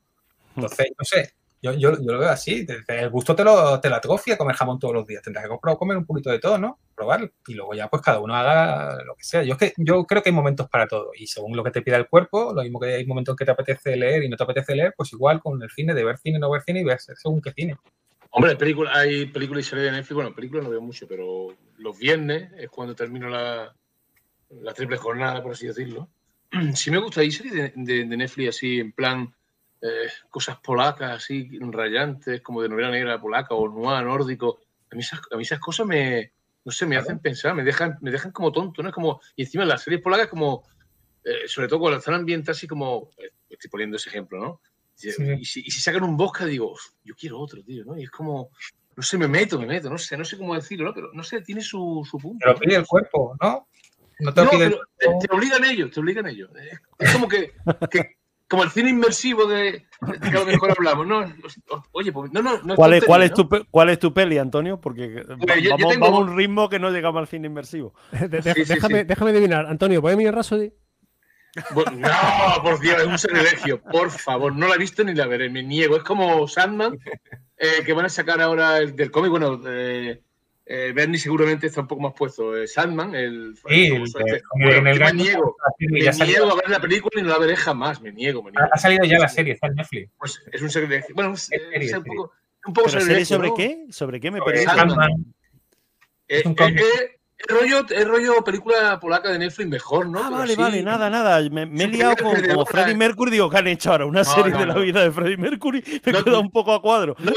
Entonces, 0.57 0.87
no 0.97 1.05
sé, 1.05 1.33
yo, 1.61 1.73
yo, 1.73 1.91
lo 1.91 2.19
veo 2.19 2.29
así. 2.29 2.65
El 2.87 3.09
gusto 3.09 3.35
te 3.35 3.43
lo, 3.43 3.79
te 3.79 3.89
lo 3.89 3.95
atrofia 3.95 4.37
comer 4.37 4.55
jamón 4.55 4.77
todos 4.79 4.93
los 4.93 5.07
días. 5.07 5.23
Tendrás 5.23 5.43
que 5.43 5.49
comprar, 5.49 5.75
comer 5.77 5.97
un 5.97 6.05
poquito 6.05 6.29
de 6.29 6.39
todo, 6.39 6.57
¿no? 6.57 6.79
Probar. 6.95 7.31
Y 7.47 7.53
luego 7.55 7.73
ya, 7.73 7.87
pues 7.87 8.01
cada 8.03 8.19
uno 8.19 8.35
haga 8.35 9.03
lo 9.03 9.15
que 9.15 9.23
sea. 9.23 9.43
Yo, 9.43 9.57
que, 9.57 9.73
yo 9.77 10.05
creo 10.05 10.21
que 10.21 10.29
hay 10.29 10.35
momentos 10.35 10.69
para 10.69 10.87
todo. 10.87 11.11
Y 11.15 11.25
según 11.25 11.55
lo 11.57 11.63
que 11.63 11.71
te 11.71 11.81
pida 11.81 11.97
el 11.97 12.07
cuerpo, 12.07 12.53
lo 12.53 12.61
mismo 12.61 12.79
que 12.79 12.93
hay 12.93 13.05
momentos 13.05 13.35
que 13.35 13.45
te 13.45 13.51
apetece 13.51 13.95
leer 13.95 14.23
y 14.23 14.29
no 14.29 14.37
te 14.37 14.43
apetece 14.43 14.75
leer, 14.75 14.93
pues 14.95 15.11
igual 15.13 15.39
con 15.41 15.61
el 15.61 15.69
cine, 15.71 15.95
de 15.95 16.03
ver 16.03 16.17
cine, 16.17 16.37
no 16.37 16.51
ver 16.51 16.61
cine 16.61 16.81
y 16.81 16.83
ver 16.83 16.99
según 16.99 17.41
qué 17.41 17.51
cine. 17.51 17.75
Hombre, 18.29 18.55
película, 18.55 18.91
hay 18.93 19.25
películas 19.25 19.65
y 19.65 19.69
series 19.69 19.85
de 19.85 19.91
Netflix. 19.93 20.15
Bueno, 20.15 20.35
películas 20.35 20.63
no 20.63 20.69
veo 20.69 20.81
mucho, 20.81 21.07
pero 21.07 21.55
los 21.77 21.97
viernes 21.97 22.51
es 22.57 22.69
cuando 22.69 22.93
termino 22.93 23.29
la, 23.29 23.73
la 24.61 24.73
triple 24.73 24.97
jornada, 24.97 25.41
por 25.41 25.53
así 25.53 25.65
decirlo. 25.65 26.07
Sí 26.75 26.91
me 26.91 26.99
gusta. 26.99 27.21
Hay 27.21 27.31
series 27.31 27.73
de 27.73 28.05
Netflix 28.05 28.49
así, 28.49 28.79
en 28.79 28.91
plan 28.91 29.33
eh, 29.81 30.09
cosas 30.29 30.57
polacas 30.59 31.11
así 31.11 31.49
rayantes, 31.59 32.41
como 32.41 32.61
de 32.61 32.69
novela 32.69 32.91
negra 32.91 33.21
polaca 33.21 33.53
o 33.53 33.69
noir 33.69 34.03
nórdico. 34.03 34.59
A 34.91 34.95
mí 34.95 35.01
esas, 35.01 35.19
a 35.31 35.37
mí 35.37 35.43
esas 35.43 35.59
cosas 35.59 35.85
me, 35.85 36.31
no 36.65 36.71
sé, 36.71 36.85
me 36.85 36.97
hacen 36.97 37.19
pensar, 37.19 37.53
me 37.53 37.63
dejan, 37.63 37.97
me 38.01 38.11
dejan 38.11 38.31
como 38.31 38.51
tonto, 38.51 38.81
¿no? 38.81 38.89
Es 38.89 38.95
como, 38.95 39.21
y 39.35 39.43
encima 39.43 39.65
las 39.65 39.83
series 39.83 40.01
polacas 40.01 40.27
como, 40.27 40.63
eh, 41.23 41.47
sobre 41.47 41.67
todo 41.67 41.79
cuando 41.79 41.99
están 41.99 42.15
ambiente 42.15 42.51
así 42.51 42.67
como, 42.67 43.11
eh, 43.17 43.31
estoy 43.49 43.69
poniendo 43.69 43.97
ese 43.97 44.09
ejemplo, 44.09 44.39
¿no? 44.39 44.61
Y, 44.99 45.45
si, 45.45 45.59
y, 45.59 45.71
si, 45.71 45.79
sacan 45.79 46.03
un 46.03 46.17
bosque, 46.17 46.45
digo, 46.45 46.73
yo 47.03 47.15
quiero 47.15 47.39
otro, 47.39 47.63
tío, 47.63 47.85
¿no? 47.85 47.97
Y 47.99 48.03
es 48.03 48.09
como, 48.09 48.49
no 48.95 49.03
sé, 49.03 49.17
me 49.17 49.27
meto, 49.27 49.59
me 49.59 49.67
meto, 49.67 49.91
no 49.91 49.97
sé, 49.99 50.17
no 50.17 50.25
sé 50.25 50.37
cómo 50.37 50.55
decirlo, 50.55 50.85
¿no? 50.85 50.93
Pero 50.93 51.11
no 51.13 51.23
sé, 51.23 51.41
tiene 51.41 51.61
su, 51.61 52.05
su 52.09 52.17
punto. 52.17 52.43
Pero 52.43 52.59
pide 52.59 52.75
el 52.77 52.87
cuerpo, 52.87 53.37
¿no? 53.39 53.67
No, 54.19 54.33
te, 54.33 54.41
pero 54.49 54.79
te, 54.97 55.27
obligan 55.31 55.63
ellos, 55.63 55.91
te 55.91 55.99
obligan 55.99 56.25
ellos. 56.25 56.49
Es 56.97 57.13
como 57.13 57.27
que, 57.27 57.53
que 57.91 58.17
como 58.47 58.63
el 58.63 58.69
cine 58.69 58.89
inmersivo 58.89 59.45
de, 59.45 59.85
que 60.21 60.37
a 60.37 60.39
lo 60.39 60.45
mejor 60.45 60.71
hablamos, 60.71 61.05
¿no? 61.05 61.25
Oye, 61.91 62.11
pues, 62.11 62.31
no, 62.31 62.41
no, 62.41 62.61
no 62.63 62.75
¿Cuál, 62.75 62.93
es, 62.93 63.03
¿cuál, 63.03 63.23
es 63.23 63.33
tu, 63.33 63.47
¿Cuál 63.69 63.89
es 63.89 63.99
tu 63.99 64.13
peli, 64.13 64.37
Antonio? 64.37 64.79
Porque 64.79 65.23
vamos, 65.69 66.01
a 66.01 66.19
un 66.19 66.37
ritmo 66.37 66.69
que 66.69 66.79
no 66.79 66.89
llegamos 66.89 67.19
al 67.19 67.27
cine 67.27 67.47
inmersivo. 67.47 67.93
déjame, 68.29 69.03
déjame 69.03 69.31
adivinar. 69.31 69.65
Antonio, 69.65 70.01
¿puedes 70.01 70.17
mirar 70.17 70.35
Rhapsody? 70.35 70.71
no, 71.75 72.63
por 72.63 72.79
Dios, 72.79 73.01
es 73.01 73.07
un 73.07 73.17
sacrilegio, 73.17 73.81
por 73.81 74.11
favor, 74.11 74.55
no 74.55 74.67
la 74.67 74.75
he 74.75 74.77
visto 74.77 75.03
ni 75.03 75.15
la 75.15 75.25
veré, 75.25 75.49
me 75.49 75.63
niego. 75.63 75.97
Es 75.97 76.03
como 76.03 76.47
Sandman, 76.47 76.99
eh, 77.57 77.83
que 77.85 77.93
van 77.93 78.05
a 78.05 78.09
sacar 78.09 78.41
ahora 78.41 78.77
el, 78.77 78.95
del 78.95 79.11
cómic, 79.11 79.31
bueno, 79.31 79.59
eh, 79.65 80.21
eh, 80.69 80.91
Bernie 80.93 81.17
seguramente 81.17 81.67
está 81.67 81.81
un 81.81 81.87
poco 81.87 82.01
más 82.01 82.13
puesto. 82.13 82.55
Eh, 82.57 82.67
Sandman, 82.67 83.15
el. 83.15 83.55
Sí, 83.67 83.85
el, 83.85 84.03
en 84.73 84.87
el 84.87 84.99
me 84.99 85.13
niego. 85.13 85.55
Me 85.79 85.99
niego 85.99 86.51
a 86.51 86.55
ver 86.55 86.69
la 86.69 86.79
película 86.79 87.21
y 87.21 87.23
no 87.23 87.29
la 87.29 87.39
veré 87.39 87.55
jamás. 87.55 88.01
Me 88.01 88.11
niego, 88.11 88.43
me 88.43 88.51
niego. 88.51 88.67
Ha 88.71 88.77
salido 88.77 89.05
ya 89.05 89.19
la 89.19 89.29
serie, 89.29 89.53
está 89.53 89.67
en 89.67 89.75
Netflix. 89.75 90.11
Pues 90.17 90.43
es 90.51 90.61
un 90.61 90.69
serie. 90.69 91.03
Bueno, 91.13 91.33
es, 91.33 91.49
es, 91.51 91.93
un 91.93 92.03
poco. 92.03 92.31
Un 92.65 92.73
poco 92.73 92.89
serie 92.89 93.23
sobre 93.23 93.53
qué? 93.55 93.85
¿Sobre 93.91 94.19
qué 94.19 94.29
me 94.29 94.39
parece? 94.39 94.65
Sandman. 94.65 95.33
Eh, 96.27 96.43
eh, 96.45 97.16
el 97.37 97.55
rollo, 97.55 97.85
el 97.89 98.07
rollo 98.07 98.43
película 98.43 98.99
polaca 98.99 99.29
de 99.31 99.39
Netflix 99.39 99.69
mejor, 99.69 100.09
¿no? 100.09 100.19
Ah, 100.23 100.29
vale, 100.29 100.55
vale, 100.55 100.81
nada, 100.81 101.09
nada. 101.09 101.39
Me, 101.49 101.63
he 101.63 101.87
liado 101.87 102.15
con 102.23 102.41
como 102.41 102.65
Freddie 102.65 102.95
Mercury. 102.95 103.31
Digo, 103.31 103.49
¿qué 103.49 103.57
han 103.57 103.67
hecho 103.67 103.91
ahora? 103.91 104.05
Una 104.05 104.23
serie 104.23 104.53
de 104.53 104.65
la 104.65 104.75
vida 104.75 105.03
de 105.03 105.11
Freddie 105.11 105.37
Mercury. 105.37 105.83
Me 106.05 106.11
he 106.11 106.23
quedado 106.23 106.41
un 106.41 106.51
poco 106.51 106.73
a 106.73 106.81
cuadro. 106.81 107.15
No, 107.19 107.31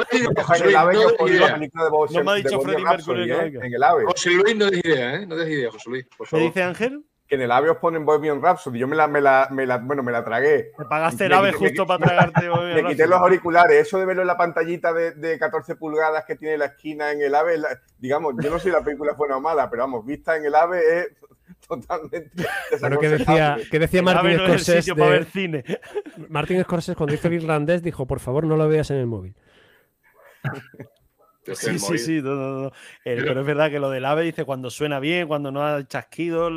me 2.24 2.30
ha 2.30 2.34
dicho 2.34 2.60
Freddie 2.60 2.84
Mercury. 2.84 3.30
En 3.30 3.74
el 3.74 3.82
AVE. 3.82 4.04
José 4.06 4.30
Luis, 4.30 4.56
no 4.56 4.70
des 4.70 4.80
idea, 4.84 5.16
¿eh? 5.16 5.26
No 5.26 5.36
des 5.36 5.48
idea, 5.50 5.70
José 5.70 5.90
Luis. 5.90 6.06
¿Qué 6.30 6.38
dice 6.38 6.62
Ángel? 6.62 7.04
Que 7.30 7.36
en 7.36 7.42
el 7.42 7.52
AVE 7.52 7.70
os 7.70 7.76
ponen 7.76 8.04
Bohemian 8.04 8.42
Rhapsody. 8.42 8.80
Yo 8.80 8.88
me 8.88 8.96
la, 8.96 9.06
me 9.06 9.20
la, 9.20 9.46
me 9.52 9.64
la, 9.64 9.78
bueno, 9.78 10.02
me 10.02 10.10
la 10.10 10.24
tragué. 10.24 10.72
Te 10.76 10.84
pagaste 10.84 11.26
el 11.26 11.32
AVE 11.32 11.52
justo 11.52 11.86
para 11.86 12.04
tragarte 12.04 12.48
Bohemian 12.48 12.82
Me 12.82 12.90
quité 12.90 13.06
los 13.06 13.20
auriculares. 13.20 13.86
Eso 13.86 14.00
de 14.00 14.04
verlo 14.04 14.22
en 14.22 14.26
la 14.26 14.36
pantallita 14.36 14.92
de, 14.92 15.12
de 15.12 15.38
14 15.38 15.76
pulgadas 15.76 16.24
que 16.24 16.34
tiene 16.34 16.58
la 16.58 16.64
esquina 16.66 17.12
en 17.12 17.22
el 17.22 17.32
AVE, 17.32 17.62
digamos, 17.98 18.34
yo 18.42 18.50
no 18.50 18.58
sé 18.58 18.64
si 18.64 18.70
la 18.72 18.82
película 18.82 19.12
es 19.12 19.16
buena 19.16 19.36
o 19.36 19.40
mala, 19.40 19.70
pero 19.70 19.84
vamos, 19.84 20.04
vista 20.04 20.36
en 20.36 20.44
el 20.44 20.54
AVE 20.56 20.98
es 20.98 21.08
totalmente. 21.68 22.46
Bueno, 22.80 22.98
que 22.98 23.08
decía, 23.10 23.58
que 23.70 23.78
decía 23.78 24.02
Martín 24.02 24.36
Scorsese. 24.36 24.94
No 24.96 25.08
ver 25.08 25.24
cine. 25.26 25.64
Martín 26.28 26.60
Scorsese, 26.64 26.96
cuando 26.96 27.14
hizo 27.14 27.28
el 27.28 27.34
irlandés, 27.34 27.80
dijo: 27.80 28.08
Por 28.08 28.18
favor, 28.18 28.44
no 28.44 28.56
lo 28.56 28.68
veas 28.68 28.90
en 28.90 28.96
el 28.96 29.06
móvil. 29.06 29.36
Sí, 31.54 31.78
sí, 31.78 31.98
sí, 31.98 32.22
no, 32.22 32.72
pero 33.04 33.40
es 33.40 33.46
verdad 33.46 33.70
que 33.70 33.78
lo 33.78 33.90
del 33.90 34.04
AVE 34.04 34.24
dice 34.24 34.44
cuando 34.44 34.70
suena 34.70 35.00
bien, 35.00 35.28
cuando 35.28 35.50
no 35.50 35.64
ha 35.64 35.86
chasquido, 35.86 36.50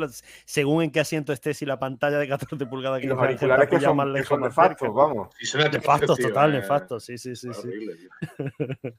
según 0.44 0.84
en 0.84 0.90
qué 0.90 1.00
asiento 1.00 1.32
estés 1.32 1.62
y 1.62 1.66
la 1.66 1.78
pantalla 1.78 2.18
de 2.18 2.28
14 2.28 2.66
pulgadas 2.66 3.00
que 3.00 3.06
los 3.06 3.18
auriculares 3.18 3.68
que 3.68 3.80
son, 3.80 3.96
más 3.96 4.08
lejos, 4.08 4.40
nefastos, 4.40 4.94
vamos. 4.94 5.28
Nefastos, 5.72 6.18
total, 6.18 6.52
nefastos, 6.52 7.04
sí, 7.04 7.18
sí, 7.18 7.34
sí. 7.36 7.48
sí. 7.52 7.68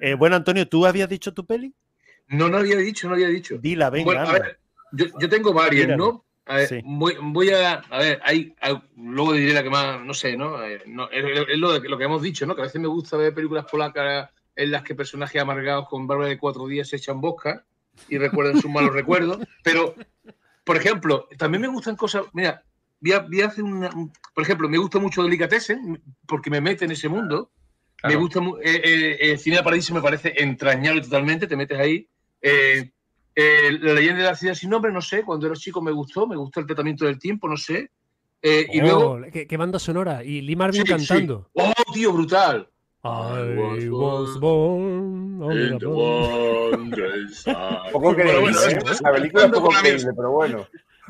eh, 0.00 0.14
bueno, 0.14 0.36
Antonio, 0.36 0.68
¿tú 0.68 0.86
habías 0.86 1.08
dicho 1.08 1.32
tu 1.32 1.44
peli? 1.46 1.74
No, 2.28 2.48
no 2.48 2.58
había 2.58 2.76
dicho, 2.76 3.08
no 3.08 3.14
había 3.14 3.28
dicho. 3.28 3.56
Dila, 3.58 3.90
venga. 3.90 4.22
a 4.22 4.32
ver, 4.32 4.60
yo, 4.92 5.06
yo, 5.18 5.28
tengo 5.28 5.52
varias, 5.52 5.96
¿no? 5.96 6.24
A 6.48 6.56
ver, 6.56 6.82
voy, 6.84 7.50
a. 7.50 7.74
A 7.90 7.98
ver, 7.98 8.20
hay, 8.24 8.54
luego 8.96 9.34
diré 9.34 9.52
la 9.52 9.62
que 9.62 9.70
más. 9.70 10.00
No 10.02 10.14
sé, 10.14 10.36
¿no? 10.36 10.62
Eh, 10.64 10.82
es, 11.12 11.58
lo, 11.58 11.78
lo, 11.78 11.98
que 11.98 12.04
hemos 12.04 12.22
dicho, 12.22 12.46
¿no? 12.46 12.54
Que 12.54 12.62
a 12.62 12.64
veces 12.64 12.80
me 12.80 12.88
gusta 12.88 13.18
ver 13.18 13.34
películas 13.34 13.66
polacas 13.70 14.30
en 14.58 14.70
las 14.70 14.82
que 14.82 14.94
personajes 14.94 15.40
amargados 15.40 15.88
con 15.88 16.06
barba 16.06 16.26
de 16.26 16.38
cuatro 16.38 16.66
días 16.66 16.88
se 16.88 16.96
echan 16.96 17.20
bosca 17.20 17.64
y 18.08 18.18
recuerdan 18.18 18.60
sus 18.60 18.70
malos 18.70 18.92
recuerdos. 18.92 19.38
Pero, 19.62 19.94
por 20.64 20.76
ejemplo, 20.76 21.28
también 21.38 21.62
me 21.62 21.68
gustan 21.68 21.96
cosas. 21.96 22.24
Mira, 22.32 22.62
voy 23.00 23.40
a, 23.40 23.46
hacer 23.46 23.64
una. 23.64 23.90
Por 24.34 24.42
ejemplo, 24.42 24.68
me 24.68 24.78
gusta 24.78 24.98
mucho 24.98 25.22
Delicatessen 25.22 26.02
porque 26.26 26.50
me 26.50 26.60
mete 26.60 26.84
en 26.84 26.90
ese 26.90 27.08
mundo. 27.08 27.50
Me 28.04 28.16
gusta. 28.16 28.40
Eh, 28.62 28.82
eh, 28.84 29.18
el 29.20 29.38
cine 29.38 29.56
de 29.56 29.62
Paradiso 29.62 29.94
me 29.94 30.02
parece 30.02 30.34
entrañable 30.36 31.00
totalmente, 31.00 31.46
te 31.46 31.56
metes 31.56 31.78
ahí. 31.78 32.08
Eh, 32.42 32.90
eh, 33.40 33.78
la 33.80 33.94
leyenda 33.94 34.22
de 34.22 34.28
la 34.30 34.34
ciudad 34.34 34.54
sin 34.54 34.70
nombre, 34.70 34.90
no 34.90 35.00
sé, 35.00 35.22
cuando 35.22 35.46
era 35.46 35.54
chico 35.54 35.80
me 35.80 35.92
gustó, 35.92 36.26
me 36.26 36.34
gustó 36.34 36.58
el 36.58 36.66
tratamiento 36.66 37.04
del 37.04 37.20
tiempo, 37.20 37.48
no 37.48 37.56
sé. 37.56 37.92
Eh, 38.42 38.66
y 38.72 38.80
luego. 38.80 39.12
Oh, 39.12 39.20
¿qué, 39.30 39.56
banda 39.56 39.78
sonora? 39.78 40.24
Y 40.24 40.40
Lee 40.40 40.56
Marvin 40.56 40.82
cantando. 40.82 41.48
¡Oh, 41.52 41.72
tío, 41.92 42.12
brutal! 42.12 42.68
I 43.04 43.88
was 43.90 44.40
born 44.40 45.42
in 45.52 45.78
the 45.78 45.86
Poco 47.92 48.16
que 48.16 48.24
la 48.24 49.12
película 49.12 49.44
es 49.44 49.52
poco 49.52 49.68
creíble, 49.68 50.10
pero 50.16 50.32
bueno. 50.32 50.66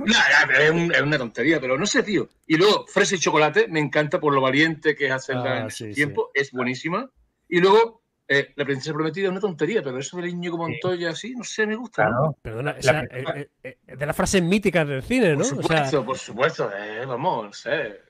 es, 0.07 1.03
una 1.03 1.19
tontería, 1.19 1.61
pero 1.61 1.77
no 1.79 1.87
sé, 1.87 2.03
tío. 2.03 2.29
Y 2.47 2.57
luego, 2.57 2.87
Fresa 2.87 3.15
y 3.15 3.19
Chocolate, 3.19 3.69
me 3.69 3.81
encanta 3.81 4.21
por 4.21 4.35
lo 4.35 4.41
valiente 4.41 4.95
que 4.95 5.07
es 5.07 5.13
hacerla 5.13 5.65
ah, 5.65 5.69
en 5.81 5.95
tiempo, 5.95 6.31
es 6.35 6.53
buenísima. 6.53 7.11
Y 7.49 7.61
luego, 7.61 8.03
eh, 8.29 8.53
la 8.57 8.67
princesa 8.67 8.93
prometida 8.93 9.25
es 9.25 9.31
una 9.31 9.41
tontería, 9.41 9.83
pero 9.83 9.99
eso 9.99 10.19
del 10.19 10.29
Íñigo 10.29 10.59
Montoya 10.59 11.11
así, 11.11 11.35
no 11.35 11.43
sé, 11.43 11.67
me 11.67 11.77
gusta. 11.77 12.11
Perdona, 12.43 12.73
esa, 12.73 13.01
eh, 13.01 13.49
eh, 13.63 13.79
de 13.87 14.07
las 14.07 14.15
frases 14.15 14.43
míticas 14.43 14.87
del 14.87 15.03
cine, 15.03 15.31
¿no? 15.31 15.39
Por 15.39 15.47
supuesto, 15.47 16.05
por 16.05 16.19
supuesto, 16.19 16.71
vamos, 17.07 17.47
no 17.47 17.53
sé. 17.55 18.01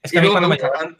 Es 0.00 0.12
que 0.12 0.30
cuando 0.30 0.48
me 0.48 0.56
llevaron, 0.56 0.96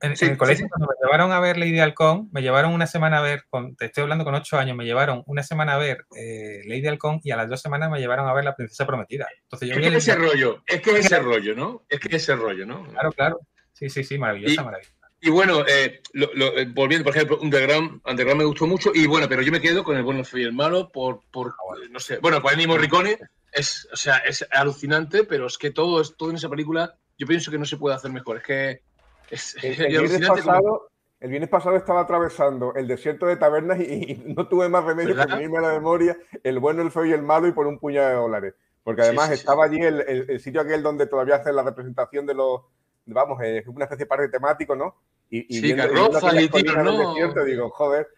en, 0.00 0.12
el 0.12 0.38
colegio, 0.38 0.66
cuando 0.68 0.86
me 0.86 0.94
llevaron 1.02 1.32
a 1.32 1.40
ver 1.40 1.58
Lady 1.58 1.78
Halcón, 1.78 2.28
me 2.32 2.42
llevaron 2.42 2.72
una 2.72 2.86
semana 2.86 3.18
a 3.18 3.22
ver, 3.22 3.44
con, 3.50 3.76
te 3.76 3.86
estoy 3.86 4.02
hablando 4.02 4.24
con 4.24 4.34
ocho 4.34 4.58
años, 4.58 4.76
me 4.76 4.84
llevaron 4.84 5.22
una 5.26 5.42
semana 5.42 5.74
a 5.74 5.78
ver 5.78 6.06
Lady 6.10 6.86
Halcón 6.86 7.20
y 7.22 7.30
a 7.30 7.36
las 7.36 7.48
dos 7.48 7.60
semanas 7.60 7.90
me 7.90 7.98
llevaron 7.98 8.28
a 8.28 8.32
ver 8.32 8.44
La 8.44 8.56
Princesa 8.56 8.86
Prometida. 8.86 9.28
Entonces, 9.42 9.68
yo 9.68 9.74
es 9.74 9.80
que 9.80 9.88
es 9.88 9.94
ese 9.94 10.14
rollo, 10.16 10.62
es 10.66 10.80
que 10.80 10.90
es 10.90 11.06
ese 11.06 11.18
rollo, 11.18 11.54
¿no? 11.54 11.84
Es 11.88 12.00
que 12.00 12.08
es 12.08 12.22
ese 12.22 12.36
rollo, 12.36 12.66
¿no? 12.66 12.86
Claro, 12.88 13.12
claro. 13.12 13.40
Sí, 13.72 13.88
sí, 13.88 14.04
sí, 14.04 14.18
maravillosa, 14.18 14.62
maravillosa. 14.62 15.00
Y 15.22 15.28
bueno, 15.28 15.66
eh, 15.66 16.00
eh, 16.14 16.66
volviendo, 16.72 17.04
por 17.04 17.14
ejemplo, 17.14 17.38
Underground, 17.40 18.00
Underground 18.06 18.38
me 18.38 18.46
gustó 18.46 18.66
mucho. 18.66 18.90
Y 18.94 19.06
bueno, 19.06 19.28
pero 19.28 19.42
yo 19.42 19.52
me 19.52 19.60
quedo 19.60 19.84
con 19.84 19.96
el 19.96 20.02
bueno, 20.02 20.20
el 20.20 20.40
y 20.40 20.44
el 20.44 20.52
malo 20.54 20.88
por, 20.90 21.20
por 21.30 21.48
ah, 21.48 21.76
no 21.90 22.00
sé, 22.00 22.18
bueno, 22.18 22.40
con 22.40 22.52
el 22.52 22.56
mismo 22.56 22.78
Ricone 22.78 23.18
es, 23.52 23.86
o 23.92 23.96
sea, 23.96 24.16
es 24.18 24.46
alucinante, 24.50 25.24
pero 25.24 25.46
es 25.46 25.58
que 25.58 25.70
todo, 25.70 26.00
es, 26.00 26.16
todo 26.16 26.30
en 26.30 26.36
esa 26.36 26.48
película, 26.48 26.94
yo 27.18 27.26
pienso 27.26 27.50
que 27.50 27.58
no 27.58 27.66
se 27.66 27.76
puede 27.76 27.96
hacer 27.96 28.10
mejor. 28.10 28.38
Es 28.38 28.42
que 28.44 28.82
es, 29.30 29.56
el, 29.62 29.88
viernes 29.88 30.28
pasado, 30.28 30.90
el, 31.20 31.30
viernes 31.30 31.50
pasado, 31.50 31.76
estaba 31.76 32.00
atravesando 32.00 32.74
el 32.74 32.88
desierto 32.88 33.26
de 33.26 33.36
tabernas 33.36 33.80
y, 33.80 34.22
no 34.26 34.48
tuve 34.48 34.68
más 34.68 34.84
remedio 34.84 35.14
que 35.14 35.26
venirme 35.26 35.58
a 35.58 35.62
la 35.62 35.72
memoria 35.72 36.16
el 36.42 36.58
bueno, 36.58 36.82
el 36.82 36.90
feo 36.90 37.04
y 37.04 37.12
el 37.12 37.22
malo 37.22 37.46
y 37.46 37.52
por 37.52 37.66
un 37.66 37.78
puñado 37.78 38.08
de 38.08 38.14
dólares. 38.14 38.54
Porque 38.82 39.02
además 39.02 39.30
estaba 39.30 39.66
allí 39.66 39.78
el, 39.78 40.00
el, 40.00 40.40
sitio 40.40 40.62
aquel 40.62 40.82
donde 40.82 41.06
todavía 41.06 41.36
hacen 41.36 41.54
la 41.54 41.62
representación 41.62 42.26
de 42.26 42.34
los, 42.34 42.62
vamos, 43.06 43.40
es 43.42 43.66
una 43.66 43.84
especie 43.84 44.04
de 44.04 44.08
parque 44.08 44.28
temático, 44.28 44.74
¿no? 44.74 44.96
Y, 45.28 45.46
y 45.48 45.60
sí, 45.60 45.60
viendo, 45.60 45.84
y 45.84 45.94
¿no? 45.94 46.08
Desierto, 46.08 47.44
digo, 47.44 47.70
joder, 47.70 48.08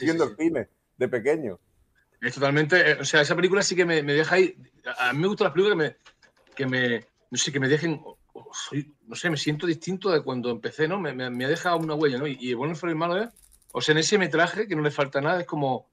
viendo 0.00 0.24
el 0.24 0.36
cine 0.36 0.68
de 0.96 1.08
pequeño. 1.08 1.58
Es 2.20 2.34
totalmente, 2.34 2.92
eh, 2.92 2.98
o 3.00 3.04
sea, 3.04 3.20
esa 3.20 3.34
película 3.34 3.62
sí 3.62 3.74
que 3.74 3.84
me, 3.84 4.02
me, 4.02 4.12
deja 4.12 4.36
ahí. 4.36 4.56
A 4.98 5.12
mí 5.12 5.20
me 5.20 5.28
gustan 5.28 5.46
las 5.46 5.54
películas 5.54 5.76
que 5.76 5.84
me, 5.84 5.96
que 6.54 6.66
me, 6.66 7.06
no 7.30 7.38
sé, 7.38 7.52
que 7.52 7.60
me 7.60 7.68
dejen, 7.68 8.00
soy, 8.52 8.94
no 9.06 9.14
sé, 9.14 9.30
me 9.30 9.36
siento 9.36 9.66
distinto 9.66 10.10
de 10.10 10.22
cuando 10.22 10.50
empecé, 10.50 10.88
¿no? 10.88 10.98
Me, 10.98 11.12
me, 11.12 11.30
me 11.30 11.44
ha 11.44 11.48
dejado 11.48 11.78
una 11.78 11.94
huella, 11.94 12.18
¿no? 12.18 12.26
Y, 12.26 12.36
y 12.40 12.54
bueno, 12.54 12.74
el 12.80 12.94
malo, 12.96 13.22
¿eh? 13.22 13.28
O 13.72 13.80
sea, 13.80 13.92
en 13.92 13.98
ese 13.98 14.18
metraje 14.18 14.66
que 14.66 14.76
no 14.76 14.82
le 14.82 14.90
falta 14.90 15.20
nada, 15.20 15.40
es 15.40 15.46
como, 15.46 15.88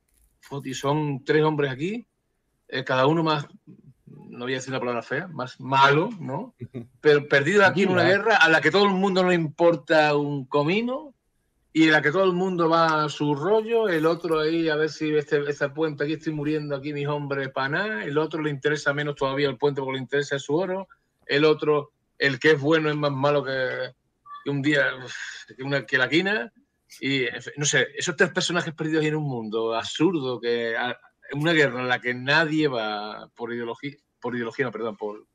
son 0.73 1.23
tres 1.23 1.43
hombres 1.43 1.71
aquí, 1.71 2.05
eh, 2.67 2.83
cada 2.83 3.07
uno 3.07 3.23
más 3.23 3.47
no 4.33 4.45
voy 4.45 4.53
a 4.53 4.57
decir 4.57 4.73
la 4.73 4.79
palabra 4.79 5.01
fea, 5.01 5.27
más 5.27 5.59
malo, 5.59 6.09
¿no? 6.19 6.55
Pero 7.01 7.27
perdido 7.27 7.65
aquí 7.65 7.83
en 7.83 7.89
una 7.89 8.03
guerra 8.03 8.37
a 8.37 8.49
la 8.49 8.61
que 8.61 8.71
todo 8.71 8.85
el 8.85 8.91
mundo 8.91 9.23
no 9.23 9.29
le 9.29 9.35
importa 9.35 10.15
un 10.15 10.45
comino 10.45 11.13
y 11.71 11.85
en 11.85 11.91
la 11.91 12.01
que 12.01 12.11
todo 12.11 12.25
el 12.25 12.33
mundo 12.33 12.69
va 12.69 13.03
a 13.03 13.09
su 13.09 13.33
rollo, 13.35 13.89
el 13.89 14.05
otro 14.05 14.39
ahí 14.39 14.69
a 14.69 14.75
ver 14.75 14.89
si 14.89 15.15
este, 15.15 15.41
este 15.49 15.69
puente 15.69 16.03
aquí 16.03 16.13
estoy 16.13 16.33
muriendo 16.33 16.75
aquí 16.75 16.93
mis 16.93 17.07
hombres 17.07 17.49
para 17.49 17.69
nada, 17.69 18.03
el 18.03 18.17
otro 18.17 18.41
le 18.41 18.51
interesa 18.51 18.93
menos 18.93 19.15
todavía 19.15 19.49
el 19.49 19.57
puente 19.57 19.81
porque 19.81 19.97
le 19.97 20.03
interesa 20.03 20.37
su 20.37 20.55
oro, 20.55 20.87
el 21.25 21.45
otro, 21.45 21.92
el 22.24 22.39
que 22.39 22.51
es 22.51 22.59
bueno 22.59 22.89
es 22.89 22.95
más 22.95 23.11
malo 23.11 23.43
que, 23.43 23.91
un 24.49 24.61
día, 24.61 24.91
que, 25.57 25.61
una, 25.61 25.86
que 25.86 25.97
la 25.97 26.07
quina. 26.07 26.53
Y 27.01 27.26
no 27.57 27.65
sé, 27.65 27.88
esos 27.97 28.15
tres 28.15 28.32
personajes 28.32 28.74
perdidos 28.74 29.03
en 29.03 29.15
un 29.15 29.28
mundo 29.28 29.76
absurdo, 29.76 30.39
que 30.39 30.74
una 31.34 31.51
guerra 31.51 31.82
en 31.82 31.89
la 31.89 31.99
que 31.99 32.13
nadie 32.13 32.69
va 32.69 33.28
por 33.36 33.51
ideología, 33.51 33.97
por 34.21 34.36
ideología, 34.36 34.65
no, 34.65 34.71
perdón, 34.71 34.95
por, 34.95 35.28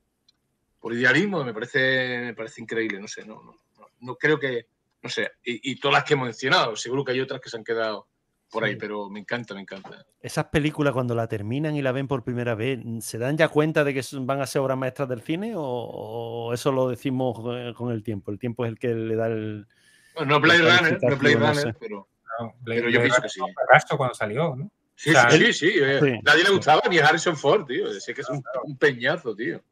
por 0.80 0.94
idealismo, 0.94 1.44
me 1.44 1.52
parece, 1.52 2.20
me 2.20 2.34
parece 2.34 2.62
increíble, 2.62 3.00
no 3.00 3.08
sé, 3.08 3.26
no, 3.26 3.42
no, 3.42 3.54
no 4.00 4.16
creo 4.16 4.38
que, 4.38 4.68
no 5.02 5.10
sé, 5.10 5.32
y, 5.42 5.78
todas 5.78 5.96
las 5.96 6.04
que 6.04 6.14
hemos 6.14 6.26
mencionado, 6.26 6.74
seguro 6.74 7.04
que 7.04 7.12
hay 7.12 7.20
otras 7.20 7.40
que 7.40 7.50
se 7.50 7.56
han 7.58 7.64
quedado 7.64 8.07
por 8.50 8.64
ahí, 8.64 8.76
pero 8.76 9.10
me 9.10 9.20
encanta, 9.20 9.54
me 9.54 9.60
encanta. 9.60 10.04
Esas 10.20 10.46
películas 10.46 10.92
cuando 10.92 11.14
la 11.14 11.26
terminan 11.26 11.76
y 11.76 11.82
la 11.82 11.92
ven 11.92 12.08
por 12.08 12.24
primera 12.24 12.54
vez, 12.54 12.80
¿se 13.00 13.18
dan 13.18 13.36
ya 13.36 13.48
cuenta 13.48 13.84
de 13.84 13.94
que 13.94 14.02
van 14.20 14.40
a 14.40 14.46
ser 14.46 14.62
obras 14.62 14.78
maestras 14.78 15.08
del 15.08 15.22
cine 15.22 15.52
o, 15.54 16.50
eso 16.52 16.72
lo 16.72 16.88
decimos 16.88 17.38
eh, 17.52 17.72
con 17.76 17.92
el 17.92 18.02
tiempo? 18.02 18.30
El 18.30 18.38
tiempo 18.38 18.64
es 18.64 18.70
el 18.70 18.78
que 18.78 18.94
le 18.94 19.16
da 19.16 19.26
el... 19.26 19.66
Bueno, 20.14 20.32
no 20.32 20.40
Blade 20.40 20.60
Runner, 20.60 20.98
no 21.02 21.16
Blade 21.16 21.36
Runner, 21.36 21.76
pero, 21.78 22.08
pero 22.64 22.88
yo 22.88 23.00
pienso 23.00 23.22
que 23.22 23.28
sí. 23.28 23.40
cuando 23.96 24.14
salió, 24.14 24.56
¿no? 24.56 24.70
Sí, 24.98 25.12
sí, 25.30 25.52
sí, 25.52 25.72
eh, 25.80 26.18
Nadie 26.24 26.42
le 26.42 26.50
gustaba 26.50 26.82
ni 26.90 26.98
a 26.98 27.06
Harrison 27.06 27.36
Ford, 27.36 27.66
tío. 27.66 27.88
Decía 27.92 28.12
que 28.14 28.22
es 28.22 28.28
un, 28.28 28.42
peñazo, 28.78 29.32
tío. 29.36 29.62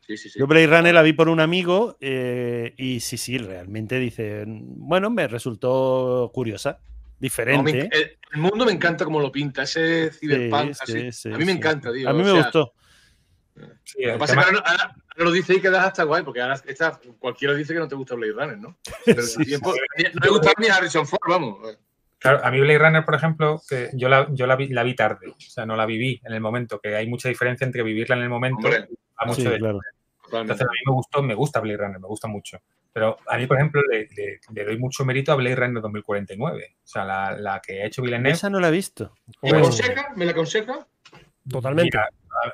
Sí, 0.00 0.18
sí, 0.18 0.28
sí. 0.28 0.38
Yo 0.38 0.46
Blade 0.46 0.66
Runner 0.66 0.94
la 0.94 1.00
vi 1.00 1.14
por 1.14 1.30
un 1.30 1.40
amigo 1.40 1.96
eh, 1.98 2.74
y 2.76 3.00
sí, 3.00 3.16
sí, 3.16 3.38
realmente 3.38 3.98
dice, 3.98 4.44
bueno, 4.46 5.08
me 5.08 5.28
resultó 5.28 6.30
curiosa, 6.34 6.80
diferente. 7.18 7.90
el, 7.92 8.40
mundo 8.40 8.64
me 8.64 8.72
encanta 8.72 9.04
como 9.04 9.20
lo 9.20 9.32
pinta, 9.32 9.62
ese 9.62 10.10
cyberpunk. 10.10 10.76
así. 10.80 11.28
a 11.32 11.38
mí 11.38 11.44
me 11.44 11.52
encanta, 11.52 11.92
tío. 11.92 12.08
A 12.08 12.12
mí 12.12 12.22
me 12.22 12.32
gustó. 12.32 12.72
lo 13.54 13.66
que 13.94 14.18
pasa 14.18 14.40
es 14.40 14.46
que 14.46 14.56
ahora, 14.56 14.96
lo 15.16 15.30
dice 15.32 15.54
y 15.54 15.60
quedas 15.60 15.86
hasta 15.86 16.04
guay, 16.04 16.22
porque 16.22 16.42
ahora 16.42 16.60
cualquiera 17.18 17.54
dice 17.54 17.72
que 17.72 17.80
no 17.80 17.88
te 17.88 17.94
gusta 17.94 18.14
Blade 18.14 18.32
Runner, 18.32 18.58
¿no? 18.58 18.78
Pero 19.06 19.22
tiempo, 19.44 19.72
no 20.14 20.20
me 20.22 20.28
gusta 20.28 20.52
ni 20.58 20.68
Harrison 20.68 21.06
Ford, 21.06 21.28
vamos. 21.28 21.76
Claro, 22.18 22.44
a 22.44 22.50
mí 22.50 22.60
Blade 22.60 22.78
Runner, 22.78 23.04
por 23.04 23.14
ejemplo, 23.14 23.60
que 23.68 23.90
yo 23.92 24.08
la, 24.08 24.26
yo 24.30 24.46
la, 24.46 24.56
vi, 24.56 24.68
la 24.68 24.82
vi 24.82 24.94
tarde, 24.94 25.28
o 25.28 25.36
sea, 25.38 25.66
no 25.66 25.76
la 25.76 25.86
viví 25.86 26.20
en 26.24 26.32
el 26.32 26.40
momento, 26.40 26.80
que 26.80 26.94
hay 26.96 27.06
mucha 27.06 27.28
diferencia 27.28 27.64
entre 27.64 27.82
vivirla 27.82 28.16
en 28.16 28.22
el 28.22 28.28
momento 28.28 28.68
a 29.16 29.26
mucho 29.26 29.50
de 29.50 29.58
claro. 29.58 29.80
Entonces 30.32 30.66
a 30.66 30.70
mí 30.70 30.78
me 30.86 30.92
gustó, 30.92 31.22
me 31.22 31.34
gusta 31.34 31.60
Blade 31.60 31.76
Runner, 31.76 32.00
me 32.00 32.08
gusta 32.08 32.26
mucho. 32.26 32.58
Pero 32.96 33.18
a 33.26 33.36
mí, 33.36 33.46
por 33.46 33.58
ejemplo, 33.58 33.82
le, 33.90 34.08
le, 34.54 34.64
doy 34.64 34.78
mucho 34.78 35.04
mérito 35.04 35.30
a 35.30 35.34
Blade 35.34 35.54
Runner 35.54 35.82
2049. 35.82 36.76
O 36.82 36.86
sea, 36.86 37.04
la, 37.04 37.36
la 37.38 37.60
que 37.60 37.82
ha 37.82 37.86
hecho 37.86 38.00
Villeneuve. 38.00 38.30
Esa 38.30 38.48
no 38.48 38.58
la 38.58 38.68
he 38.68 38.70
visto. 38.70 39.12
¿Me 39.42 39.50
la 39.50 39.58
aconseja? 39.58 40.14
¿Me 40.16 40.24
la 40.24 40.30
aconseja? 40.30 40.86
Totalmente. 41.46 41.98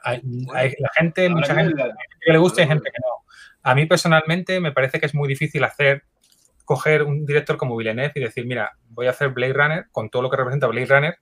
la 0.04 0.90
gente, 0.96 1.28
mucha 1.28 1.54
gente 1.54 1.80
que 2.20 2.32
le 2.32 2.38
gusta 2.38 2.60
y 2.60 2.66
gente 2.66 2.90
que 2.90 2.98
no. 2.98 3.24
A 3.62 3.76
mí 3.76 3.86
personalmente 3.86 4.58
me 4.58 4.72
parece 4.72 4.98
que 4.98 5.06
es 5.06 5.14
muy 5.14 5.28
difícil 5.28 5.62
hacer 5.62 6.02
coger 6.64 7.04
un 7.04 7.24
director 7.24 7.56
como 7.56 7.76
Villeneuve 7.76 8.10
y 8.16 8.20
decir, 8.20 8.44
mira, 8.44 8.72
voy 8.88 9.06
a 9.06 9.10
hacer 9.10 9.28
Blade 9.28 9.52
Runner 9.52 9.86
con 9.92 10.10
todo 10.10 10.22
lo 10.22 10.30
que 10.30 10.38
representa 10.38 10.66
Blade 10.66 10.86
Runner, 10.86 11.18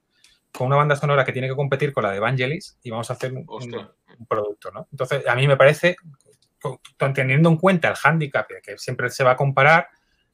con 0.50 0.68
una 0.68 0.76
banda 0.76 0.96
sonora 0.96 1.26
que 1.26 1.32
tiene 1.32 1.48
que 1.48 1.56
competir 1.56 1.92
con 1.92 2.04
la 2.04 2.10
de 2.10 2.16
Evangelis 2.16 2.78
y 2.82 2.90
vamos 2.90 3.10
a 3.10 3.12
hacer 3.12 3.34
un, 3.34 3.44
producto, 4.26 4.70
¿no? 4.70 4.88
Entonces, 4.90 5.26
a 5.26 5.34
mí 5.34 5.46
me 5.46 5.58
parece, 5.58 5.96
teniendo 7.14 7.48
en 7.48 7.56
cuenta 7.56 7.88
el 7.88 7.94
hándicap 7.94 8.48
que 8.62 8.78
siempre 8.78 9.10
se 9.10 9.24
va 9.24 9.32
a 9.32 9.36
comparar, 9.36 9.88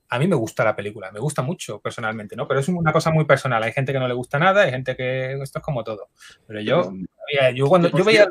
a 0.09 0.19
mí 0.19 0.29
me 0.29 0.37
gusta 0.37 0.65
la 0.65 0.77
película, 0.77 1.11
me 1.11 1.21
gusta 1.21 1.43
mucho 1.43 1.81
personalmente, 1.81 2.37
¿no? 2.37 2.47
Pero 2.47 2.61
es 2.61 2.69
una 2.69 2.93
cosa 2.93 3.11
muy 3.11 3.25
personal. 3.25 3.63
Hay 3.63 3.73
gente 3.73 3.93
que 3.93 3.99
no 3.99 4.07
le 4.07 4.15
gusta 4.15 4.39
nada, 4.39 4.63
hay 4.63 4.71
gente 4.71 4.97
que 4.97 5.33
esto 5.43 5.59
es 5.59 5.65
como 5.65 5.83
todo. 5.83 6.11
Pero 6.47 6.61
yo, 6.61 6.93
yo 7.55 7.67
cuando 7.67 7.91
yo 7.91 8.05
veía 8.05 8.29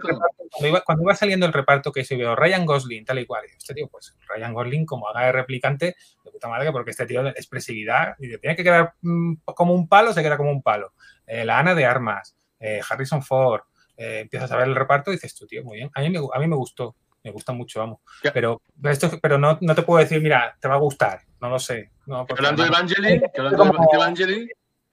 cuando 0.85 1.03
iba, 1.03 1.15
saliendo 1.15 1.45
el 1.45 1.53
reparto 1.53 1.91
que 1.91 2.05
se 2.05 2.15
veo 2.15 2.35
Ryan 2.35 2.65
Gosling, 2.65 3.03
tal 3.03 3.19
y 3.19 3.25
cual, 3.25 3.43
este 3.45 3.73
tío, 3.73 3.87
pues 3.89 4.15
Ryan 4.27 4.53
Gosling, 4.53 4.85
como 4.85 5.09
haga 5.09 5.25
de 5.25 5.31
replicante, 5.33 5.95
de 6.23 6.31
puta 6.31 6.47
madre, 6.47 6.71
porque 6.71 6.91
este 6.91 7.05
tío 7.05 7.27
es 7.27 7.35
expresividad, 7.35 8.15
y 8.19 8.37
tiene 8.37 8.55
que 8.55 8.63
quedar 8.63 8.93
mm, 9.01 9.35
como 9.43 9.73
un 9.73 9.89
palo, 9.89 10.13
se 10.13 10.23
queda 10.23 10.37
como 10.37 10.51
un 10.51 10.61
palo. 10.61 10.93
Eh, 11.27 11.43
la 11.43 11.59
Ana 11.59 11.75
de 11.75 11.85
Armas, 11.85 12.37
eh, 12.59 12.79
Harrison 12.89 13.21
Ford, 13.21 13.63
eh, 13.97 14.19
empiezas 14.21 14.51
a 14.51 14.57
ver 14.57 14.67
el 14.67 14.75
reparto 14.75 15.11
y 15.11 15.15
dices 15.15 15.35
tú, 15.35 15.45
tío, 15.45 15.63
muy 15.63 15.77
bien. 15.77 15.91
A 15.93 16.01
mí 16.01 16.09
me, 16.09 16.19
a 16.33 16.39
mí 16.39 16.47
me 16.47 16.55
gustó 16.55 16.95
me 17.25 17.31
gusta 17.31 17.53
mucho, 17.53 17.79
vamos. 17.79 17.99
Pero, 18.33 18.61
esto, 18.83 19.09
pero 19.19 19.39
no, 19.39 19.57
no, 19.59 19.75
te 19.75 19.81
puedo 19.81 19.99
decir, 19.99 20.21
mira, 20.21 20.55
te 20.61 20.67
va 20.67 20.75
a 20.75 20.79
gustar, 20.79 21.21
no 21.41 21.49
lo 21.49 21.57
sé. 21.57 21.89
hablando 22.07 22.61
de 22.61 22.69
Evangeli, 22.69 23.21
hablando 23.35 23.63
de 23.63 23.95
Evangeli, 23.95 24.49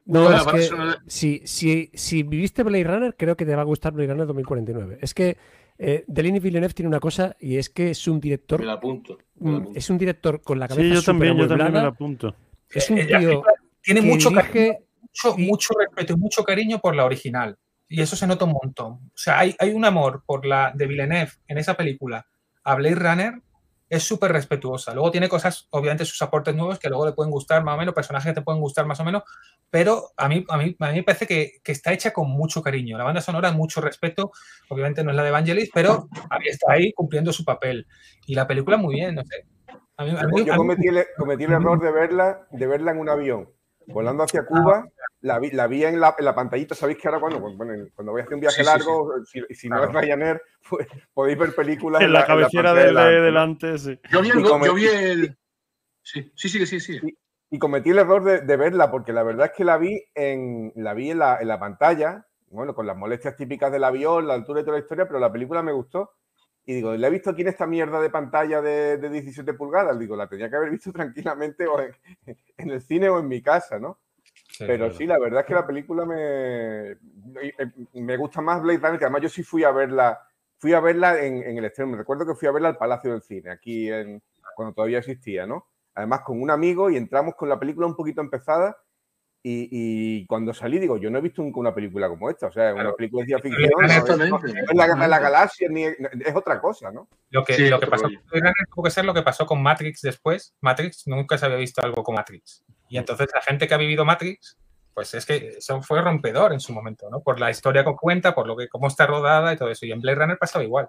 No, 0.07 0.33
es 0.35 0.47
que 0.47 0.71
si, 1.07 1.43
si, 1.45 1.91
si 1.93 2.23
viviste 2.23 2.63
Blade 2.63 2.85
Runner, 2.85 3.15
creo 3.17 3.37
que 3.37 3.45
te 3.45 3.55
va 3.55 3.61
a 3.61 3.67
gustar 3.67 3.93
Blade 3.93 4.13
Runner 4.13 4.27
2049. 4.27 4.99
Es 5.03 5.13
que 5.13 5.37
eh, 5.77 6.05
Denis 6.07 6.43
Villeneuve 6.43 6.73
tiene 6.73 6.89
una 6.89 7.01
cosa 7.01 7.37
y 7.39 7.59
es 7.59 7.69
que 7.69 7.91
es 7.91 8.09
un 8.09 8.19
director. 8.19 8.61
Me 8.61 8.67
la 8.67 8.75
apunto, 8.75 9.19
mm, 9.35 9.73
Es 9.75 9.91
un 9.91 9.99
director 9.99 10.41
con 10.41 10.59
la 10.59 10.69
cabeza. 10.69 10.89
Sí, 10.89 10.95
yo 10.95 11.03
también, 11.03 11.37
yo 11.37 11.47
también 11.47 11.73
me 11.73 11.83
la 11.83 11.89
apunto. 11.89 12.35
Es 12.71 12.89
un 12.89 12.99
eh, 12.99 13.05
tío. 13.05 13.43
Tiene 13.83 14.01
mucho, 14.01 14.31
mucho, 14.31 15.37
mucho 15.37 15.75
respeto 15.79 16.15
y 16.15 16.17
mucho 16.17 16.45
cariño 16.45 16.79
por 16.79 16.97
la 16.97 17.05
original. 17.05 17.59
Y 17.93 18.01
eso 18.01 18.17
se 18.17 18.27
nota 18.27 18.47
un 18.47 18.53
montón. 18.53 18.93
O 18.93 19.13
sea, 19.15 19.39
hay, 19.39 19.55
hay 19.59 19.75
un 19.75 19.85
amor 19.85 20.23
por 20.25 20.47
la 20.47 20.73
de 20.75 20.87
Villeneuve 20.87 21.33
en 21.47 21.59
esa 21.59 21.75
película 21.75 22.27
a 22.65 22.75
Blade 22.75 22.95
Runner 22.95 23.43
es 23.93 24.03
súper 24.03 24.33
respetuosa. 24.33 24.95
Luego 24.95 25.11
tiene 25.11 25.29
cosas, 25.29 25.69
obviamente, 25.69 26.07
sus 26.07 26.23
aportes 26.23 26.55
nuevos 26.55 26.79
que 26.79 26.89
luego 26.89 27.05
le 27.05 27.13
pueden 27.13 27.31
gustar 27.31 27.63
más 27.63 27.75
o 27.75 27.79
menos, 27.79 27.95
personajes 27.95 28.31
que 28.31 28.41
te 28.41 28.43
pueden 28.43 28.63
gustar 28.63 28.87
más 28.87 28.99
o 29.01 29.05
menos, 29.05 29.23
pero 29.69 30.13
a 30.17 30.31
mí, 30.31 30.43
a 30.49 30.57
mí, 30.57 30.75
a 30.79 30.89
mí 30.89 30.95
me 30.95 31.03
parece 31.03 31.27
que, 31.27 31.61
está 31.63 31.93
hecha 31.93 32.11
con 32.11 32.31
mucho 32.31 32.63
cariño. 32.63 32.97
La 32.97 33.05
banda 33.05 33.21
sonora, 33.21 33.53
mucho 33.53 33.83
respeto, 33.83 34.33
obviamente 34.71 35.05
no 35.05 35.11
es 35.11 35.17
la 35.17 35.23
de 35.23 35.29
Evangelis, 35.29 35.69
pero 35.75 36.09
está 36.47 36.73
ahí 36.73 36.95
cumpliendo 36.95 37.35
su 37.35 37.45
papel. 37.45 37.87
Y 38.27 38.35
la 38.35 38.47
película 38.47 38.79
muy 38.79 38.95
bien, 38.95 39.15
no 39.15 39.23
sé. 39.25 39.45
yo 40.47 40.57
cometí 40.57 40.89
el, 40.89 41.05
cometí 41.19 41.45
el 41.45 41.53
error 41.53 41.79
de 41.79 41.93
verla, 41.93 42.47
de 42.51 42.67
verla 42.67 42.93
en 42.93 42.99
un 42.99 43.11
avión 43.11 43.51
volando 43.87 44.25
hacia 44.25 44.45
Cuba, 44.45 44.87
la 45.21 45.39
vi, 45.39 45.51
la 45.51 45.67
vi 45.67 45.85
en, 45.85 46.01
la, 46.01 46.15
en 46.19 46.25
la 46.25 46.35
pantallita. 46.35 46.75
Sabéis 46.75 46.99
que 46.99 47.09
ahora 47.09 47.21
cuando, 47.21 47.41
cuando 47.41 48.13
voy 48.13 48.21
a 48.21 48.25
hacer 48.25 48.35
un 48.35 48.41
viaje 48.41 48.65
largo, 48.65 49.13
si, 49.25 49.69
no 49.69 49.85
es 49.85 49.93
Ryanair, 49.93 50.43
pues, 50.69 50.87
podéis 51.13 51.39
ver 51.39 51.55
películas. 51.55 52.03
En 52.03 52.13
la 52.13 52.27
cabecera 52.27 52.75
de, 52.75 53.21
delante, 53.21 53.79
sí. 53.79 53.99
Yo 54.11 54.23
vi 54.23 54.31
el. 54.31 54.45
Yo 54.45 54.75
vi 54.75 54.87
el... 54.87 55.39
Sí, 56.03 56.33
sí, 56.35 56.49
sí, 56.49 56.67
sí. 56.67 56.81
sí. 56.81 57.19
Y, 57.51 57.59
cometí 57.59 57.91
el 57.91 57.99
error 57.99 58.25
de, 58.25 58.57
verla, 58.57 58.91
porque 58.91 59.13
la 59.13 59.23
verdad 59.23 59.47
es 59.47 59.53
que 59.53 59.65
la 59.65 59.77
vi 59.77 60.03
en 60.15 60.73
la, 60.75 60.95
vi 60.95 61.11
en 61.11 61.19
la, 61.19 61.39
en 61.41 61.49
la 61.49 61.61
pantalla, 61.61 62.27
bueno, 62.49 62.75
con 62.75 62.87
las 62.87 62.97
molestias 62.97 63.37
típicas 63.37 63.71
del 63.71 63.85
avión, 63.85 64.27
la 64.27 64.35
altura 64.35 64.61
y 64.61 64.65
toda 64.65 64.79
la 64.79 64.83
historia, 64.83 65.07
pero 65.07 65.21
la 65.21 65.31
película 65.31 65.63
me 65.63 65.73
gustó. 65.73 66.13
Y 66.65 66.75
digo, 66.75 66.95
¿le 66.95 67.07
he 67.07 67.11
visto 67.11 67.31
aquí 67.31 67.43
en 67.43 67.49
esta 67.49 67.67
mierda 67.67 68.01
de 68.01 68.11
pantalla 68.11 68.61
de, 68.63 68.97
17 68.97 69.55
pulgadas? 69.55 69.99
Digo, 69.99 70.15
la 70.15 70.29
tenía 70.29 70.49
que 70.49 70.57
haber 70.57 70.71
visto 70.71 70.93
tranquilamente 70.93 71.67
o 71.67 71.81
en, 71.81 72.71
el 72.71 72.81
cine 72.81 73.09
o 73.09 73.19
en 73.19 73.29
mi 73.29 73.43
casa, 73.43 73.79
¿no? 73.79 73.99
Pero 74.59 74.93
sí, 74.93 75.07
la 75.07 75.19
verdad 75.19 75.41
es 75.41 75.47
que 75.47 75.55
la 75.55 75.67
película 75.67 76.05
me, 76.05 76.97
me 77.95 78.17
gusta 78.17 78.43
más 78.43 78.63
Blade 78.63 78.79
Runner, 78.79 78.99
que 78.99 79.05
además 79.07 79.23
yo 79.23 79.29
sí 79.31 79.43
fui 79.43 79.65
a 79.65 79.73
verla, 79.73 80.21
fui 80.59 80.75
a 80.75 80.81
verla 80.81 81.21
en, 81.21 81.57
el 81.57 81.65
extremo. 81.65 81.93
Me 81.93 81.99
recuerdo 81.99 82.27
que 82.27 82.35
fui 82.35 82.47
a 82.47 82.53
verla 82.53 82.69
al 82.69 82.77
Palacio 82.77 83.13
del 83.13 83.23
Cine, 83.23 83.51
aquí 83.51 83.91
en, 83.91 84.23
cuando 84.55 84.75
todavía 84.75 84.99
existía, 84.99 85.47
¿no? 85.47 85.67
Además 85.95 86.21
con 86.21 86.41
un 86.41 86.51
amigo 86.51 86.91
y 86.91 86.97
entramos 86.97 87.35
con 87.35 87.49
la 87.49 87.59
película 87.59 87.87
un 87.87 87.97
poquito 87.97 88.21
empezada 88.21 88.77
y, 89.45 90.25
cuando 90.27 90.55
salí, 90.55 90.79
digo, 90.79 90.99
yo 90.99 91.11
no 91.11 91.19
he 91.19 91.21
visto 91.21 91.43
nunca 91.43 91.59
una 91.59 91.75
película 91.75 92.09
como 92.09 92.31
esta. 92.31 92.47
O 92.47 92.53
sea, 92.53 92.73
una 92.75 92.93
película 92.93 93.23
de 93.23 93.27
ciencia 93.27 93.51
ficción. 93.51 93.71
No, 93.77 94.39
es 94.39 94.75
la, 94.75 95.09
la, 95.09 95.19
galaxia, 95.19 95.69
ni 95.69 95.85
es, 95.85 95.97
otra 96.35 96.61
cosa, 96.61 96.93
¿no? 96.93 97.09
Lo 97.31 97.45
que, 97.45 97.59
lo 97.69 97.81
que 97.81 97.89
pasó 97.89 98.05
con 98.05 98.13
tuvo 98.73 98.85
que 98.85 98.91
ser 98.91 99.05
lo 99.05 99.15
que 99.15 99.23
pasó 99.23 99.45
con 99.45 99.61
Matrix 99.61 100.03
después. 100.03 100.55
Matrix 100.61 101.09
nunca 101.09 101.39
se 101.39 101.47
había 101.47 101.57
visto 101.57 101.83
algo 101.83 102.05
con 102.05 102.15
Matrix. 102.15 102.65
Y 102.89 102.99
entonces 102.99 103.29
la 103.35 103.41
gente 103.41 103.67
que 103.67 103.75
ha 103.75 103.79
vivido 103.79 104.05
Matrix, 104.05 104.59
pues 104.95 105.13
es 105.15 105.27
que 105.27 105.55
eso 105.59 105.83
fue 105.83 106.01
rompedor 106.01 106.53
en 106.53 106.61
su 106.61 106.73
momento, 106.73 107.11
¿no? 107.11 107.21
Por 107.21 107.41
la 107.41 107.51
historia 107.51 107.85
que 107.85 107.97
cuenta, 107.97 108.37
por 108.37 108.47
lo 108.47 108.57
que 108.57 108.69
cómo 108.69 108.87
está 108.87 109.07
rodada 109.07 109.53
y 109.53 109.57
todo 109.57 109.71
eso. 109.71 109.87
Y 109.87 109.91
en 109.91 110.01
Blade 110.01 110.19
Runner 110.19 110.39
pasaba 110.39 110.65
igual. 110.65 110.89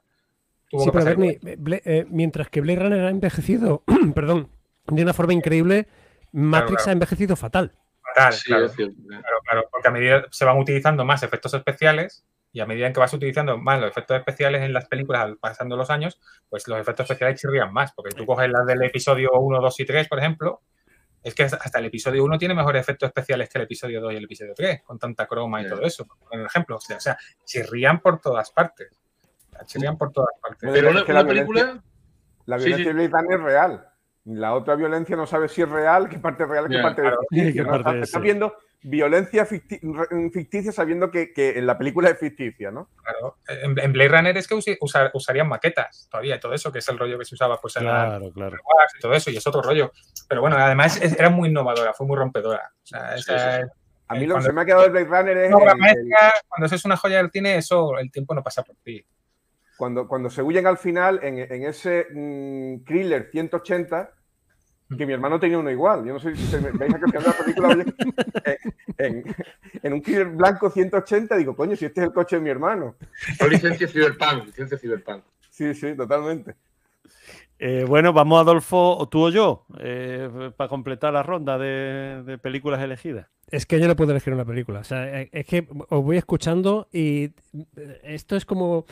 sí, 0.70 0.90
pero 0.92 1.06
Bernie, 1.06 1.40
eh, 1.42 2.06
mientras 2.08 2.50
que 2.50 2.62
Blade 2.62 2.80
Runner 2.82 3.06
ha 3.06 3.10
envejecido, 3.10 3.84
perdón, 4.14 4.50
de 4.86 5.02
una 5.02 5.14
forma 5.14 5.34
increíble, 5.34 5.88
Matrix 6.32 6.88
ha 6.88 6.92
envejecido 6.92 7.36
fatal 7.36 7.72
claro, 8.14 8.68
claro, 9.44 9.70
porque 9.72 9.88
a 9.88 9.92
medida 9.92 10.26
se 10.32 10.46
van 10.46 10.58
utilizando 10.58 11.06
más 11.06 11.24
efectos 11.24 11.54
especiales 11.54 12.26
y 12.52 12.60
a 12.60 12.66
medida 12.66 12.94
que 12.94 13.00
vas 13.00 13.14
utilizando 13.14 13.58
más 13.58 13.80
los 13.80 13.90
efectos 13.90 14.18
especiales 14.18 14.62
en 14.62 14.74
las 14.74 14.88
películas 14.88 15.32
pasando 15.40 15.76
los 15.76 15.90
años, 15.90 16.22
pues 16.50 16.68
los 16.68 16.80
efectos 16.80 17.10
especiales 17.10 17.42
chirrían 17.42 17.74
más, 17.74 17.94
porque 17.94 18.16
tú 18.16 18.26
coges 18.26 18.50
las 18.50 18.66
del 18.68 18.84
episodio 18.84 19.32
1, 19.34 19.60
2 19.60 19.80
y 19.80 19.86
3, 19.86 20.08
por 20.08 20.20
ejemplo, 20.20 20.62
es 21.24 21.34
que 21.34 21.44
hasta 21.44 21.80
el 21.80 21.86
episodio 21.86 22.24
1 22.26 22.38
tiene 22.38 22.54
mejores 22.54 22.82
efectos 22.82 23.08
especiales 23.08 23.50
que 23.50 23.58
el 23.58 23.64
episodio 23.64 24.02
2 24.02 24.14
y 24.14 24.16
el 24.18 24.26
episodio 24.26 24.54
3, 24.56 24.84
con 24.84 25.00
tanta 25.00 25.26
croma 25.26 25.62
y 25.62 25.68
todo 25.68 25.82
eso, 25.82 26.06
por 26.06 26.40
ejemplo. 26.40 26.76
O 26.76 26.80
sea, 26.80 27.18
chirrían 27.46 28.02
por 28.02 28.20
todas 28.20 28.52
partes. 28.52 29.00
Chirrían 29.66 29.98
por 29.98 30.12
todas 30.12 30.36
partes. 30.42 30.70
Pero 30.72 30.92
la, 30.92 31.26
película... 31.26 31.82
La 32.46 32.58
violencia 32.58 32.92
es 32.92 33.42
real. 33.42 33.88
La 34.26 34.54
otra 34.54 34.76
violencia 34.76 35.16
no 35.16 35.28
sabe 35.28 35.50
si 35.50 35.62
es 35.62 35.70
real, 35.70 36.08
qué 36.08 36.18
parte 36.18 36.44
es 36.44 36.50
real, 36.50 36.70
qué 36.70 36.80
parte 36.80 37.02
es 37.06 37.14
ficticia. 37.30 38.02
Estás 38.02 38.22
viendo 38.22 38.56
violencia 38.84 39.46
ficticia 39.46 40.72
sabiendo 40.72 41.10
que, 41.10 41.32
en 41.36 41.66
la 41.66 41.78
película 41.78 42.10
es 42.10 42.20
ficticia, 42.20 42.70
¿no? 42.70 42.90
Claro. 43.02 43.38
En, 43.48 43.94
Blade 43.94 44.10
Runner 44.10 44.38
es 44.38 44.48
que 44.48 44.56
usarían 45.14 45.48
maquetas 45.48 46.08
todavía, 46.10 46.40
todo 46.40 46.54
eso, 46.54 46.72
que 46.72 46.80
es 46.80 46.88
el 46.90 47.00
rollo 47.00 47.18
que 47.18 47.26
se 47.26 47.36
usaba 47.36 47.60
pues, 47.60 47.76
en 47.78 47.84
claro, 47.84 48.32
claro. 48.32 48.58
y 48.98 49.00
todo 49.00 49.14
eso, 49.14 49.32
y 49.32 49.38
es 49.38 49.48
otro 49.48 49.62
rollo. 49.62 49.92
Pero 50.28 50.42
bueno, 50.42 50.58
además 50.58 51.02
era 51.02 51.30
muy 51.30 51.50
innovadora, 51.50 51.94
fue 51.94 52.06
muy 52.06 52.18
rompedora. 52.18 52.72
a 52.94 54.16
mí 54.16 54.26
lo 54.26 54.36
que 54.36 54.42
se 54.42 54.54
me 54.54 54.62
ha 54.62 54.66
quedado 54.66 54.84
de 54.84 54.90
Blade 54.90 55.06
Runner 55.06 55.38
es. 55.38 55.52
Cuando 56.48 56.66
eso 56.66 56.76
es 56.76 56.86
una 56.86 56.98
joya 56.98 57.18
del 57.18 57.32
cine, 57.32 57.58
eso 57.58 57.98
el 57.98 58.12
tiempo 58.12 58.36
no 58.36 58.44
pasa 58.44 58.64
por 58.64 58.76
ti. 58.84 59.06
Cuando, 59.78 60.08
cuando 60.08 60.30
se 60.30 60.42
huyen 60.42 60.68
al 60.68 60.78
final, 60.78 61.20
en, 61.24 61.40
ese 61.66 62.08
mm, 62.14 62.84
thriller 62.86 63.30
180, 63.32 64.12
que 64.98 65.06
mi 65.06 65.14
hermano 65.14 65.40
tenía 65.40 65.58
uno 65.58 65.72
igual. 65.72 66.06
Yo 66.06 66.14
no 66.14 66.20
sé 66.20 66.36
si 66.36 66.46
se 66.46 66.60
me 66.62 66.72
veis 66.72 66.94
a 66.94 67.00
cambiar 67.00 67.24
la 67.24 67.34
película 67.34 67.86
en, 68.98 69.94
un 69.94 70.02
thriller 70.02 70.28
blanco 70.28 70.70
180, 70.70 71.36
digo, 71.38 71.56
coño, 71.56 71.76
si 71.76 71.86
este 71.86 72.02
es 72.02 72.08
el 72.08 72.14
coche 72.14 72.36
de 72.36 72.42
mi 72.42 72.50
hermano. 72.50 72.96
O 73.42 73.48
licencia 73.48 73.88
Cyberpunk, 73.88 74.46
licencia 74.46 74.78
Cyberpunk. 74.78 75.24
Sí, 75.50 75.74
sí, 75.74 75.96
totalmente. 75.96 76.56
Eh, 77.60 77.86
bueno, 77.88 78.12
vamos 78.12 78.42
Adolfo, 78.42 79.08
tú 79.10 79.28
o 79.28 79.30
yo, 79.30 79.66
eh, 79.80 80.52
para 80.58 80.68
completar 80.68 81.14
la 81.14 81.24
ronda 81.24 81.58
de, 81.58 82.24
de, 82.26 82.38
películas 82.38 82.82
elegidas. 82.82 83.28
Es 83.50 83.66
que 83.66 83.80
yo 83.80 83.88
no 83.88 83.96
puedo 83.96 84.12
elegir 84.12 84.34
una 84.34 84.46
película. 84.46 84.80
O 84.80 84.84
sea, 84.84 85.22
eh, 85.22 85.30
es 85.32 85.46
que 85.46 85.68
os 85.90 86.04
voy 86.04 86.18
escuchando 86.18 86.88
y 86.92 87.32
esto 88.04 88.36
es 88.36 88.46
como 88.46 88.86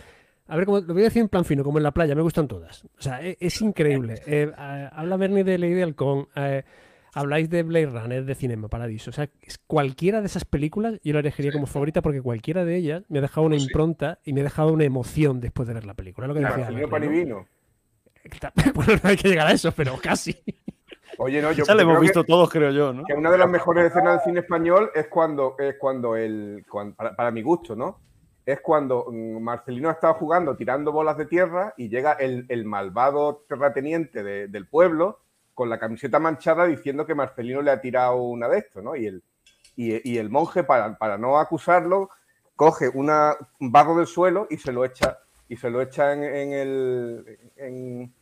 a 0.52 0.58
ver, 0.58 0.66
como, 0.66 0.82
lo 0.82 0.94
voy 0.94 1.04
a 1.04 1.06
decir 1.06 1.22
en 1.22 1.30
plan 1.30 1.46
fino, 1.46 1.64
como 1.64 1.78
en 1.78 1.84
la 1.84 1.92
playa, 1.92 2.14
me 2.14 2.22
gustan 2.22 2.50
todas. 2.50 2.84
O 2.84 3.02
sea, 3.02 3.26
e, 3.26 3.38
es, 3.40 3.62
increíble. 3.62 4.16
Eh, 4.28 4.52
habla 4.92 5.16
Bernie 5.16 5.46
de 5.46 5.58
Lady 5.58 5.82
Halcón, 5.82 6.28
eh, 6.36 6.64
habláis 7.14 7.50
de 7.50 7.64
Blade 7.64 7.86
Runner, 7.86 8.26
de 8.26 8.36
Cinema 8.36 8.68
Paradiso. 8.68 9.12
O 9.12 9.14
sea, 9.14 9.30
cualquiera 9.66 10.20
de 10.20 10.28
esas 10.28 10.44
películas 10.44 11.00
yo 11.06 11.14
la 11.14 11.22
elegiría 11.22 11.54
como 11.54 11.68
favorita 11.68 12.02
porque 12.02 12.22
cualquiera 12.22 12.66
de 12.66 12.76
ellas 12.76 13.04
me 13.08 13.20
ha 13.20 13.22
dejado 13.22 13.48
una 13.48 13.56
impronta 13.56 14.20
y 14.26 14.34
me 14.34 14.42
ha 14.42 14.44
dejado 14.44 14.74
una 14.74 14.84
emoción 14.84 15.40
después 15.40 15.70
de 15.70 15.74
ver 15.74 15.86
la 15.86 15.94
película. 15.94 16.28
Lo 16.28 16.34
que 16.34 16.42
decía 16.42 16.70
¿no? 16.70 17.48
Bueno, 18.76 18.94
no 19.02 19.10
hay 19.10 19.16
que 19.16 19.30
llegar 19.30 19.48
a 19.48 19.54
eso, 19.54 19.72
pero 19.72 19.98
casi. 20.04 20.36
Oye, 21.18 21.42
no, 21.42 21.54
yo 21.54 21.64
ya 21.64 21.76
lo 21.76 21.82
hemos 21.82 22.02
visto 22.02 22.26
todos, 22.26 22.50
creo 22.50 22.72
yo, 22.72 22.92
¿no? 22.92 23.06
Que 23.06 23.14
una 23.14 23.32
de 23.32 23.38
las 23.38 23.50
mejores 23.50 23.86
escenas 23.86 24.16
del 24.16 24.22
cine 24.26 24.40
español 24.42 24.92
es 24.94 25.08
cuando, 25.08 25.56
es 25.58 25.78
cuando 25.80 26.18
el, 26.18 26.66
para 27.16 27.32
mi 27.32 27.42
gusto, 27.42 27.74
¿no? 27.74 28.11
Es 28.46 28.62
cuando 28.62 29.06
mm, 29.10 29.42
Marcelino 29.42 29.90
estaba 29.90 30.14
jugando 30.14 30.56
tirando 30.56 30.92
bolas 30.92 31.18
de 31.18 31.26
tierra 31.26 31.74
y 31.78 31.90
llega 31.90 32.14
el, 32.14 32.66
malvado 32.66 33.44
terrateniente 33.48 34.24
del 34.24 34.68
pueblo 34.68 35.20
con 35.54 35.70
la 35.70 35.80
camiseta 35.80 36.20
manchada 36.20 36.66
diciendo 36.66 37.06
que 37.06 37.16
Marcelino 37.16 37.62
le 37.62 37.72
ha 37.72 37.82
tirado 37.82 38.16
una 38.24 38.48
de 38.48 38.60
estos, 38.60 38.84
¿no? 38.84 38.96
Y 38.96 39.08
el, 40.18 40.30
monje, 40.30 40.64
para, 40.64 41.18
no 41.18 41.40
acusarlo, 41.40 42.10
coge 42.56 42.90
una, 42.90 43.36
un 43.60 43.72
barro 43.72 43.96
del 43.96 44.08
suelo 44.08 44.48
y 44.50 44.58
se 44.58 44.72
lo 44.72 44.86
echa, 44.86 45.20
y 45.48 45.58
se 45.58 45.70
lo 45.70 45.82
echa 45.82 46.14
en, 46.14 46.54
el, 46.54 47.40
en, 47.58 48.14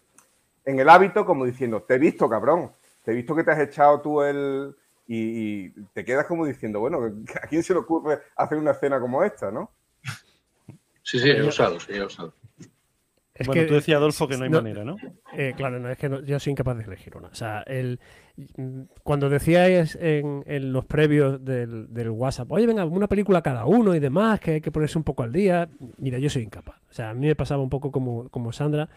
en, 0.66 0.80
el 0.80 0.90
hábito 0.90 1.26
como 1.26 1.46
diciendo, 1.46 1.84
te 1.84 1.96
he 1.96 2.00
visto, 2.00 2.30
cabrón, 2.30 2.72
te 3.04 3.12
he 3.12 3.16
visto 3.16 3.36
que 3.36 3.44
te 3.44 3.52
has 3.52 3.60
echado 3.60 4.02
tú 4.02 4.22
el... 4.22 4.76
Y, 5.12 5.66
y 5.66 5.70
te 5.92 6.06
quedas 6.06 6.28
como 6.28 6.46
diciendo, 6.46 6.80
bueno, 6.82 7.00
¿a 7.42 7.48
quién 7.48 7.64
se 7.64 7.74
le 7.74 7.80
ocurre 7.80 8.20
hacer 8.36 8.60
una 8.60 8.72
escena 8.72 9.00
como 9.00 9.24
esta, 9.24 9.50
no? 9.50 9.72
Sí, 11.04 11.20
sí, 11.20 11.30
he 11.30 11.44
usado, 11.44 11.80
sí, 11.80 11.94
he 11.94 12.04
usado. 12.04 12.34
Es 13.40 13.48
bueno, 13.48 13.62
que, 13.62 13.68
tú 13.68 13.76
decías, 13.76 13.98
Adolfo, 13.98 14.28
que 14.28 14.38
no 14.38 14.44
hay 14.44 14.50
manera, 14.50 14.84
¿no? 14.84 14.98
Eh, 15.34 15.54
claro, 15.56 15.80
no, 15.80 15.90
es 15.90 15.98
que 15.98 16.10
yo 16.26 16.40
soy 16.42 16.52
incapaz 16.52 16.78
de 16.78 16.84
elegir 16.84 17.16
una. 17.16 17.30
O 17.30 17.36
sea, 17.36 17.62
el, 17.62 17.98
cuando 19.04 19.30
decíais 19.30 19.98
en, 20.02 20.44
en 20.46 20.74
los 20.74 20.86
previos 20.86 21.44
del, 21.44 21.94
del, 21.94 22.10
WhatsApp, 22.10 22.52
oye, 22.52 22.68
venga, 22.68 22.84
una 22.84 23.08
película 23.08 23.42
cada 23.42 23.66
uno 23.66 23.96
y 23.96 24.00
demás, 24.00 24.42
que 24.42 24.52
hay 24.52 24.62
que 24.62 24.72
ponerse 24.72 24.98
un 24.98 25.06
poco 25.06 25.24
al 25.24 25.32
día, 25.32 25.70
mira, 25.98 26.20
yo 26.20 26.30
soy 26.30 26.44
incapaz. 26.44 26.82
O 26.90 26.94
sea, 26.94 27.12
a 27.12 27.14
mí 27.14 27.28
me 27.28 27.36
pasaba 27.36 27.64
un 27.64 27.70
poco 27.70 27.92
como, 27.92 28.28
como 28.28 28.52
Sandra 28.52 28.90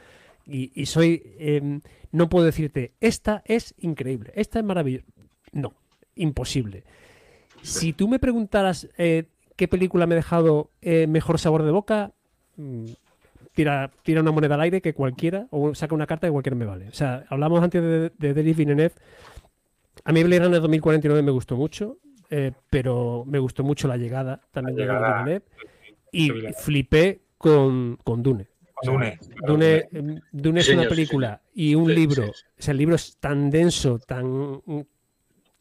y, 0.44 0.72
y 0.74 0.86
soy, 0.86 1.22
em, 1.38 1.80
no 2.10 2.28
puedo 2.28 2.44
decirte, 2.44 2.94
esta 3.00 3.42
es 3.44 3.74
increíble, 3.78 4.32
esta 4.34 4.58
es 4.58 4.64
maravillosa. 4.64 5.06
No, 5.52 5.74
imposible. 6.16 6.82
Si 7.62 7.92
tú 7.92 8.08
me 8.08 8.18
preguntaras, 8.18 8.88
eh, 8.98 9.26
¿Qué 9.56 9.68
película 9.68 10.06
me 10.06 10.14
ha 10.14 10.16
dejado 10.16 10.70
eh, 10.80 11.06
mejor 11.06 11.38
sabor 11.38 11.62
de 11.62 11.70
boca? 11.70 12.12
Mm, 12.56 12.86
tira, 13.54 13.90
tira 14.02 14.20
una 14.20 14.32
moneda 14.32 14.54
al 14.54 14.60
aire 14.62 14.80
que 14.80 14.94
cualquiera, 14.94 15.46
o 15.50 15.74
saca 15.74 15.94
una 15.94 16.06
carta 16.06 16.26
que 16.26 16.32
cualquiera 16.32 16.56
me 16.56 16.64
vale. 16.66 16.88
O 16.88 16.92
sea, 16.94 17.24
hablamos 17.28 17.62
antes 17.62 17.82
de, 17.82 18.10
de 18.18 18.34
Denis 18.34 18.56
Villeneuve. 18.56 18.94
A 20.04 20.12
mí 20.12 20.22
Blade 20.24 20.44
Runner 20.44 20.60
2049 20.60 21.22
me 21.22 21.30
gustó 21.32 21.56
mucho. 21.56 21.98
eh, 22.30 22.52
pero 22.70 23.24
me 23.26 23.38
gustó 23.38 23.62
mucho 23.62 23.86
la 23.88 23.96
llegada 23.98 24.40
también 24.52 24.76
de 24.76 24.84
Villeneuve 24.84 25.42
y 26.12 26.30
flipé 26.60 27.20
con, 27.38 27.98
con 28.02 28.22
Dune. 28.22 28.48
Dune. 28.82 29.18
Dune, 29.46 29.88
Dune 30.32 30.60
es 30.60 30.68
una 30.70 30.88
película 30.88 31.40
y 31.54 31.74
un 31.74 31.94
libro. 31.94 32.24
O 32.30 32.32
sea, 32.62 32.72
el 32.72 32.78
libro 32.78 32.96
es 32.96 33.16
tan 33.18 33.48
denso, 33.50 33.98
tan 33.98 34.60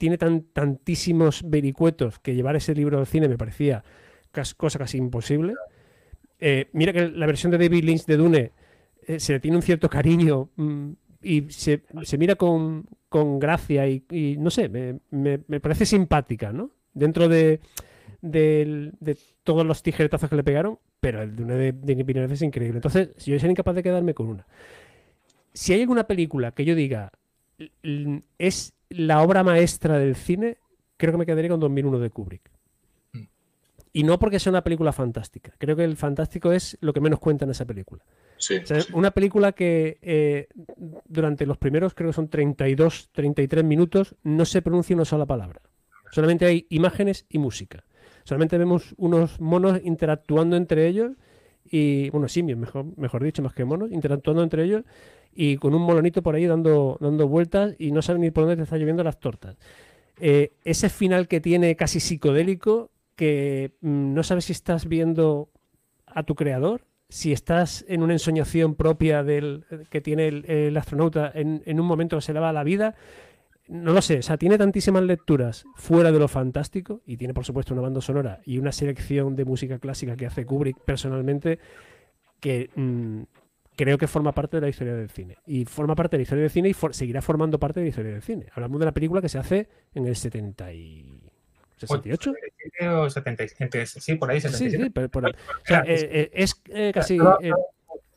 tiene 0.02 0.18
tan, 0.18 0.46
tantísimos 0.52 1.44
vericuetos 1.48 2.18
que 2.18 2.34
llevar 2.34 2.56
ese 2.56 2.74
libro 2.74 2.98
al 2.98 3.06
cine 3.06 3.28
me 3.28 3.38
parecía 3.38 3.84
cosa 4.58 4.80
casi 4.80 4.98
imposible. 4.98 5.54
Eh, 6.40 6.70
mira 6.74 6.92
que 6.92 7.08
la 7.08 7.28
versión 7.28 7.52
de 7.52 7.60
David 7.60 7.84
Lynch 7.84 8.06
de 8.08 8.18
Dune 8.18 8.52
eh, 9.06 9.20
se 9.20 9.34
le 9.34 9.40
tiene 9.40 9.58
un 9.58 9.62
cierto 9.62 9.92
cariño 9.92 10.50
mm, 10.56 10.92
y 11.22 11.52
se, 11.52 11.84
mira 12.18 12.34
con, 12.34 12.88
gracia 13.12 13.88
y, 13.88 14.38
no 14.40 14.50
sé, 14.50 14.70
me, 14.70 15.60
parece 15.60 15.86
simpática, 15.86 16.52
¿no? 16.52 16.72
Dentro 16.96 17.30
de, 17.30 17.60
todos 19.44 19.68
los 19.68 19.84
tijeretazos 19.84 20.32
que 20.32 20.36
le 20.36 20.44
pegaron, 20.44 20.80
pero 21.00 21.22
el 21.22 21.36
Dune 21.36 21.54
de 21.58 21.74
Denis 21.74 22.08
Villeneuve 22.08 22.34
es 22.34 22.42
increíble. 22.42 22.80
Entonces, 22.80 23.16
yo 23.24 23.38
soy 23.38 23.52
incapaz 23.52 23.76
de 23.76 23.84
quedarme 23.84 24.16
con 24.16 24.30
una. 24.30 24.48
Si 25.54 25.74
hay 25.74 25.82
alguna 25.82 26.08
película 26.08 26.54
que 26.54 26.66
yo 26.66 26.74
diga 26.74 27.12
es 28.40 28.74
la 28.92 29.22
obra 29.22 29.44
maestra 29.44 29.98
del 29.98 30.16
cine, 30.16 30.58
creo 30.98 31.12
que 31.14 31.18
me 31.18 31.26
quedaría 31.26 31.50
con 31.50 31.60
2001 31.60 32.00
de 32.00 32.10
Kubrick. 32.10 32.52
Y 33.94 34.04
no 34.04 34.20
porque 34.20 34.40
sea 34.40 34.52
una 34.52 34.64
película 34.64 34.94
fantástica. 34.94 35.54
Creo 35.58 35.76
que 35.76 35.84
el 35.84 35.98
fantástico 35.98 36.54
es 36.54 36.78
lo 36.80 36.94
que 36.94 37.02
menos 37.02 37.20
cuenta 37.20 37.44
en 37.44 37.52
esa 37.52 37.66
película. 37.66 38.04
Una 38.94 39.12
película 39.12 39.52
que 39.52 40.00
eh, 40.02 40.48
durante 41.06 41.46
los 41.46 41.58
primeros, 41.58 41.94
creo 41.94 42.10
que 42.10 42.14
son 42.14 42.30
32, 42.30 43.10
33 43.12 43.64
minutos, 43.64 44.16
no 44.24 44.46
se 44.46 44.62
pronuncia 44.62 44.96
una 44.96 45.06
sola 45.06 45.26
palabra. 45.26 45.62
Solamente 46.12 46.46
hay 46.46 46.68
imágenes 46.70 47.26
y 47.30 47.38
música. 47.38 47.84
Solamente 48.24 48.58
vemos 48.58 48.94
unos 48.98 49.40
monos 49.42 49.82
interactuando 49.84 50.56
entre 50.56 50.88
ellos 50.88 51.12
y, 51.64 52.10
bueno, 52.10 52.28
simios, 52.28 52.58
mejor, 52.58 52.86
mejor 52.98 53.24
dicho, 53.24 53.42
más 53.42 53.54
que 53.54 53.66
monos, 53.66 53.92
interactuando 53.92 54.44
entre 54.44 54.64
ellos 54.64 54.84
y 55.34 55.58
con 55.58 55.74
un 55.74 55.82
molonito 55.82 56.22
por 56.22 56.36
ahí 56.36 56.46
dando, 56.46 56.98
dando 57.00 57.28
vueltas 57.28 57.76
y 57.80 57.92
no 57.92 58.02
sabe 58.02 58.20
ni 58.20 58.32
por 58.32 58.44
dónde 58.44 58.58
te 58.58 58.64
está 58.64 58.78
lloviendo 58.78 59.04
las 59.04 59.20
tortas. 59.20 59.58
Eh, 60.20 60.52
ese 60.64 60.90
final 60.90 61.28
que 61.28 61.40
tiene 61.40 61.76
casi 61.76 62.00
psicodélico 62.00 62.92
que 63.16 63.72
mm, 63.82 64.14
no 64.14 64.24
sabes 64.24 64.46
si 64.46 64.52
estás 64.52 64.88
viendo 64.88 65.50
a 66.06 66.24
tu 66.24 66.36
creador, 66.36 66.86
si 67.10 67.32
estás 67.32 67.86
en 67.88 68.04
una 68.04 68.14
ensoñación 68.14 68.76
propia 68.76 69.24
del 69.24 69.66
que 69.90 70.00
tiene 70.00 70.28
el, 70.28 70.78
astronauta 70.78 71.32
en, 71.34 71.80
un 71.80 71.86
momento 71.86 72.18
que 72.18 72.22
se 72.22 72.34
le 72.34 72.40
va 72.40 72.54
la 72.54 72.64
vida. 72.64 72.96
No 73.68 73.94
lo 73.94 74.02
sé, 74.02 74.20
o 74.20 74.22
sea, 74.22 74.38
tiene 74.38 74.58
tantísimas 74.58 75.04
lecturas 75.04 75.66
fuera 75.76 76.12
de 76.12 76.20
lo 76.20 76.28
fantástico 76.28 77.02
y 77.06 77.18
tiene 77.18 77.34
por 77.34 77.46
supuesto 77.46 77.74
una 77.74 77.82
banda 77.82 78.02
sonora 78.02 78.42
y 78.46 78.58
una 78.58 78.72
selección 78.72 79.36
de 79.36 79.46
música 79.46 79.80
clásica 79.80 80.18
que 80.18 80.26
hace 80.26 80.46
Kubrick 80.46 80.78
personalmente 80.84 81.60
que 82.42 82.70
mm, 82.76 83.22
creo 83.76 83.98
que 83.98 84.08
forma 84.08 84.34
parte 84.34 84.58
de 84.58 84.62
la 84.62 84.70
historia 84.70 84.94
del 84.96 85.10
cine. 85.10 85.38
Y 85.46 85.66
forma 85.66 85.96
parte 85.96 86.18
de 86.18 86.20
la 86.20 86.24
historia 86.24 86.42
del 86.42 86.52
cine 86.52 86.70
y 86.70 86.76
seguirá 86.92 87.22
formando 87.22 87.60
parte 87.60 87.80
de 87.80 87.86
la 87.86 87.90
historia 87.90 88.12
del 88.12 88.22
cine. 88.22 88.48
Hablamos 88.54 88.80
de 88.80 88.86
la 88.86 88.92
película 88.92 89.22
que 89.22 89.30
se 89.30 89.38
hace 89.38 89.70
en 89.94 90.06
el 90.08 90.16
70 90.16 90.74
y... 90.74 91.22
¿68? 91.80 92.36
O 92.92 93.10
77, 93.10 93.86
sí, 93.88 94.16
por 94.16 94.30
ahí 94.30 94.40
77. 94.40 94.70
Sí, 94.70 94.92
sí, 94.94 95.10
o 95.10 95.66
sea, 95.66 95.80
eh, 95.88 96.10
eh, 96.12 96.32
es 96.34 96.62
eh, 96.70 96.92
casi... 96.94 97.18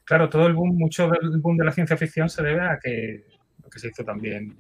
Claro, 0.05 0.29
todo 0.29 0.47
el 0.47 0.53
boom, 0.53 0.77
mucho 0.77 1.09
del 1.09 1.39
boom 1.39 1.57
de 1.57 1.65
la 1.65 1.73
ciencia 1.73 1.97
ficción 1.97 2.29
se 2.29 2.43
debe 2.43 2.61
a 2.61 2.79
que, 2.79 3.25
que 3.75 3.81
se 3.81 3.89
hizo 3.89 4.05
también. 4.05 4.57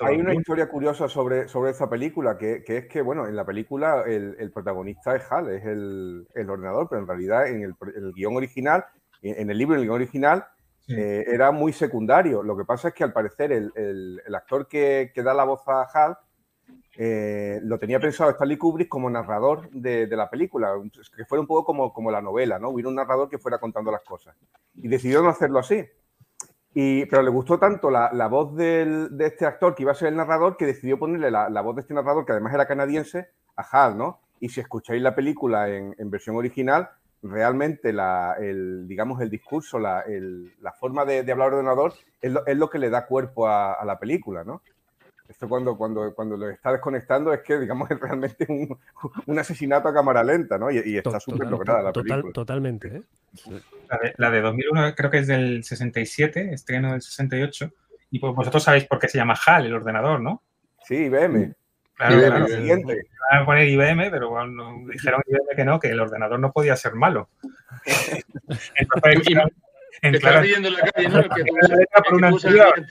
Hay 0.00 0.16
una 0.18 0.34
historia 0.34 0.68
curiosa 0.68 1.08
sobre, 1.08 1.46
sobre 1.46 1.70
esa 1.70 1.88
película, 1.88 2.36
que, 2.38 2.64
que, 2.64 2.78
es 2.78 2.86
que, 2.86 3.02
bueno, 3.02 3.28
en 3.28 3.36
la 3.36 3.44
película 3.44 4.02
el, 4.06 4.34
el 4.38 4.50
protagonista 4.50 5.14
es 5.14 5.30
Hal, 5.30 5.50
es 5.50 5.64
el, 5.64 6.26
el, 6.34 6.50
ordenador, 6.50 6.88
pero 6.88 7.02
en 7.02 7.08
realidad 7.08 7.46
en 7.48 7.62
el, 7.62 7.74
el 7.94 8.12
guion 8.14 8.36
original, 8.36 8.84
en 9.22 9.50
el 9.50 9.58
libro, 9.58 9.74
en 9.74 9.82
el 9.82 9.86
guion 9.86 9.96
original, 9.96 10.46
era 10.88 11.50
muy 11.50 11.72
secundario. 11.72 12.42
Lo 12.42 12.56
que 12.56 12.64
pasa 12.64 12.88
es 12.88 12.94
que 12.94 13.04
al 13.04 13.12
parecer 13.12 13.52
el, 13.52 13.70
el 13.74 14.34
actor 14.34 14.66
que, 14.66 15.12
que, 15.14 15.22
da 15.22 15.34
la 15.34 15.44
voz 15.44 15.66
a 15.68 15.82
Hal 15.82 16.16
eh, 16.98 17.60
lo 17.62 17.78
tenía 17.78 18.00
pensado 18.00 18.30
Stanley 18.30 18.56
Kubrick 18.56 18.88
como 18.88 19.10
narrador 19.10 19.68
de, 19.70 20.06
la 20.08 20.30
película, 20.30 20.72
que 21.14 21.24
fuera 21.26 21.40
un 21.40 21.46
poco 21.46 21.64
como, 21.64 21.92
como 21.92 22.10
la 22.10 22.22
novela, 22.22 22.58
¿no? 22.58 22.70
Hubiera 22.70 22.88
un 22.88 22.94
narrador 22.94 23.28
que 23.28 23.38
fuera 23.38 23.58
contando 23.58 23.92
las 23.92 24.02
cosas. 24.02 24.34
Y 24.74 24.88
decidió 24.88 25.22
no 25.22 25.28
hacerlo 25.28 25.58
así. 25.58 25.84
Y, 26.78 27.06
pero 27.06 27.22
le 27.22 27.30
gustó 27.30 27.58
tanto 27.58 27.90
la, 27.90 28.28
voz 28.28 28.54
de 28.54 29.08
este 29.20 29.46
actor 29.46 29.74
que 29.74 29.82
iba 29.82 29.92
a 29.92 29.94
ser 29.94 30.08
el 30.08 30.16
narrador 30.16 30.58
que 30.58 30.66
decidió 30.66 30.98
ponerle 30.98 31.30
la, 31.30 31.60
voz 31.62 31.74
de 31.74 31.80
este 31.80 31.94
narrador, 31.94 32.26
que 32.26 32.32
además 32.32 32.52
era 32.52 32.66
canadiense, 32.66 33.30
a 33.56 33.62
Hal, 33.62 33.96
¿no? 33.96 34.20
Y 34.40 34.50
si 34.50 34.60
escucháis 34.60 35.00
la 35.00 35.14
película 35.14 35.70
en, 35.70 36.10
versión 36.10 36.36
original, 36.36 36.90
realmente 37.22 37.88
el, 37.88 38.86
digamos, 38.86 39.22
el 39.22 39.30
discurso, 39.30 39.78
la, 39.78 40.04
forma 40.78 41.06
de, 41.06 41.20
hablar 41.32 41.54
ordenador 41.54 41.94
es 42.20 42.30
lo, 42.30 42.44
es 42.44 42.58
lo, 42.58 42.68
que 42.68 42.78
le 42.78 42.90
da 42.90 43.06
cuerpo 43.06 43.48
a 43.48 43.82
la 43.86 43.98
película, 43.98 44.44
¿no? 44.44 44.60
Esto 45.28 45.48
cuando, 45.48 45.76
cuando, 45.76 46.14
cuando 46.14 46.36
lo 46.36 46.48
está 46.48 46.72
desconectando 46.72 47.32
es 47.32 47.40
que, 47.40 47.58
digamos, 47.58 47.90
es 47.90 48.00
realmente 48.00 48.46
un, 48.48 48.78
un 49.26 49.38
asesinato 49.38 49.88
a 49.88 49.94
cámara 49.94 50.22
lenta, 50.22 50.58
¿no? 50.58 50.70
Y, 50.70 50.96
está 50.96 51.20
súper 51.20 51.48
lograda 51.48 51.82
la 51.82 51.92
película. 51.92 52.32
totalmente, 52.32 52.88
¿eh? 52.88 53.02
La 54.16 54.30
de, 54.30 54.40
2001 54.40 54.94
creo 54.94 55.10
que 55.10 55.18
es 55.18 55.26
del 55.26 55.62
67, 55.62 56.52
estreno 56.52 56.92
del 56.92 57.02
68. 57.02 57.70
Y 58.10 58.18
pues 58.18 58.34
vosotros 58.34 58.62
sabéis 58.62 58.84
por 58.84 58.98
qué 58.98 59.08
se 59.08 59.18
llama 59.18 59.34
HAL, 59.34 59.66
el 59.66 59.74
ordenador, 59.74 60.20
¿no? 60.20 60.42
Sí, 60.84 60.94
IBM. 60.94 61.54
Claro, 61.94 62.14
IBM, 62.14 62.28
claro. 62.28 62.46
Siguiente. 62.46 63.06
a 63.30 63.44
poner 63.44 63.68
IBM, 63.68 64.10
pero 64.10 64.30
dijeron 64.90 65.22
IBM 65.26 65.56
que 65.56 65.64
no, 65.64 65.80
que 65.80 65.88
el 65.88 66.00
ordenador 66.00 66.38
no 66.38 66.52
podía 66.52 66.76
ser 66.76 66.94
malo. 66.94 67.28
Entonces, 68.76 69.46
en 70.02 70.14
claro, 70.14 70.42
en 70.44 70.62
la 70.62 70.90
calle, 70.92 71.08
¿no? 71.08 71.22
Que 71.22 71.42
una 72.14 72.28
antes 72.28 72.88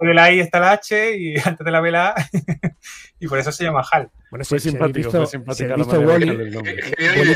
de 0.00 0.14
la 0.14 0.32
I 0.32 0.40
está 0.40 0.60
la 0.60 0.72
H 0.72 1.16
y 1.16 1.36
antes 1.44 1.64
de 1.64 1.70
la 1.70 1.80
B 1.80 1.90
la 1.90 2.10
A. 2.10 2.14
y 3.20 3.26
por 3.26 3.38
eso 3.38 3.52
se 3.52 3.64
llama 3.64 3.82
HAL. 3.90 4.10
Bueno, 4.30 4.44
fue 4.44 4.60
simpático, 4.60 5.10
fue 5.10 5.26
simpática 5.26 5.76
la 5.76 5.84
Wally, 5.84 6.52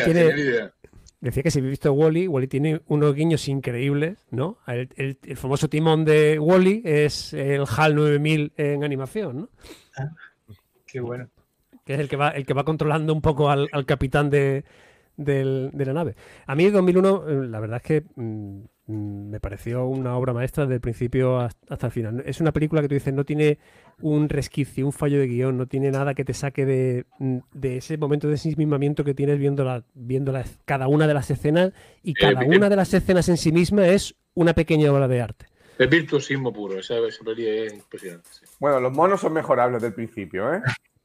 tiene, 0.05 0.71
Decía 1.21 1.43
que 1.43 1.51
si 1.51 1.59
habéis 1.59 1.73
visto 1.73 1.93
Wally, 1.93 2.29
Wally 2.29 2.49
tiene 2.49 2.81
unos 2.87 3.15
guiños 3.15 3.47
increíbles, 3.49 4.27
¿no? 4.31 4.59
El, 4.67 4.89
el, 4.97 5.37
famoso 5.37 5.69
timón 5.69 6.07
de 6.07 6.39
Wally 6.39 6.83
es 6.85 7.35
el 7.35 7.65
HAL 7.69 7.95
9000 7.95 8.53
en 8.57 8.85
animación, 8.85 9.37
¿no? 9.37 9.51
Ah, 9.99 10.09
qué 10.87 11.01
bueno. 11.01 11.29
Que 11.85 11.95
es 11.95 12.01
el 12.01 12.09
que 12.09 12.17
va, 12.17 12.31
el 12.31 12.47
que 12.47 12.55
va 12.55 12.65
controlando 12.65 13.13
un 13.13 13.21
poco 13.21 13.51
al, 13.51 13.69
al 13.73 13.85
capitán 13.85 14.31
de, 14.31 14.65
del, 15.17 15.71
de 15.75 15.85
la 15.85 15.93
nave. 15.93 16.17
A 16.47 16.55
mí 16.55 16.71
2001, 16.71 17.25
eh, 17.29 17.47
la 17.49 17.61
verdad 17.61 17.77
es 17.77 17.83
que 17.83 18.05
Mm, 18.17 18.65
me 18.91 19.41
pareció 19.41 19.87
una 19.87 20.17
obra 20.17 20.33
maestra 20.33 20.67
del 20.67 20.81
principio 20.81 21.39
hasta 21.39 21.87
el 21.87 21.93
final. 21.93 22.23
Es 22.27 22.41
una 22.41 22.53
película 22.53 22.83
que 22.83 22.89
tú 22.89 22.95
dices 22.95 23.15
no 23.15 23.25
tiene 23.25 23.59
un 24.01 24.29
resquicio, 24.29 24.87
un 24.87 24.93
fallo 24.93 25.19
de 25.19 25.27
guion, 25.27 25.57
no 25.57 25.67
tiene 25.67 25.91
nada 25.91 26.15
que 26.15 26.25
te 26.25 26.35
saque 26.35 26.67
de, 26.67 27.07
mm, 27.19 27.39
ese 27.63 27.97
momento 27.99 28.27
de 28.27 28.35
ensimismamiento 28.35 29.05
que 29.05 29.15
tienes 29.15 29.39
viendo, 29.39 29.65
la, 29.65 29.85
cada 30.65 30.89
una 30.89 31.07
de 31.07 31.15
las 31.15 31.31
escenas 31.31 31.73
y 32.03 32.15
cada 32.15 32.43
una 32.43 32.69
de 32.69 32.77
las 32.77 32.93
escenas 32.93 33.29
en 33.29 33.37
sí 33.37 33.53
misma 33.53 33.87
es 33.87 34.17
una 34.35 34.55
pequeña 34.55 34.93
obra 34.93 35.09
de 35.09 35.21
arte. 35.21 35.47
El 35.79 35.89
virtuosismo 35.89 36.53
puro, 36.53 36.79
esa, 36.79 36.99
esa 36.99 37.25
es 37.37 37.73
impresionante. 37.73 38.29
Bueno, 38.59 38.81
los 38.81 38.93
monos 38.93 39.21
son 39.21 39.33
mejorables 39.33 39.81
del 39.81 39.95
principio, 39.95 40.53
¿eh? 40.53 40.61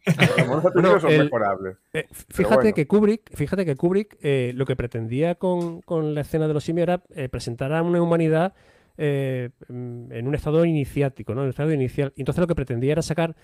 Eh, 1.94 2.06
fíjate, 2.10 2.74
que 2.74 2.88
Kubrick, 2.88 3.36
fíjate 3.36 3.66
que 3.66 3.76
Kubrick 3.76 4.18
eh, 4.22 4.52
lo 4.56 4.66
que 4.66 4.76
pretendía 4.76 5.36
con, 5.36 5.82
la 6.14 6.22
escena 6.22 6.48
de 6.48 6.54
los 6.54 6.64
simios 6.64 6.84
era 6.84 7.04
eh, 7.16 7.30
presentar 7.30 7.74
a 7.74 7.82
una 7.82 8.02
humanidad 8.02 8.54
en 8.98 9.52
un 9.68 10.36
estado 10.36 10.64
iniciático, 10.64 11.34
¿no? 11.34 11.42
En 11.42 11.46
un 11.46 11.50
estado 11.50 11.74
inicial. 11.74 12.14
Entonces 12.16 12.40
lo 12.40 12.48
que 12.48 12.56
pretendía 12.56 12.94
era 12.94 13.02
sacar 13.02 13.36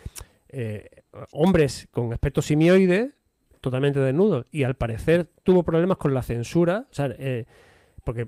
hombres 1.34 1.90
con 1.92 2.14
aspecto 2.14 2.42
simioide 2.42 3.12
totalmente 3.60 4.00
desnudos. 4.00 4.46
Y 4.52 4.64
al 4.64 4.76
parecer 4.76 5.28
tuvo 5.44 5.64
problemas 5.64 5.98
con 5.98 6.14
la 6.14 6.24
censura. 6.24 6.88
porque 8.06 8.26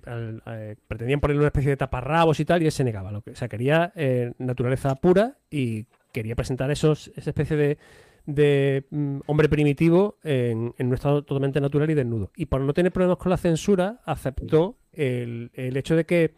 pretendían 0.88 1.22
ponerle 1.22 1.40
una 1.40 1.48
especie 1.48 1.70
de 1.70 1.78
taparrabos 1.78 2.42
y 2.42 2.46
tal, 2.46 2.62
y 2.62 2.66
él 2.66 2.74
se 2.74 2.84
negaba. 2.84 3.10
Lo 3.14 3.22
que, 3.22 3.32
o 3.32 3.36
sea, 3.36 3.48
quería 3.48 3.94
naturaleza 4.38 4.94
pura 4.96 5.38
y 5.50 5.86
quería 6.12 6.36
presentar 6.36 6.72
esos, 6.72 7.10
esa 7.16 7.30
especie 7.30 7.56
de, 7.56 7.78
de 8.26 8.86
mm, 8.90 9.20
hombre 9.26 9.50
primitivo 9.50 10.18
en, 10.24 10.74
un 10.78 10.94
estado 10.94 11.24
totalmente 11.24 11.60
natural 11.60 11.90
y 11.90 11.94
desnudo. 11.94 12.32
Y 12.36 12.46
por 12.46 12.62
no 12.62 12.74
tener 12.74 12.92
problemas 12.92 13.18
con 13.18 13.30
la 13.30 13.38
censura, 13.38 14.02
aceptó 14.06 14.78
el, 14.94 15.52
hecho 15.56 15.96
de 15.96 16.06
que 16.06 16.32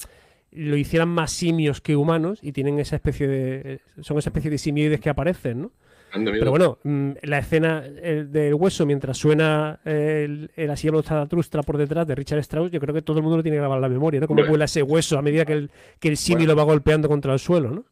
lo 0.52 0.78
hicieran 0.78 1.10
más 1.10 1.32
simios 1.32 1.82
que 1.82 1.96
humanos 1.96 2.40
y 2.42 2.52
tienen 2.52 2.80
esa 2.80 2.96
especie 2.96 3.28
de. 3.28 3.82
son 4.02 4.18
esa 4.18 4.30
especie 4.30 4.50
de 4.50 4.58
simioides 4.58 5.00
que 5.00 5.10
aparecen, 5.10 5.62
¿no? 5.64 5.72
Pero 6.14 6.50
bueno, 6.50 6.78
mm, 6.84 7.12
la 7.24 7.40
escena 7.40 7.82
del 7.82 8.54
hueso 8.54 8.86
mientras 8.86 9.18
suena 9.18 9.82
el, 9.84 10.50
el 10.56 10.70
así 10.70 10.90
trustra 11.28 11.62
por 11.62 11.78
detrás 11.78 12.08
de 12.08 12.16
Richard 12.16 12.40
Strauss, 12.40 12.72
yo 12.72 12.80
creo 12.80 12.96
que 12.96 13.02
todo 13.02 13.18
el 13.18 13.24
mundo 13.24 13.36
lo 13.36 13.44
tiene 13.44 13.58
grabado 13.58 13.80
en 13.80 13.82
la 13.82 13.90
memoria, 13.90 14.22
¿no? 14.22 14.28
Como 14.28 14.46
vuela 14.46 14.64
ese 14.64 14.82
hueso 14.82 15.18
a 15.18 15.22
medida 15.22 15.44
que 15.44 15.54
el, 15.54 15.72
que 16.00 16.08
el 16.08 16.16
simio 16.16 16.48
lo 16.48 16.56
va 16.56 16.64
golpeando 16.64 17.10
contra 17.10 17.34
el 17.34 17.40
suelo, 17.40 17.70
¿no? 17.70 17.86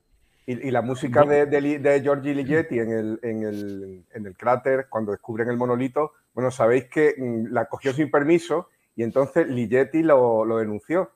Y, 0.45 0.71
la 0.71 0.81
música 0.81 1.23
de, 1.23 1.45
de, 1.45 1.79
de 1.79 2.01
Giorgi 2.01 2.33
Ligeti 2.33 2.77
en 2.77 2.91
el, 2.91 3.19
en, 3.23 3.43
el, 3.43 4.05
en 4.11 4.25
el 4.25 4.35
cráter, 4.35 4.87
cuando 4.89 5.13
descubren 5.13 5.49
el 5.49 5.55
monolito, 5.55 6.11
bueno, 6.33 6.51
sabéis 6.51 6.85
que 6.85 7.15
mm, 7.17 7.53
la 7.53 7.65
cogió 7.65 7.93
sin 7.93 8.11
permiso 8.11 8.67
y 8.95 9.03
entonces 9.03 9.47
Ligeti 9.47 10.03
lo, 10.03 10.43
lo 10.43 10.57
denunció 10.57 11.11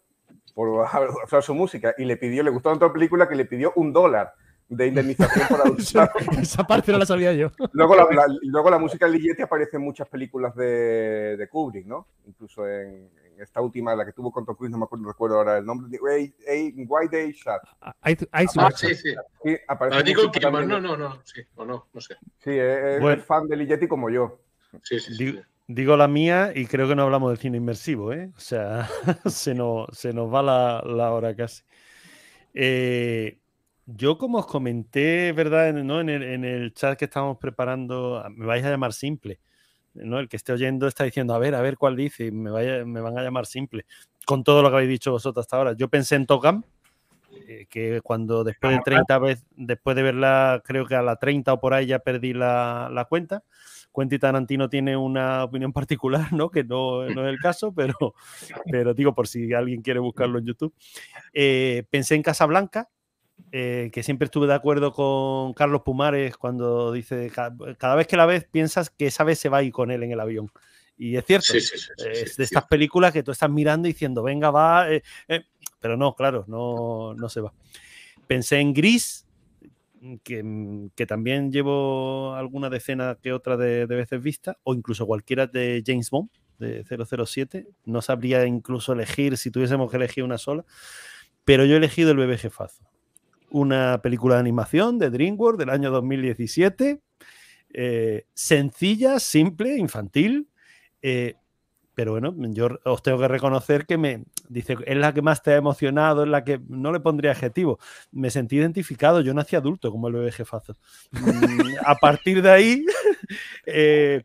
por 0.53 0.69
usar 1.25 1.43
su 1.43 1.53
música 1.53 1.93
y 1.97 2.05
le 2.05 2.17
pidió, 2.17 2.41
le 2.41 2.51
gustó 2.51 2.69
tanto 2.69 2.87
la 2.87 2.93
película 2.93 3.27
que 3.27 3.35
le 3.35 3.45
pidió 3.45 3.73
un 3.75 3.91
dólar 3.91 4.33
de 4.69 4.87
indemnización 4.87 5.47
por 5.47 5.71
usar. 5.77 6.11
Esa 6.39 6.63
parte 6.63 6.91
no 6.91 6.97
la 6.97 7.05
sabía 7.05 7.33
yo. 7.33 7.51
Luego 7.73 7.95
la, 7.95 8.25
luego 8.41 8.69
la 8.69 8.79
música 8.79 9.05
de 9.05 9.13
Ligeti 9.13 9.41
aparece 9.41 9.77
en 9.77 9.83
muchas 9.83 10.07
películas 10.07 10.55
de, 10.55 11.37
de 11.37 11.47
Kubrick, 11.47 11.85
¿no? 11.85 12.07
Incluso 12.25 12.67
en, 12.67 13.09
esta 13.39 13.61
última, 13.61 13.95
la 13.95 14.05
que 14.05 14.13
tuvo 14.13 14.31
con 14.31 14.45
Tom 14.45 14.55
Cruise, 14.55 14.71
no 14.71 14.77
me 14.77 14.85
acuerdo, 14.85 15.07
recuerdo 15.07 15.37
ahora 15.37 15.57
el 15.57 15.65
nombre, 15.65 15.89
de 15.89 15.99
White 15.99 17.17
Day 17.17 17.31
Shot. 17.31 17.61
Ah, 17.81 17.93
sí, 18.75 18.95
sí. 18.95 19.15
sí 19.43 19.57
aparece 19.67 20.13
ah, 20.43 20.51
no, 20.51 20.79
no, 20.79 20.97
no, 20.97 21.21
sí, 21.23 21.41
o 21.55 21.65
no, 21.65 21.87
no 21.93 22.01
sé. 22.01 22.15
Sí, 22.39 22.51
es, 22.51 23.25
fan 23.25 23.47
de 23.47 23.55
Ligeti 23.57 23.87
como 23.87 24.09
yo. 24.09 24.39
Sí, 24.83 24.99
sí, 24.99 25.15
sí. 25.15 25.39
Digo, 25.69 25.97
la 25.97 26.07
mía 26.07 26.53
y 26.55 26.65
creo 26.65 26.87
que 26.87 26.95
no 26.95 27.03
hablamos 27.03 27.31
de 27.31 27.37
cine 27.37 27.57
inmersivo, 27.57 28.13
¿eh? 28.13 28.31
O 28.37 28.39
sea, 28.39 28.87
se, 29.25 29.53
nos, 29.53 29.87
se 29.91 30.13
nos 30.13 30.33
va 30.33 30.41
la, 30.41 30.81
la 30.85 31.11
hora 31.11 31.35
casi. 31.35 31.63
Eh, 32.53 33.37
yo, 33.85 34.17
como 34.17 34.39
os 34.39 34.47
comenté, 34.47 35.31
¿verdad? 35.33 35.73
¿no? 35.73 35.99
En, 35.99 36.09
el, 36.09 36.23
en 36.23 36.45
el 36.45 36.73
chat 36.73 36.97
que 36.97 37.05
estábamos 37.05 37.37
preparando, 37.37 38.23
me 38.31 38.45
vais 38.45 38.65
a 38.65 38.69
llamar 38.69 38.93
simple. 38.93 39.39
¿No? 40.03 40.19
El 40.19 40.29
que 40.29 40.37
esté 40.37 40.53
oyendo 40.53 40.87
está 40.87 41.03
diciendo, 41.03 41.33
a 41.33 41.39
ver, 41.39 41.55
a 41.55 41.61
ver 41.61 41.77
cuál 41.77 41.95
dice, 41.95 42.25
y 42.25 42.31
me, 42.31 42.49
vaya, 42.49 42.85
me 42.85 43.01
van 43.01 43.17
a 43.17 43.23
llamar 43.23 43.45
simple. 43.45 43.85
Con 44.25 44.43
todo 44.43 44.61
lo 44.61 44.69
que 44.69 44.75
habéis 44.75 44.89
dicho 44.89 45.11
vosotros 45.11 45.45
hasta 45.45 45.57
ahora. 45.57 45.73
Yo 45.73 45.87
pensé 45.89 46.15
en 46.15 46.25
Togam, 46.25 46.63
eh, 47.47 47.65
que 47.69 48.01
cuando 48.01 48.43
después 48.43 48.75
de 48.75 48.81
30 48.83 49.19
veces, 49.19 49.45
después 49.55 49.95
de 49.95 50.03
verla, 50.03 50.61
creo 50.65 50.85
que 50.85 50.95
a 50.95 51.01
la 51.01 51.15
30 51.15 51.53
o 51.53 51.59
por 51.59 51.73
ahí 51.73 51.85
ya 51.85 51.99
perdí 51.99 52.33
la, 52.33 52.89
la 52.91 53.05
cuenta. 53.05 53.43
Quentin 53.95 54.19
Tarantino 54.19 54.69
tiene 54.69 54.95
una 54.95 55.43
opinión 55.43 55.73
particular, 55.73 56.31
¿no? 56.33 56.49
Que 56.49 56.63
no, 56.63 57.07
no, 57.09 57.27
es 57.27 57.29
el 57.29 57.39
caso, 57.39 57.73
pero, 57.73 58.13
pero 58.69 58.93
digo 58.93 59.13
por 59.13 59.27
si 59.27 59.53
alguien 59.53 59.81
quiere 59.81 59.99
buscarlo 59.99 60.39
en 60.39 60.45
YouTube. 60.45 60.73
Eh, 61.33 61.83
pensé 61.89 62.15
en 62.15 62.23
Casablanca, 62.23 62.89
eh, 63.51 63.89
que 63.93 64.03
siempre 64.03 64.25
estuve 64.25 64.45
de 64.47 64.53
acuerdo 64.53 64.91
con 64.91 65.53
Carlos 65.53 65.81
Pumares 65.83 66.35
cuando 66.35 66.91
dice, 66.91 67.31
cada, 67.31 67.95
vez 67.95 68.07
que 68.07 68.17
la 68.17 68.25
ves 68.25 68.43
piensas 68.43 68.89
que 68.89 69.07
esa 69.07 69.23
vez 69.23 69.39
se 69.39 69.47
va 69.47 69.59
a 69.59 69.63
ir 69.63 69.71
con 69.71 69.89
él 69.89 70.03
en 70.03 70.11
el 70.11 70.19
avión. 70.19 70.51
Y 70.97 71.15
es 71.15 71.25
cierto, 71.25 71.53
es 71.55 72.37
de 72.37 72.43
estas 72.43 72.65
películas 72.65 73.13
que 73.13 73.23
tú 73.23 73.31
estás 73.31 73.49
mirando 73.49 73.87
diciendo, 73.87 74.23
venga, 74.23 74.51
va, 74.51 74.91
eh, 74.91 75.03
eh", 75.27 75.45
pero 75.79 75.95
no, 75.95 76.13
claro, 76.15 76.43
no, 76.47 77.13
no 77.13 77.29
se 77.29 77.39
va. 77.39 77.53
Pensé 78.25 78.59
en 78.59 78.73
Gris, 78.73 79.25
que, 80.23 80.89
que, 80.95 81.05
también 81.05 81.51
llevo 81.51 82.33
alguna 82.33 82.69
decena 82.69 83.17
que 83.21 83.31
otra 83.31 83.55
de, 83.57 83.87
de, 83.87 83.95
veces 83.95 84.21
vista, 84.21 84.57
o 84.63 84.73
incluso 84.73 85.05
cualquiera 85.05 85.47
de 85.47 85.83
James 85.85 86.09
Bond, 86.09 86.29
de 86.59 86.83
007. 86.83 87.67
No 87.85 88.01
sabría 88.01 88.45
incluso 88.45 88.93
elegir 88.93 89.37
si 89.37 89.51
tuviésemos 89.51 89.89
que 89.89 89.97
elegir 89.97 90.23
una 90.23 90.37
sola, 90.37 90.65
pero 91.45 91.63
yo 91.65 91.75
he 91.75 91.77
elegido 91.77 92.11
el 92.11 92.17
bebé 92.17 92.37
jefazo 92.37 92.83
una 93.49 94.01
película 94.01 94.35
de 94.35 94.41
animación 94.41 94.99
de 94.99 95.09
DreamWorks 95.09 95.59
del 95.59 95.69
año 95.69 95.91
2017, 95.91 97.01
eh, 97.73 98.25
sencilla, 98.33 99.19
simple, 99.19 99.77
infantil, 99.77 100.49
eh, 101.01 101.35
pero 101.97 102.11
bueno, 102.11 102.35
yo 102.51 102.69
os 102.85 103.01
tengo 103.01 103.17
que 103.17 103.27
reconocer 103.27 103.87
que 103.87 103.97
me 103.97 104.23
dice, 104.49 104.77
es 104.85 104.97
la 104.97 105.13
que 105.13 105.23
más 105.23 105.41
te 105.41 105.53
ha 105.53 105.55
emocionado, 105.55 106.23
es 106.23 106.29
la 106.29 106.43
que 106.43 106.61
no 106.69 106.91
le 106.91 106.99
pondría 106.99 107.31
adjetivo. 107.31 107.79
Me 108.11 108.29
sentí 108.29 108.57
identificado, 108.57 109.21
yo 109.21 109.33
nací 109.33 109.55
adulto 109.55 109.91
como 109.91 110.07
el 110.07 110.13
bebé 110.13 110.31
jefazo. 110.31 110.77
Mm, 111.09 111.77
a 111.83 111.95
partir 111.95 112.43
de 112.43 112.51
ahí, 112.51 112.85
eh, 113.65 114.21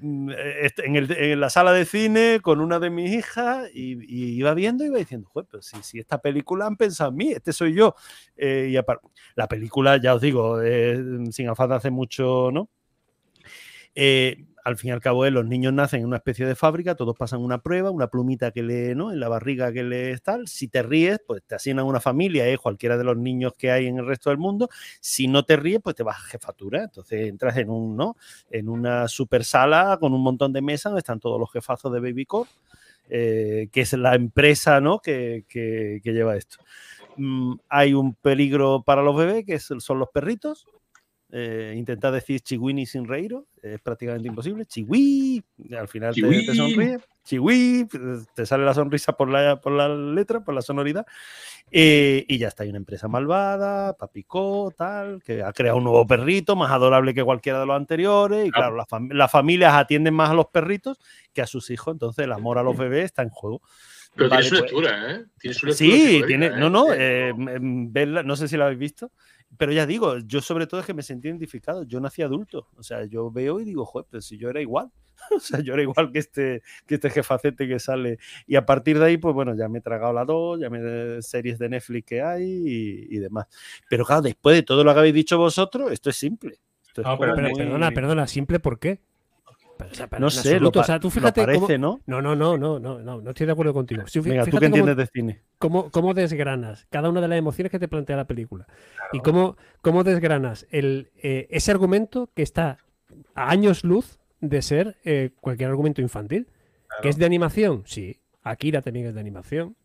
Mm, 0.00 0.30
eh, 0.30 0.70
en, 0.78 1.40
la 1.40 1.50
sala 1.50 1.72
de 1.72 1.84
cine 1.84 2.40
con 2.42 2.60
una 2.60 2.78
de 2.78 2.88
mis 2.90 3.12
hijas 3.12 3.68
y, 3.74 3.98
iba 4.36 4.54
viendo 4.54 4.84
y 4.84 4.88
iba 4.88 4.98
diciendo, 4.98 5.30
pues 5.32 5.46
si, 5.82 5.98
esta 5.98 6.18
película 6.18 6.66
han 6.66 6.76
pensado 6.76 7.10
en 7.10 7.16
mí, 7.16 7.32
este 7.32 7.52
soy 7.52 7.74
yo. 7.74 7.94
Eh, 8.36 8.68
y 8.70 8.96
la 9.34 9.48
película, 9.48 9.98
ya 9.98 10.14
os 10.14 10.20
digo, 10.20 10.60
sin 11.30 11.48
afán 11.48 11.70
de 11.70 11.74
hace 11.76 11.90
mucho, 11.90 12.50
¿no? 12.52 12.70
Eh, 13.94 14.44
al 14.66 14.76
fin 14.76 14.88
y 14.88 14.92
al 14.92 15.00
cabo 15.00 15.24
es, 15.24 15.32
los 15.32 15.46
niños 15.46 15.72
nacen 15.72 16.00
en 16.00 16.06
una 16.06 16.16
especie 16.16 16.44
de 16.44 16.56
fábrica, 16.56 16.96
todos 16.96 17.14
pasan 17.16 17.40
una 17.40 17.62
prueba, 17.62 17.92
una 17.92 18.08
plumita 18.08 18.50
que 18.50 18.64
le, 18.64 18.96
¿no? 18.96 19.12
En 19.12 19.20
la 19.20 19.28
barriga 19.28 19.72
que 19.72 19.84
le 19.84 20.18
tal. 20.18 20.48
Si 20.48 20.66
te 20.66 20.82
ríes, 20.82 21.20
pues 21.24 21.44
te 21.44 21.54
asignan 21.54 21.86
una 21.86 22.00
familia, 22.00 22.48
es 22.48 22.58
cualquiera 22.58 22.98
de 22.98 23.04
los 23.04 23.16
niños 23.16 23.52
que 23.56 23.70
hay 23.70 23.86
en 23.86 23.98
el 23.98 24.06
resto 24.06 24.30
del 24.30 24.40
mundo. 24.40 24.68
Si 25.00 25.28
no 25.28 25.44
te 25.44 25.54
ríes, 25.54 25.78
pues 25.84 25.94
te 25.94 26.02
vas 26.02 26.16
a 26.16 26.22
jefatura. 26.22 26.82
Entonces 26.82 27.28
entras 27.28 27.56
en 27.58 27.70
un, 27.70 27.96
¿no? 27.96 28.16
En 28.50 28.68
una 28.68 29.06
super 29.06 29.44
sala 29.44 29.98
con 30.00 30.12
un 30.12 30.22
montón 30.24 30.52
de 30.52 30.62
mesas 30.62 30.90
donde 30.90 30.98
están 30.98 31.20
todos 31.20 31.38
los 31.38 31.52
jefazos 31.52 31.92
de 31.92 32.00
Baby 32.00 32.26
Corp, 32.26 32.48
eh, 33.08 33.68
que 33.70 33.82
es 33.82 33.92
la 33.92 34.16
empresa, 34.16 34.80
¿no? 34.80 34.98
Que, 34.98 35.44
que, 35.48 36.00
lleva 36.02 36.36
esto. 36.36 36.56
Mm, 37.16 37.54
hay 37.68 37.94
un 37.94 38.14
peligro 38.16 38.82
para 38.82 39.02
los 39.02 39.16
bebés, 39.16 39.44
que 39.46 39.60
son 39.60 40.00
los 40.00 40.08
perritos 40.08 40.66
eh, 41.32 41.74
intentar 41.76 42.12
decir 42.12 42.40
chihuini 42.40 42.86
sin 42.86 43.06
reír 43.06 43.36
es 43.60 43.80
prácticamente 43.80 44.28
imposible. 44.28 44.64
Chihui, 44.64 45.42
al 45.76 45.88
final 45.88 46.14
te, 46.14 46.22
te, 46.22 46.54
sonríe. 46.54 46.98
Chihui, 47.24 47.88
te 48.34 48.46
sale 48.46 48.64
la 48.64 48.74
sonrisa 48.74 49.16
por 49.16 49.28
la, 49.28 49.60
por 49.60 49.72
la 49.72 49.88
letra, 49.88 50.44
por 50.44 50.54
la 50.54 50.62
sonoridad. 50.62 51.04
Eh, 51.72 52.24
y 52.28 52.38
ya 52.38 52.46
está, 52.46 52.62
hay 52.62 52.68
una 52.68 52.78
empresa 52.78 53.08
malvada, 53.08 53.96
Papicó, 53.96 54.72
tal, 54.76 55.20
que 55.24 55.42
ha 55.42 55.52
creado 55.52 55.78
un 55.78 55.84
nuevo 55.84 56.06
perrito 56.06 56.54
más 56.54 56.70
adorable 56.70 57.12
que 57.12 57.24
cualquiera 57.24 57.58
de 57.58 57.66
los 57.66 57.76
anteriores. 57.76 58.46
Y 58.46 58.52
claro, 58.52 58.76
las 59.10 59.30
familias 59.30 59.74
atienden 59.74 60.14
más 60.14 60.30
a 60.30 60.34
los 60.34 60.46
perritos 60.46 60.98
que 61.32 61.42
a 61.42 61.46
sus 61.46 61.70
hijos, 61.70 61.92
entonces 61.92 62.24
el 62.24 62.32
amor 62.32 62.58
a 62.58 62.62
los 62.62 62.76
bebés 62.76 63.06
está 63.06 63.22
en 63.22 63.30
juego. 63.30 63.62
Pero 64.14 64.30
tiene 64.30 64.44
su 64.44 64.50
pues 64.50 64.62
lectura, 64.62 65.12
¿eh? 65.12 65.24
Tiene 65.38 65.54
su 65.54 65.66
lectura 65.66 65.90
sí, 65.90 66.22
tiene, 66.26 66.50
no, 66.50 66.70
no, 66.70 66.86
eh, 66.94 67.34
no 67.36 68.36
sé 68.36 68.48
si 68.48 68.56
la 68.56 68.66
habéis 68.66 68.78
visto 68.78 69.10
pero 69.58 69.72
ya 69.72 69.86
digo, 69.86 70.18
yo 70.18 70.40
sobre 70.40 70.66
todo 70.66 70.80
es 70.80 70.86
que 70.86 70.94
me 70.94 71.02
sentí 71.02 71.28
identificado. 71.28 71.82
Yo 71.84 72.00
nací 72.00 72.22
adulto. 72.22 72.68
O 72.76 72.82
sea, 72.82 73.04
yo 73.04 73.30
veo 73.30 73.60
y 73.60 73.64
digo, 73.64 73.84
joder, 73.84 74.06
pues 74.10 74.24
si 74.24 74.38
yo 74.38 74.50
era 74.50 74.60
igual. 74.60 74.90
o 75.36 75.40
sea, 75.40 75.60
yo 75.60 75.74
era 75.74 75.82
igual 75.82 76.12
que 76.12 76.18
este, 76.18 76.62
que 76.86 76.96
este 76.96 77.10
jefacete 77.10 77.66
que 77.68 77.78
sale. 77.78 78.18
Y 78.46 78.56
a 78.56 78.66
partir 78.66 78.98
de 78.98 79.06
ahí, 79.06 79.16
pues 79.16 79.34
bueno, 79.34 79.54
ya 79.56 79.68
me 79.68 79.78
he 79.78 79.82
tragado 79.82 80.12
la 80.12 80.24
dos, 80.24 80.60
ya 80.60 80.70
me 80.70 81.20
series 81.22 81.58
de 81.58 81.68
Netflix 81.68 82.06
que 82.06 82.22
hay 82.22 82.44
y, 82.44 83.18
demás. 83.18 83.46
Pero 83.88 84.04
claro, 84.04 84.22
después 84.22 84.56
de 84.56 84.62
todo 84.62 84.84
lo 84.84 84.92
que 84.92 85.00
habéis 85.00 85.14
dicho 85.14 85.38
vosotros, 85.38 85.90
esto 85.92 86.10
es 86.10 86.16
simple. 86.16 86.58
no, 86.96 87.18
pero, 87.18 87.34
perdona, 87.34 87.90
perdona, 87.90 88.26
simple, 88.26 88.60
¿por 88.60 88.78
qué? 88.78 89.00
No 90.18 90.30
sé, 90.30 90.60
lo, 90.60 90.70
o 90.70 90.84
sea, 90.84 90.98
tú 90.98 91.10
fíjate 91.10 91.42
parece, 91.42 91.78
¿no? 91.78 92.00
No, 92.06 92.22
no, 92.22 92.34
no, 92.34 92.56
no, 92.56 92.78
no, 92.78 92.98
no, 92.98 93.20
no 93.20 93.30
estoy 93.30 93.46
de 93.46 93.52
acuerdo 93.52 93.74
contigo. 93.74 94.02
Venga, 94.22 94.44
tú 94.46 94.58
que 94.58 94.66
entiendes 94.66 94.96
de 94.96 95.06
cine. 95.06 95.42
Cómo, 95.58 95.90
cómo, 95.90 96.14
desgranas 96.14 96.86
cada 96.90 97.08
una 97.08 97.20
de 97.20 97.28
las 97.28 97.38
emociones 97.38 97.70
que 97.70 97.78
te 97.78 97.88
plantea 97.88 98.16
la 98.16 98.26
película. 98.26 98.66
Y 99.12 99.20
cómo, 99.20 99.56
cómo 99.82 100.04
desgranas 100.04 100.66
el, 100.70 101.10
eh, 101.22 101.46
ese 101.50 101.70
argumento 101.70 102.30
que 102.34 102.42
está 102.42 102.78
a 103.34 103.50
años 103.50 103.84
luz 103.84 104.18
de 104.40 104.62
ser 104.62 104.96
eh, 105.04 105.30
cualquier 105.40 105.70
argumento 105.70 106.00
infantil. 106.00 106.48
¿Que 107.02 107.08
es 107.08 107.18
de 107.18 107.26
animación? 107.26 107.82
Sí. 107.84 108.20
Akira 108.42 108.80
también 108.80 109.06
es 109.06 109.14
de 109.14 109.20
animación. 109.20 109.76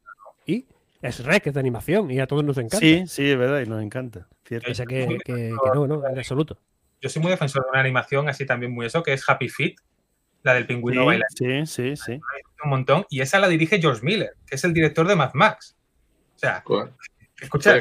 Y 0.45 0.67
es 1.01 1.23
Rec 1.25 1.47
es 1.47 1.53
de 1.53 1.59
animación 1.59 2.11
y 2.11 2.19
a 2.19 2.27
todos 2.27 2.43
nos 2.43 2.57
encanta. 2.57 2.79
Sí, 2.79 3.03
sí, 3.07 3.29
es 3.29 3.37
verdad, 3.37 3.61
y 3.61 3.65
nos 3.65 3.81
encanta. 3.81 4.27
Cierto. 4.45 4.71
O 4.71 4.73
sea 4.73 4.85
que, 4.85 5.17
que 5.25 5.53
no, 5.73 5.87
no, 5.87 6.07
en 6.07 6.17
absoluto 6.17 6.57
yo 7.02 7.10
soy 7.10 7.22
muy 7.22 7.32
defensor 7.32 7.64
de 7.64 7.70
una 7.72 7.80
animación 7.80 8.30
así 8.30 8.45
también 8.45 8.72
muy 8.72 8.86
eso, 8.86 9.02
que 9.04 9.14
es 9.14 9.28
Happy 9.28 9.49
Feet, 9.49 9.76
la 10.43 10.54
del 10.54 10.66
pingüino 10.66 11.10
sí, 11.12 11.20
Sí, 11.36 11.66
sí, 11.66 11.95
sí. 11.95 12.20
Un 12.64 12.70
montón. 12.70 13.06
Y 13.10 13.22
esa 13.22 13.39
la 13.39 13.47
dirige 13.47 13.80
George 13.80 14.02
Miller, 14.04 14.36
que 14.45 14.56
es 14.56 14.64
el 14.64 14.74
director 14.74 15.08
de 15.08 15.16
Mad 15.16 15.32
Max. 15.34 15.76
O 16.36 16.39
sea, 16.39 16.64
escucha, 17.39 17.76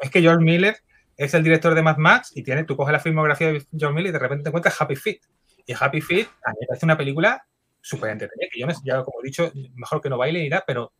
es 0.00 0.10
que 0.10 0.20
George 0.20 0.44
Miller 0.44 0.76
es 1.16 1.32
el 1.34 1.42
director 1.42 1.74
de 1.74 1.82
Mad 1.82 1.96
Max 1.96 2.32
y 2.34 2.42
tiene, 2.42 2.64
tú 2.64 2.76
coges 2.76 2.92
la 2.92 3.00
filmografía 3.00 3.52
de 3.52 3.64
George 3.76 3.94
Miller 3.94 4.10
y 4.10 4.12
de 4.12 4.18
repente 4.18 4.44
te 4.44 4.48
encuentras 4.50 4.80
Happy 4.80 4.96
Feet. 4.96 5.20
Y 5.66 5.74
Happy 5.78 6.00
Feet 6.00 6.28
a 6.44 6.50
mí 6.50 6.56
me 6.60 6.66
parece 6.66 6.86
una 6.86 6.96
película 6.96 7.46
súper 7.80 8.10
entretenida, 8.10 8.48
que 8.50 8.60
yo, 8.60 8.66
me, 8.66 8.74
ya 8.82 9.02
como 9.02 9.20
he 9.20 9.26
dicho, 9.26 9.52
mejor 9.74 10.00
que 10.00 10.08
no 10.08 10.16
baile 10.16 10.40
ni 10.40 10.48
nada, 10.48 10.64
pero... 10.66 10.92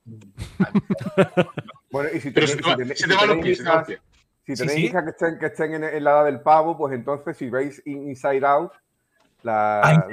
bueno, 1.91 2.11
y 2.15 2.21
si 2.21 2.31
te, 2.31 2.47
si 2.47 2.59
te, 2.59 2.95
si 2.95 3.09
te, 3.09 3.15
van 3.15 3.29
los 3.29 3.39
pies, 3.39 3.65
si 4.47 4.55
tenéis 4.55 4.91
hijas 4.91 5.05
que 5.05 5.11
estén, 5.11 5.39
que 5.39 5.47
estén 5.47 5.75
en, 5.75 6.05
la 6.05 6.11
edad 6.11 6.25
del 6.27 6.41
pavo, 6.41 6.77
pues 6.77 6.95
entonces 6.95 7.37
si 7.37 7.49
veis 7.49 7.83
Inside 7.87 8.45
Out, 8.45 8.73
la, 9.43 10.05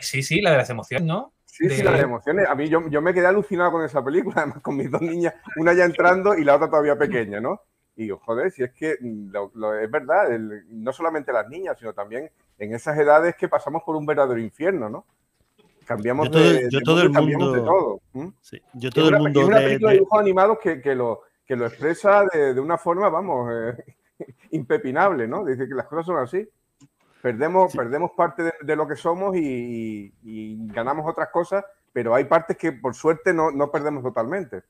Sí, 0.00 0.22
sí, 0.22 0.40
la 0.40 0.52
de 0.52 0.56
las 0.58 0.70
emociones, 0.70 1.06
¿no? 1.06 1.32
Sí, 1.44 1.68
sí, 1.70 1.82
la 1.82 1.92
de 1.92 2.00
emociones. 2.00 2.46
A 2.48 2.54
mí 2.54 2.68
yo, 2.68 2.88
yo, 2.88 3.02
me 3.02 3.12
quedé 3.12 3.26
alucinado 3.26 3.72
con 3.72 3.84
esa 3.84 4.04
película, 4.04 4.34
además 4.42 4.60
con 4.60 4.76
mis 4.76 4.90
dos 4.90 5.00
niñas, 5.00 5.34
una 5.56 5.72
ya 5.72 5.84
entrando 5.84 6.36
y 6.36 6.44
la 6.44 6.56
otra 6.56 6.68
todavía 6.68 6.96
pequeña, 6.96 7.40
¿no? 7.40 7.62
Y 7.96 8.02
digo, 8.02 8.20
joder, 8.24 8.52
si 8.52 8.62
es 8.62 8.72
que 8.72 8.96
lo, 9.00 9.74
es 9.74 9.90
verdad, 9.90 10.28
no 10.68 10.92
solamente 10.92 11.32
las 11.32 11.48
niñas, 11.48 11.76
sino 11.78 11.92
también 11.92 12.30
en 12.58 12.74
esas 12.74 12.96
edades 12.96 13.34
que 13.34 13.48
pasamos 13.48 13.82
por 13.82 13.96
un 13.96 14.06
verdadero 14.06 14.38
infierno, 14.38 14.88
¿no? 14.88 15.06
Cambiamos 15.84 16.26
yo 16.26 16.32
todo, 16.32 16.42
de, 16.42 16.68
yo 16.70 16.80
todo 16.82 17.02
el 17.02 17.10
mundo, 17.10 17.52
de 17.52 17.60
todo. 17.60 18.00
Sí, 18.42 18.62
yo 18.74 18.90
todo 18.90 19.08
el 19.08 19.18
mundo. 19.18 19.46
una 19.46 19.56
película 19.56 19.90
de, 19.90 19.96
dibujos 19.96 20.20
animados 20.20 20.58
que, 20.62 20.80
que 20.80 20.94
lo 20.94 21.22
que 21.48 21.56
lo 21.56 21.66
expresa 21.66 22.24
de, 22.30 22.60
una 22.60 22.76
forma, 22.76 23.08
vamos, 23.08 23.50
eh, 23.50 23.96
impepinable, 24.50 25.26
¿no? 25.26 25.46
Dice 25.46 25.66
que 25.66 25.74
las 25.74 25.86
cosas 25.86 26.04
son 26.04 26.18
así. 26.18 26.46
Perdemos, 27.22 27.74
perdemos 27.74 28.10
parte 28.14 28.52
de, 28.60 28.76
lo 28.76 28.86
que 28.86 28.94
somos 28.94 29.34
y, 29.34 30.12
ganamos 30.72 31.10
otras 31.10 31.30
cosas, 31.30 31.64
pero 31.92 32.14
hay 32.14 32.24
partes 32.24 32.56
que 32.56 32.72
por 32.72 32.94
suerte 32.94 33.32
no, 33.32 33.50
no 33.50 33.72
perdemos 33.72 34.04
totalmente. 34.04 34.62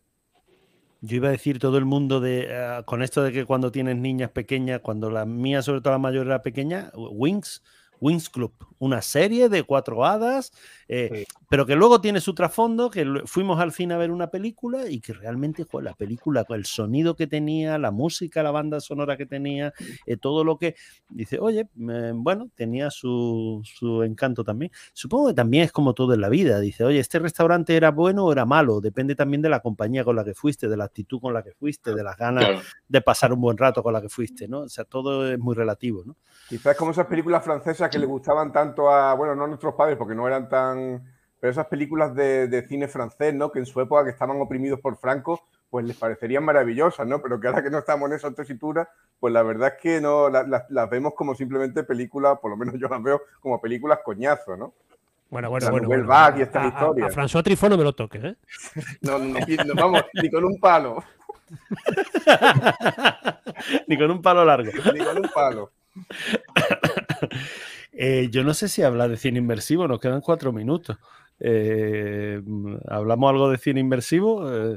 Yo 1.00 1.16
iba 1.16 1.28
a 1.28 1.32
decir 1.32 1.58
todo 1.58 1.78
el 1.78 1.84
mundo 1.84 2.20
de 2.20 2.46
eh, 2.48 2.82
con 2.86 3.02
esto 3.02 3.22
de 3.22 3.32
que 3.32 3.44
cuando 3.44 3.70
tienes 3.70 3.96
niñas 3.96 4.30
pequeñas, 4.30 4.80
cuando 4.80 5.10
la 5.10 5.26
mía, 5.26 5.62
sobre 5.62 5.80
todo 5.80 5.92
la 5.92 5.98
mayor, 5.98 6.26
era 6.26 6.42
pequeña, 6.42 6.90
Wings, 6.94 7.62
Wings 8.00 8.30
Club, 8.30 8.52
una 8.78 9.02
serie 9.02 9.48
de 9.48 9.64
cuatro 9.64 10.06
hadas, 10.06 10.52
eh, 10.88 11.26
pero 11.48 11.64
que 11.64 11.76
luego 11.76 12.00
tiene 12.00 12.20
su 12.20 12.34
trasfondo, 12.34 12.90
que 12.90 13.06
fuimos 13.24 13.58
al 13.58 13.72
cine 13.72 13.94
a 13.94 13.98
ver 13.98 14.10
una 14.10 14.28
película 14.28 14.88
y 14.88 15.00
que 15.00 15.14
realmente 15.14 15.64
fue 15.64 15.82
la 15.82 15.94
película, 15.94 16.44
el 16.50 16.66
sonido 16.66 17.16
que 17.16 17.26
tenía, 17.26 17.78
la 17.78 17.90
música, 17.90 18.42
la 18.42 18.50
banda 18.50 18.80
sonora 18.80 19.16
que 19.16 19.24
tenía, 19.24 19.72
eh, 20.06 20.16
todo 20.18 20.44
lo 20.44 20.58
que 20.58 20.76
dice, 21.08 21.38
oye, 21.40 21.68
bueno, 21.74 22.50
tenía 22.54 22.90
su, 22.90 23.62
su, 23.64 24.02
encanto 24.02 24.44
también. 24.44 24.70
Supongo 24.92 25.28
que 25.28 25.34
también 25.34 25.64
es 25.64 25.72
como 25.72 25.94
todo 25.94 26.12
en 26.12 26.20
la 26.20 26.28
vida, 26.28 26.60
dice, 26.60 26.84
oye, 26.84 26.98
este 26.98 27.18
restaurante 27.18 27.74
era 27.76 27.90
bueno 27.92 28.26
o 28.26 28.32
era 28.32 28.44
malo, 28.44 28.80
depende 28.80 29.14
también 29.14 29.40
de 29.40 29.48
la 29.48 29.60
compañía 29.60 30.04
con 30.04 30.16
la 30.16 30.24
que 30.24 30.34
fuiste, 30.34 30.68
de 30.68 30.76
la 30.76 30.84
actitud 30.84 31.20
con 31.20 31.32
la 31.32 31.42
que 31.42 31.52
fuiste, 31.52 31.94
de 31.94 32.02
las 32.02 32.16
ganas 32.16 32.62
de 32.86 33.00
pasar 33.00 33.32
un 33.32 33.40
buen 33.40 33.56
rato 33.56 33.82
con 33.82 33.94
la 33.94 34.02
que 34.02 34.10
fuiste, 34.10 34.48
¿no? 34.48 34.60
O 34.60 34.68
sea, 34.68 34.84
todo 34.84 35.30
es 35.30 35.38
muy 35.38 35.54
relativo, 35.54 36.02
¿no? 36.04 36.16
Quizás 36.48 36.76
como 36.76 36.90
esas 36.90 37.06
películas 37.06 37.42
francesas 37.42 37.88
que 37.88 37.98
le 37.98 38.06
gustaban 38.06 38.52
tanto 38.52 38.90
a, 38.90 39.14
bueno, 39.14 39.34
no 39.34 39.44
a 39.44 39.48
nuestros 39.48 39.74
padres 39.74 39.96
porque 39.96 40.14
no 40.14 40.26
eran 40.26 40.48
tan, 40.48 41.02
pero 41.40 41.50
esas 41.50 41.66
películas 41.66 42.14
de, 42.14 42.64
cine 42.68 42.88
francés, 42.88 43.34
¿no? 43.34 43.50
Que 43.50 43.60
en 43.60 43.66
su 43.66 43.80
época 43.80 44.04
que 44.04 44.10
estaban 44.10 44.40
oprimidos 44.40 44.80
por 44.80 44.96
Franco, 44.96 45.40
pues 45.70 45.84
les 45.84 45.96
parecerían 45.96 46.44
maravillosas, 46.44 47.06
¿no? 47.06 47.20
Pero 47.20 47.40
que 47.40 47.48
ahora 47.48 47.62
que 47.62 47.70
no 47.70 47.78
estamos 47.78 48.10
en 48.10 48.16
esa 48.16 48.32
tesitura, 48.32 48.88
pues 49.20 49.32
la 49.32 49.42
verdad 49.42 49.74
es 49.76 49.82
que 49.82 50.00
no 50.00 50.30
las 50.30 50.90
vemos 50.90 51.14
como 51.14 51.34
simplemente 51.34 51.84
películas, 51.84 52.38
por 52.40 52.50
lo 52.50 52.56
menos 52.56 52.74
yo 52.78 52.88
las 52.88 53.02
veo 53.02 53.22
como 53.40 53.60
películas 53.60 54.00
coñazo, 54.04 54.56
¿no? 54.56 54.72
Bueno, 55.30 55.50
bueno, 55.50 55.70
bueno. 55.70 56.38
y 56.38 56.42
esta 56.42 56.62
a, 56.62 56.68
historia. 56.68 57.06
A, 57.06 57.10
François 57.10 57.42
Trifón 57.42 57.70
no 57.70 57.76
me 57.76 57.84
lo 57.84 57.94
toques, 57.94 58.24
¿eh? 58.24 58.36
no, 59.02 59.18
no, 59.18 59.38
vamos, 59.74 60.02
ni 60.14 60.30
con 60.30 60.44
un 60.44 60.58
palo. 60.58 61.04
ni 63.86 63.98
con 63.98 64.10
un 64.10 64.22
palo 64.22 64.44
largo. 64.44 64.70
Ni 64.92 65.04
con 65.04 65.18
un 65.18 65.30
palo. 65.34 65.72
Eh, 67.92 68.28
yo 68.30 68.44
no 68.44 68.54
sé 68.54 68.68
si 68.68 68.82
habla 68.82 69.08
de 69.08 69.16
cine 69.16 69.38
inmersivo, 69.38 69.88
nos 69.88 69.98
quedan 69.98 70.20
cuatro 70.20 70.52
minutos. 70.52 70.98
Eh, 71.40 72.40
¿Hablamos 72.88 73.30
algo 73.30 73.50
de 73.50 73.58
cine 73.58 73.80
inmersivo? 73.80 74.50
Eh, 74.52 74.76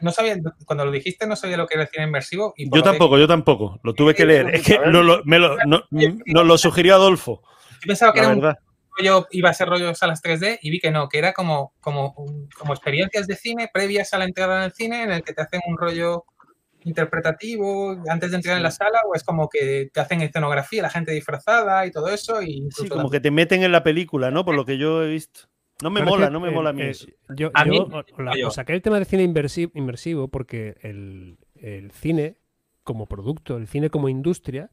no 0.00 0.10
sabía, 0.10 0.36
cuando 0.64 0.84
lo 0.84 0.90
dijiste 0.90 1.26
no 1.26 1.36
sabía 1.36 1.56
lo 1.56 1.66
que 1.66 1.76
era 1.76 1.86
cine 1.86 2.04
inmersivo. 2.04 2.54
yo 2.56 2.82
tampoco, 2.82 3.18
yo 3.18 3.26
tampoco. 3.26 3.78
Lo 3.82 3.94
tuve 3.94 4.14
que 4.14 4.26
leer. 4.26 4.54
Es 4.54 4.62
que 4.62 4.78
me 5.24 5.38
lo, 5.38 5.56
nos 5.60 6.46
lo 6.46 6.58
sugirió 6.58 6.94
Adolfo. 6.94 7.42
Yo 7.82 7.88
pensaba 7.88 8.12
que 8.12 8.20
era 8.20 8.28
un 8.30 8.42
rollo, 8.42 9.26
iba 9.30 9.50
a 9.50 9.54
ser 9.54 9.68
rollo 9.68 9.94
salas 9.94 10.22
3D 10.22 10.58
y 10.62 10.70
vi 10.70 10.80
que 10.80 10.90
no, 10.90 11.08
que 11.08 11.18
era 11.18 11.32
como, 11.32 11.74
como, 11.80 12.14
como 12.58 12.72
experiencias 12.72 13.26
de 13.26 13.36
cine 13.36 13.70
previas 13.72 14.12
a 14.14 14.18
la 14.18 14.24
entrada 14.24 14.58
en 14.58 14.64
el 14.64 14.72
cine 14.72 15.02
en 15.02 15.12
el 15.12 15.22
que 15.22 15.34
te 15.34 15.42
hacen 15.42 15.60
un 15.66 15.76
rollo 15.76 16.24
interpretativo 16.84 17.96
antes 18.08 18.30
de 18.30 18.36
entrar 18.36 18.56
en 18.56 18.62
la 18.62 18.70
sala 18.70 19.00
o 19.06 19.14
es 19.14 19.24
como 19.24 19.48
que 19.48 19.90
te 19.92 20.00
hacen 20.00 20.22
escenografía, 20.22 20.82
la 20.82 20.90
gente 20.90 21.12
disfrazada 21.12 21.84
y 21.84 21.90
todo 21.90 22.08
eso? 22.08 22.40
Y 22.40 22.68
sí, 22.70 22.88
como 22.88 23.10
que 23.10 23.20
te 23.20 23.30
meten 23.30 23.62
en 23.62 23.72
la 23.72 23.82
película, 23.82 24.30
¿no? 24.30 24.44
Por 24.44 24.54
lo 24.54 24.64
que 24.64 24.78
yo 24.78 25.02
he 25.02 25.08
visto. 25.08 25.48
No 25.82 25.90
me 25.90 26.02
mola, 26.02 26.30
no 26.30 26.40
me 26.40 26.50
mola 26.50 26.70
a 26.70 26.72
mí 26.72 26.82
eso. 26.82 27.06
Yo, 27.28 27.50
a 27.52 27.64
mí, 27.64 27.78
o 28.44 28.50
saqué 28.50 28.72
el 28.72 28.82
tema 28.82 28.98
de 28.98 29.04
cine 29.04 29.22
inmersivo, 29.22 30.28
porque 30.28 30.76
el, 30.80 31.38
cine 31.92 32.36
como 32.82 33.06
producto, 33.06 33.56
el 33.56 33.66
cine 33.66 33.90
como 33.90 34.08
industria, 34.08 34.70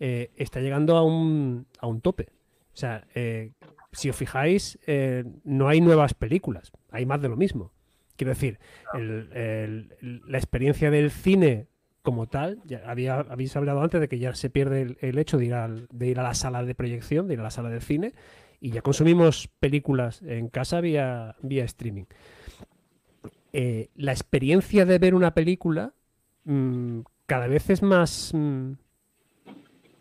eh, 0.00 0.30
está 0.36 0.60
llegando 0.60 0.96
a 0.96 1.04
un, 1.04 1.66
a 1.78 1.86
un 1.86 2.00
tope. 2.00 2.28
O 2.74 2.76
sea, 2.76 3.06
eh, 3.14 3.52
si 3.92 4.10
os 4.10 4.16
fijáis, 4.16 4.78
eh, 4.86 5.24
no 5.44 5.68
hay 5.68 5.80
nuevas 5.80 6.14
películas, 6.14 6.72
hay 6.90 7.06
más 7.06 7.22
de 7.22 7.28
lo 7.28 7.36
mismo. 7.36 7.72
Quiero 8.16 8.30
decir, 8.30 8.58
la 8.92 10.38
experiencia 10.38 10.90
del 10.90 11.10
cine 11.10 11.66
como 12.02 12.26
tal, 12.26 12.60
ya 12.64 12.82
había, 12.86 13.20
habéis 13.20 13.56
hablado 13.56 13.80
antes 13.80 14.00
de 14.00 14.08
que 14.08 14.18
ya 14.18 14.34
se 14.34 14.50
pierde 14.50 14.96
el, 15.00 15.18
hecho 15.18 15.38
de 15.38 15.46
ir, 15.46 15.54
de 15.90 16.06
ir 16.08 16.20
a 16.20 16.22
la 16.22 16.34
sala 16.34 16.62
de 16.62 16.74
proyección, 16.74 17.26
de 17.26 17.34
ir 17.34 17.40
a 17.40 17.44
la 17.44 17.50
sala 17.50 17.70
del 17.70 17.80
cine, 17.80 18.12
y 18.62 18.70
ya 18.70 18.80
consumimos 18.80 19.48
películas 19.58 20.22
en 20.22 20.48
casa 20.48 20.80
vía, 20.80 21.34
vía 21.42 21.64
streaming. 21.64 22.04
Eh, 23.52 23.90
la 23.96 24.12
experiencia 24.12 24.86
de 24.86 24.98
ver 25.00 25.16
una 25.16 25.34
película 25.34 25.92
mm, 26.44 27.00
cada 27.26 27.48
vez 27.48 27.68
es 27.70 27.82
más, 27.82 28.30
mm, 28.32 28.74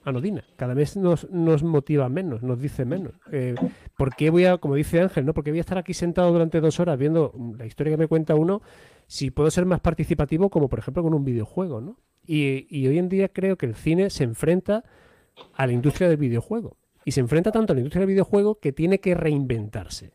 anodina. 0.03 0.43
Cada 0.57 0.75
vez 0.75 0.95
nos, 0.95 1.27
nos 1.31 1.63
motiva 1.63 2.07
menos, 2.07 2.43
nos 2.43 2.61
dice 2.61 2.85
menos. 2.85 3.13
Eh, 3.31 3.55
¿Por 3.97 4.15
qué 4.15 4.29
voy 4.29 4.45
a, 4.45 4.59
como 4.59 4.75
dice 4.75 5.01
Ángel, 5.01 5.25
¿no? 5.25 5.33
porque 5.33 5.49
voy 5.49 5.57
a 5.57 5.61
estar 5.61 5.79
aquí 5.79 5.95
sentado 5.95 6.31
durante 6.31 6.61
dos 6.61 6.79
horas 6.79 6.99
viendo 6.99 7.33
la 7.57 7.65
historia 7.65 7.93
que 7.93 7.97
me 7.97 8.07
cuenta 8.07 8.35
uno 8.35 8.61
si 9.07 9.31
puedo 9.31 9.49
ser 9.49 9.65
más 9.65 9.79
participativo 9.79 10.51
como 10.51 10.69
por 10.69 10.77
ejemplo 10.77 11.01
con 11.01 11.15
un 11.15 11.25
videojuego? 11.25 11.81
¿no? 11.81 11.97
Y 12.27 12.87
hoy 12.87 12.99
en 12.99 13.09
día 13.09 13.29
creo 13.29 13.57
que 13.57 13.65
el 13.65 13.73
cine 13.73 14.11
se 14.11 14.23
enfrenta 14.23 14.83
a 15.55 15.65
la 15.65 15.73
industria 15.73 16.07
del 16.07 16.17
videojuego. 16.17 16.77
Y 17.05 17.11
se 17.11 17.19
enfrenta 17.19 17.51
tanto 17.51 17.73
a 17.73 17.75
la 17.75 17.81
industria 17.81 18.01
del 18.01 18.13
videojuego 18.13 18.59
que 18.59 18.71
tiene 18.71 18.99
que 18.99 19.15
reinventarse. 19.15 20.11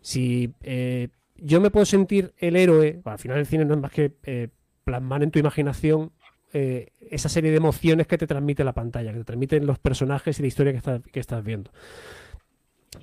Si 0.00 0.52
eh, 0.62 1.08
yo 1.36 1.60
me 1.60 1.70
puedo 1.70 1.86
sentir 1.86 2.32
el 2.38 2.56
héroe, 2.56 3.00
al 3.04 3.18
final 3.18 3.38
el 3.38 3.46
cine 3.46 3.64
no 3.64 3.74
es 3.74 3.80
más 3.80 3.92
que 3.92 4.12
eh, 4.24 4.48
plasmar 4.84 5.22
en 5.22 5.30
tu 5.30 5.38
imaginación 5.38 6.12
eh, 6.52 6.92
esa 7.10 7.28
serie 7.28 7.50
de 7.50 7.56
emociones 7.58 8.06
que 8.06 8.16
te 8.16 8.26
transmite 8.26 8.64
la 8.64 8.72
pantalla, 8.72 9.12
que 9.12 9.18
te 9.18 9.24
transmiten 9.24 9.66
los 9.66 9.78
personajes 9.78 10.38
y 10.38 10.42
la 10.42 10.48
historia 10.48 10.80
que, 11.12 11.20
estás 11.20 11.44
viendo. 11.44 11.70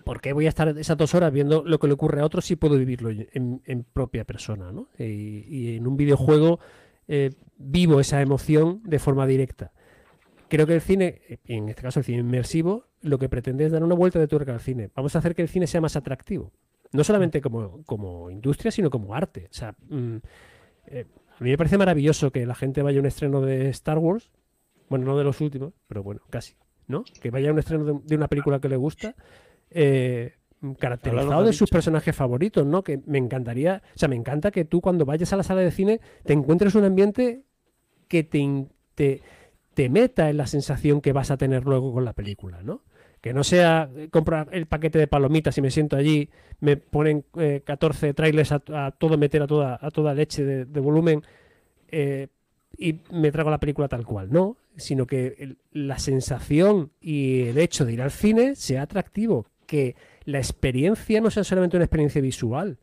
¿Por 0.05 0.21
qué 0.21 0.33
voy 0.33 0.47
a 0.47 0.49
estar 0.49 0.75
esas 0.77 0.97
dos 0.97 1.13
horas 1.13 1.31
viendo 1.31 1.63
lo 1.63 1.77
que 1.77 1.87
le 1.87 1.93
ocurre 1.93 2.21
a 2.21 2.25
otros 2.25 2.45
si 2.45 2.55
puedo 2.55 2.77
vivirlo 2.77 3.09
en, 3.11 3.85
propia 3.93 4.23
persona? 4.23 4.71
¿no? 4.71 4.87
Y, 4.97 5.75
en 5.75 5.85
un 5.85 5.97
videojuego 5.97 6.59
eh, 7.07 7.31
vivo 7.57 7.99
esa 7.99 8.21
emoción 8.21 8.81
de 8.85 8.97
forma 8.97 9.27
directa. 9.27 9.71
Creo 10.53 10.67
que 10.67 10.75
el 10.75 10.81
cine, 10.81 11.19
en 11.45 11.67
este 11.67 11.81
caso 11.81 11.99
el 11.99 12.05
cine 12.05 12.19
inmersivo, 12.19 12.85
lo 13.01 13.17
que 13.17 13.27
pretende 13.27 13.65
es 13.65 13.71
dar 13.71 13.83
una 13.83 13.95
vuelta 13.95 14.19
de 14.19 14.27
tuerca 14.27 14.53
al 14.53 14.59
cine. 14.59 14.91
Vamos 14.93 15.15
a 15.15 15.17
hacer 15.17 15.33
que 15.33 15.41
el 15.41 15.47
cine 15.47 15.65
sea 15.65 15.81
más 15.81 15.95
atractivo. 15.95 16.51
No 16.91 17.03
solamente 17.03 17.41
como, 17.41 17.81
como 17.87 18.29
industria, 18.29 18.69
sino 18.69 18.91
como 18.91 19.15
arte. 19.15 19.47
O 19.49 19.53
sea, 19.53 19.75
mm, 19.89 20.17
eh, 20.85 21.05
a 21.39 21.43
mí 21.43 21.49
me 21.49 21.57
parece 21.57 21.79
maravilloso 21.79 22.31
que 22.31 22.45
la 22.45 22.53
gente 22.53 22.83
vaya 22.83 22.99
a 22.99 23.01
un 23.01 23.07
estreno 23.07 23.41
de 23.41 23.67
Star 23.69 23.97
Wars, 23.97 24.29
bueno, 24.89 25.05
no 25.05 25.17
de 25.17 25.23
los 25.23 25.41
últimos, 25.41 25.73
pero 25.87 26.03
bueno, 26.03 26.21
casi, 26.29 26.53
¿no? 26.85 27.03
Que 27.19 27.31
vaya 27.31 27.49
a 27.49 27.53
un 27.53 27.57
estreno 27.57 28.03
de, 28.05 28.15
una 28.15 28.27
película 28.27 28.59
que 28.59 28.69
le 28.69 28.75
gusta, 28.75 29.15
eh, 29.71 30.33
caracterizado 30.77 31.45
de 31.45 31.53
sus 31.53 31.71
personajes 31.71 32.15
favoritos, 32.15 32.63
¿no? 32.63 32.83
Que 32.83 33.01
me 33.07 33.17
encantaría, 33.17 33.81
o 33.95 33.97
sea, 33.97 34.07
me 34.07 34.15
encanta 34.15 34.51
que 34.51 34.65
tú 34.65 34.81
cuando 34.81 35.03
vayas 35.03 35.33
a 35.33 35.37
la 35.37 35.41
sala 35.41 35.61
de 35.61 35.71
cine 35.71 35.99
te 36.23 36.33
encuentres 36.33 36.75
un 36.75 36.83
ambiente 36.83 37.41
que 38.07 38.23
te, 38.23 38.67
te, 38.93 39.23
te 39.73 39.89
meta 39.89 40.29
en 40.29 40.37
la 40.37 40.47
sensación 40.47 41.01
que 41.01 41.13
vas 41.13 41.31
a 41.31 41.37
tener 41.37 41.63
luego 41.63 41.93
con 41.93 42.05
la 42.05 42.13
película, 42.13 42.61
¿no? 42.63 42.81
Que 43.21 43.33
no 43.33 43.43
sea 43.43 43.89
eh, 43.95 44.09
comprar 44.09 44.49
el 44.51 44.65
paquete 44.65 44.99
de 44.99 45.07
palomitas 45.07 45.57
y 45.57 45.61
me 45.61 45.71
siento 45.71 45.95
allí, 45.95 46.29
me 46.59 46.77
ponen 46.77 47.25
14 47.63 48.09
eh, 48.09 48.13
trailers 48.13 48.51
a, 48.51 48.59
todo 48.91 49.17
meter 49.17 49.41
a 49.43 49.47
toda, 49.47 49.79
a 49.81 49.91
toda 49.91 50.13
leche 50.13 50.43
de, 50.43 50.79
volumen 50.79 51.23
eh, 51.89 52.27
y 52.77 52.99
me 53.11 53.31
trago 53.31 53.49
la 53.49 53.59
película 53.59 53.87
tal 53.87 54.05
cual. 54.05 54.31
No, 54.31 54.57
sino 54.75 55.07
que 55.07 55.55
la 55.71 55.99
sensación 55.99 56.91
y 56.99 57.43
el 57.43 57.57
hecho 57.57 57.85
de 57.85 57.93
ir 57.93 58.01
al 58.01 58.11
cine 58.11 58.55
sea 58.55 58.83
atractivo, 58.83 59.47
que 59.65 59.95
la 60.25 60.39
experiencia 60.39 61.21
no 61.21 61.31
sea 61.31 61.43
solamente 61.43 61.77
una 61.77 61.85
experiencia 61.85 62.21
visual, 62.21 62.77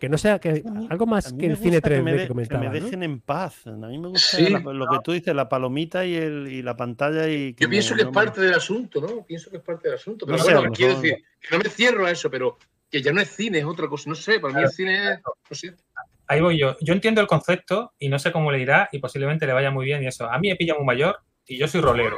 que 0.00 0.08
no 0.08 0.18
sea 0.18 0.38
que 0.40 0.64
algo 0.88 1.06
más 1.06 1.32
que 1.32 1.46
el 1.46 1.56
cine 1.56 1.80
3D 1.80 2.26
que, 2.26 2.48
Que 2.48 2.58
me 2.58 2.70
dejen 2.70 3.02
en 3.02 3.20
paz. 3.20 3.66
A 3.66 3.70
mí 3.70 3.98
me 3.98 4.08
gusta 4.08 4.38
lo 4.72 4.86
que 4.88 4.98
tú 5.04 5.12
dices, 5.12 5.34
la 5.34 5.48
palomita 5.48 6.04
y, 6.06 6.14
el, 6.14 6.48
y 6.50 6.62
la 6.62 6.76
pantalla. 6.76 7.28
Y 7.28 7.54
Yo 7.54 7.68
pienso 7.68 7.94
que 7.94 8.02
es 8.02 8.08
parte 8.08 8.40
del 8.40 8.54
asunto, 8.54 9.00
¿no? 9.00 9.24
Pienso 9.24 9.50
que 9.50 9.58
es 9.58 9.62
parte 9.62 9.88
del 9.88 9.98
asunto. 9.98 10.26
Pero 10.26 10.42
bueno, 10.42 10.62
quiero 10.72 10.96
decir, 10.96 11.22
que 11.40 11.56
no 11.56 11.62
me 11.62 11.68
cierro 11.68 12.06
a 12.06 12.10
eso, 12.10 12.30
pero 12.30 12.58
que 12.90 13.02
ya 13.02 13.12
no 13.12 13.20
es 13.20 13.28
cine, 13.28 13.58
es 13.58 13.64
otra 13.64 13.88
cosa. 13.88 14.08
No 14.08 14.16
sé, 14.16 14.40
para 14.40 14.54
mí 14.54 14.62
el 14.62 14.70
cine 14.70 15.12
es. 15.12 15.20
No 15.22 15.56
sé. 15.56 15.74
Ahí 16.26 16.40
voy 16.40 16.58
yo. 16.58 16.76
Yo 16.80 16.94
entiendo 16.94 17.20
el 17.20 17.26
concepto 17.26 17.92
y 17.98 18.08
no 18.08 18.18
sé 18.18 18.32
cómo 18.32 18.50
le 18.50 18.60
irá 18.60 18.88
y 18.92 18.98
posiblemente 19.00 19.46
le 19.46 19.52
vaya 19.52 19.70
muy 19.70 19.84
bien 19.84 20.02
y 20.02 20.06
eso. 20.06 20.30
A 20.30 20.38
mí 20.38 20.48
me 20.48 20.56
pilla 20.56 20.74
muy 20.74 20.84
mayor 20.84 21.18
y 21.50 21.58
yo 21.58 21.66
soy 21.66 21.80
rolero. 21.80 22.16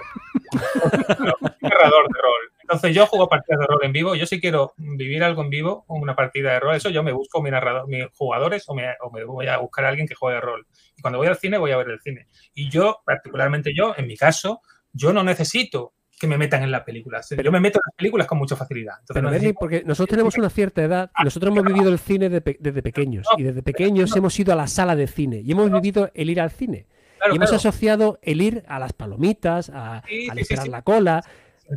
narrador 1.62 2.06
de 2.08 2.20
rol. 2.20 2.52
Entonces 2.60 2.94
yo 2.94 3.06
juego 3.06 3.30
partidas 3.30 3.60
de 3.60 3.66
rol 3.66 3.80
en 3.82 3.92
vivo. 3.92 4.14
Yo 4.14 4.26
si 4.26 4.40
quiero 4.40 4.74
vivir 4.76 5.24
algo 5.24 5.42
en 5.42 5.48
vivo, 5.48 5.86
una 5.88 6.14
partida 6.14 6.52
de 6.52 6.60
rol, 6.60 6.76
eso 6.76 6.90
yo 6.90 7.02
me 7.02 7.12
busco 7.12 7.40
mi 7.40 7.50
narrador, 7.50 7.88
mis 7.88 8.04
jugadores 8.12 8.64
o 8.68 8.74
me, 8.74 8.94
voy 9.24 9.46
a 9.46 9.56
buscar 9.56 9.86
a 9.86 9.88
alguien 9.88 10.06
que 10.06 10.14
juegue 10.14 10.38
rol. 10.38 10.66
Y 10.96 11.00
cuando 11.00 11.16
voy 11.16 11.28
al 11.28 11.38
cine, 11.38 11.56
voy 11.56 11.70
a 11.70 11.78
ver 11.78 11.88
el 11.88 12.00
cine. 12.00 12.28
Y 12.52 12.68
yo, 12.68 13.00
particularmente 13.06 13.72
yo, 13.74 13.94
en 13.96 14.06
mi 14.06 14.18
caso, 14.18 14.60
yo 14.92 15.14
no 15.14 15.24
necesito 15.24 15.94
que 16.20 16.26
me 16.26 16.36
metan 16.36 16.62
en 16.62 16.70
las 16.70 16.82
películas. 16.82 17.26
Yo 17.42 17.50
me 17.50 17.58
meto 17.58 17.78
en 17.78 17.82
las 17.86 17.96
películas 17.96 18.26
con 18.26 18.36
mucha 18.36 18.54
facilidad. 18.54 18.96
Entonces, 19.08 19.54
porque 19.58 19.82
nosotros 19.86 20.10
tenemos 20.10 20.36
una 20.36 20.50
cierta 20.50 20.82
edad, 20.82 21.10
nosotros 21.24 21.56
hemos 21.56 21.64
vivido 21.64 21.90
el 21.90 21.98
cine 21.98 22.28
desde 22.28 22.82
pequeños 22.82 23.26
y 23.38 23.44
desde 23.44 23.62
pequeños 23.62 24.14
hemos 24.14 24.38
ido 24.38 24.52
a 24.52 24.56
la 24.56 24.66
sala 24.66 24.94
de 24.94 25.06
cine 25.06 25.40
y 25.42 25.52
hemos 25.52 25.72
vivido 25.72 26.10
el 26.12 26.28
ir 26.28 26.40
al 26.40 26.50
cine. 26.50 26.86
Y 27.30 27.36
hemos 27.36 27.52
asociado 27.52 28.18
el 28.22 28.42
ir 28.42 28.64
a 28.68 28.78
las 28.78 28.92
palomitas, 28.92 29.70
a, 29.70 30.02
esperar 30.08 30.68
la 30.68 30.82
cola. 30.82 31.24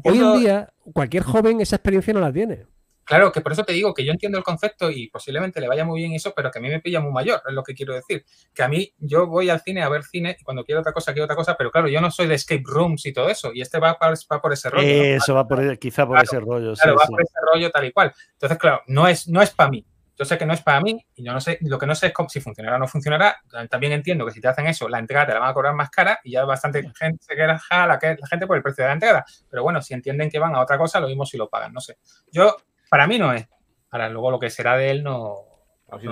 Hoy 0.04 0.18
en 0.18 0.40
día, 0.40 0.74
cualquier 0.94 1.24
joven 1.24 1.62
esa 1.62 1.78
experiencia 1.78 2.14
no 2.14 2.20
la 2.20 2.34
tiene. 2.34 2.66
Claro, 3.06 3.32
que 3.32 3.42
por 3.42 3.52
eso 3.52 3.64
te 3.64 3.72
digo 3.72 3.94
que 3.94 4.04
yo 4.04 4.12
entiendo 4.12 4.40
el 4.40 4.44
concepto 4.44 4.90
y 4.90 5.10
posiblemente 5.10 5.62
le 5.62 5.68
vaya 5.68 5.86
muy 5.86 6.02
bien 6.02 6.14
eso, 6.14 6.34
pero 6.36 6.50
que 6.50 6.58
a 6.58 6.62
mí 6.62 6.70
me 6.70 6.80
pilla 6.80 7.00
muy 7.00 7.12
mayor, 7.12 7.40
es 7.48 7.54
lo 7.54 7.62
que 7.62 7.76
quiero 7.76 7.94
decir. 7.94 8.26
Que 8.52 8.64
a 8.64 8.68
mí, 8.68 8.94
yo 8.98 9.28
voy 9.28 9.52
al 9.52 9.62
cine 9.62 9.84
a 9.84 9.90
ver 9.90 10.04
cine 10.04 10.36
y 10.40 10.44
cuando 10.44 10.66
quiero 10.66 10.82
otra 10.82 10.92
cosa, 10.92 11.14
quiero 11.14 11.26
otra 11.26 11.36
cosa, 11.36 11.56
pero 11.56 11.70
claro, 11.70 11.88
yo 11.88 12.02
no 12.02 12.10
soy 12.10 12.26
de 12.26 12.34
escape 12.34 12.64
rooms 12.66 13.06
y 13.06 13.14
todo 13.14 13.30
eso, 13.30 13.52
y 13.54 13.62
este 13.62 13.78
va, 13.80 13.98
por 14.00 14.54
ese 14.54 14.70
rollo. 14.72 14.88
Eso 14.88 15.36
va 15.36 15.48
por, 15.48 15.78
quizá 15.78 16.08
por 16.08 16.22
ese 16.22 16.40
rollo. 16.40 16.74
Claro, 16.74 16.98
va 16.98 17.06
por 17.06 17.22
ese 17.22 17.36
rollo 17.54 17.70
tal 17.70 17.86
y 17.86 17.92
cual. 17.92 18.12
Entonces, 18.34 18.58
claro, 18.58 18.82
no 18.88 19.08
es, 19.08 19.28
no 19.28 19.42
es 19.44 19.52
para 19.52 19.70
mí. 19.70 19.86
Yo 20.18 20.24
sé 20.24 20.38
que 20.38 20.46
no 20.46 20.54
es 20.54 20.62
para 20.62 20.80
mí 20.80 21.06
y 21.16 21.26
yo 21.26 21.34
no 21.34 21.42
sé, 21.42 21.58
lo 21.62 21.78
que 21.78 21.86
no 21.86 21.94
sé 21.94 22.08
es 22.08 22.14
si 22.30 22.40
funcionará 22.40 22.78
o 22.78 22.80
no 22.80 22.88
funcionará. 22.88 23.38
También 23.70 23.92
entiendo 23.92 24.26
que 24.26 24.32
si 24.32 24.40
te 24.40 24.48
hacen 24.48 24.66
eso, 24.68 24.88
la 24.88 25.00
entrada 25.00 25.28
te 25.28 25.34
la 25.34 25.40
van 25.40 25.50
a 25.50 25.54
cobrar 25.54 25.74
más 25.74 25.90
cara 25.90 26.20
y 26.24 26.32
ya 26.32 26.46
bastante 26.46 26.90
gente 26.98 27.18
se 27.22 27.36
queja 27.36 27.88
la, 27.88 28.00
la 28.02 28.28
gente 28.28 28.48
por 28.48 28.56
el 28.56 28.64
precio 28.64 28.84
de 28.84 28.88
la 28.88 28.94
entrada. 28.94 29.26
Pero 29.50 29.64
bueno, 29.64 29.82
si 29.82 29.94
entienden 29.94 30.30
que 30.30 30.40
van 30.40 30.56
a 30.56 30.62
otra 30.62 30.78
cosa, 30.78 31.00
lo 31.00 31.08
mismo 31.08 31.26
si 31.26 31.38
lo 31.38 31.50
pagan, 31.50 31.74
no 31.74 31.82
sé. 31.82 31.98
Yo, 32.32 32.56
para 32.90 33.08
mí 33.08 33.20
no 33.20 33.34
es. 33.34 33.48
Ahora, 33.92 34.10
luego 34.10 34.32
lo 34.32 34.40
que 34.40 34.50
será 34.50 34.78
de 34.78 34.92
él 34.92 35.04
no. 35.04 35.36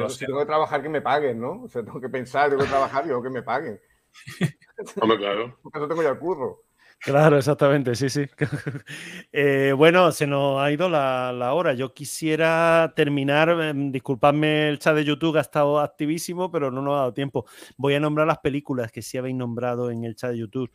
si, 0.09 0.25
tengo, 0.25 0.39
que 0.39 0.45
trabajar, 0.45 0.81
que 0.81 0.89
me 0.89 1.01
paguen, 1.01 1.39
¿no? 1.39 1.63
O 1.63 1.69
sea, 1.69 1.83
tengo 1.83 1.99
que 2.01 2.09
pensar, 2.09 2.49
tengo 2.49 2.63
que 2.63 2.69
trabajar, 2.69 3.07
yo 3.07 3.21
que 3.21 3.29
me 3.29 3.43
paguen. 3.43 3.79
Hombre, 5.01 5.17
claro. 5.17 5.59
Porque 5.61 5.79
eso 5.79 5.87
tengo 5.87 6.03
ya 6.03 6.09
el 6.09 6.19
curro. 6.19 6.63
Claro, 7.03 7.37
exactamente, 7.37 7.95
sí, 7.95 8.09
sí. 8.09 8.25
Eh, 9.33 9.73
bueno, 9.75 10.11
se 10.11 10.25
nos 10.25 10.61
ha 10.61 10.71
ido 10.71 10.87
la, 10.87 11.53
hora. 11.53 11.73
Yo 11.73 11.93
quisiera 11.93 12.93
terminar, 12.95 13.49
em, 13.49 13.91
disculpadme, 13.91 14.69
el 14.69 14.79
chat 14.79 14.95
de 14.95 15.03
YouTube 15.03 15.37
ha 15.37 15.41
estado 15.41 15.79
activísimo, 15.79 16.49
pero 16.51 16.71
no 16.71 16.81
nos 16.81 16.93
ha 16.93 16.97
dado 16.99 17.13
tiempo. 17.13 17.45
Voy 17.77 17.95
a 17.95 17.99
nombrar 17.99 18.27
las 18.27 18.37
películas 18.39 18.91
que 18.91 19.01
sí 19.01 19.17
habéis 19.17 19.35
nombrado 19.35 19.91
en 19.91 20.05
el 20.05 20.15
chat 20.15 20.31
de 20.31 20.37
YouTube. 20.37 20.71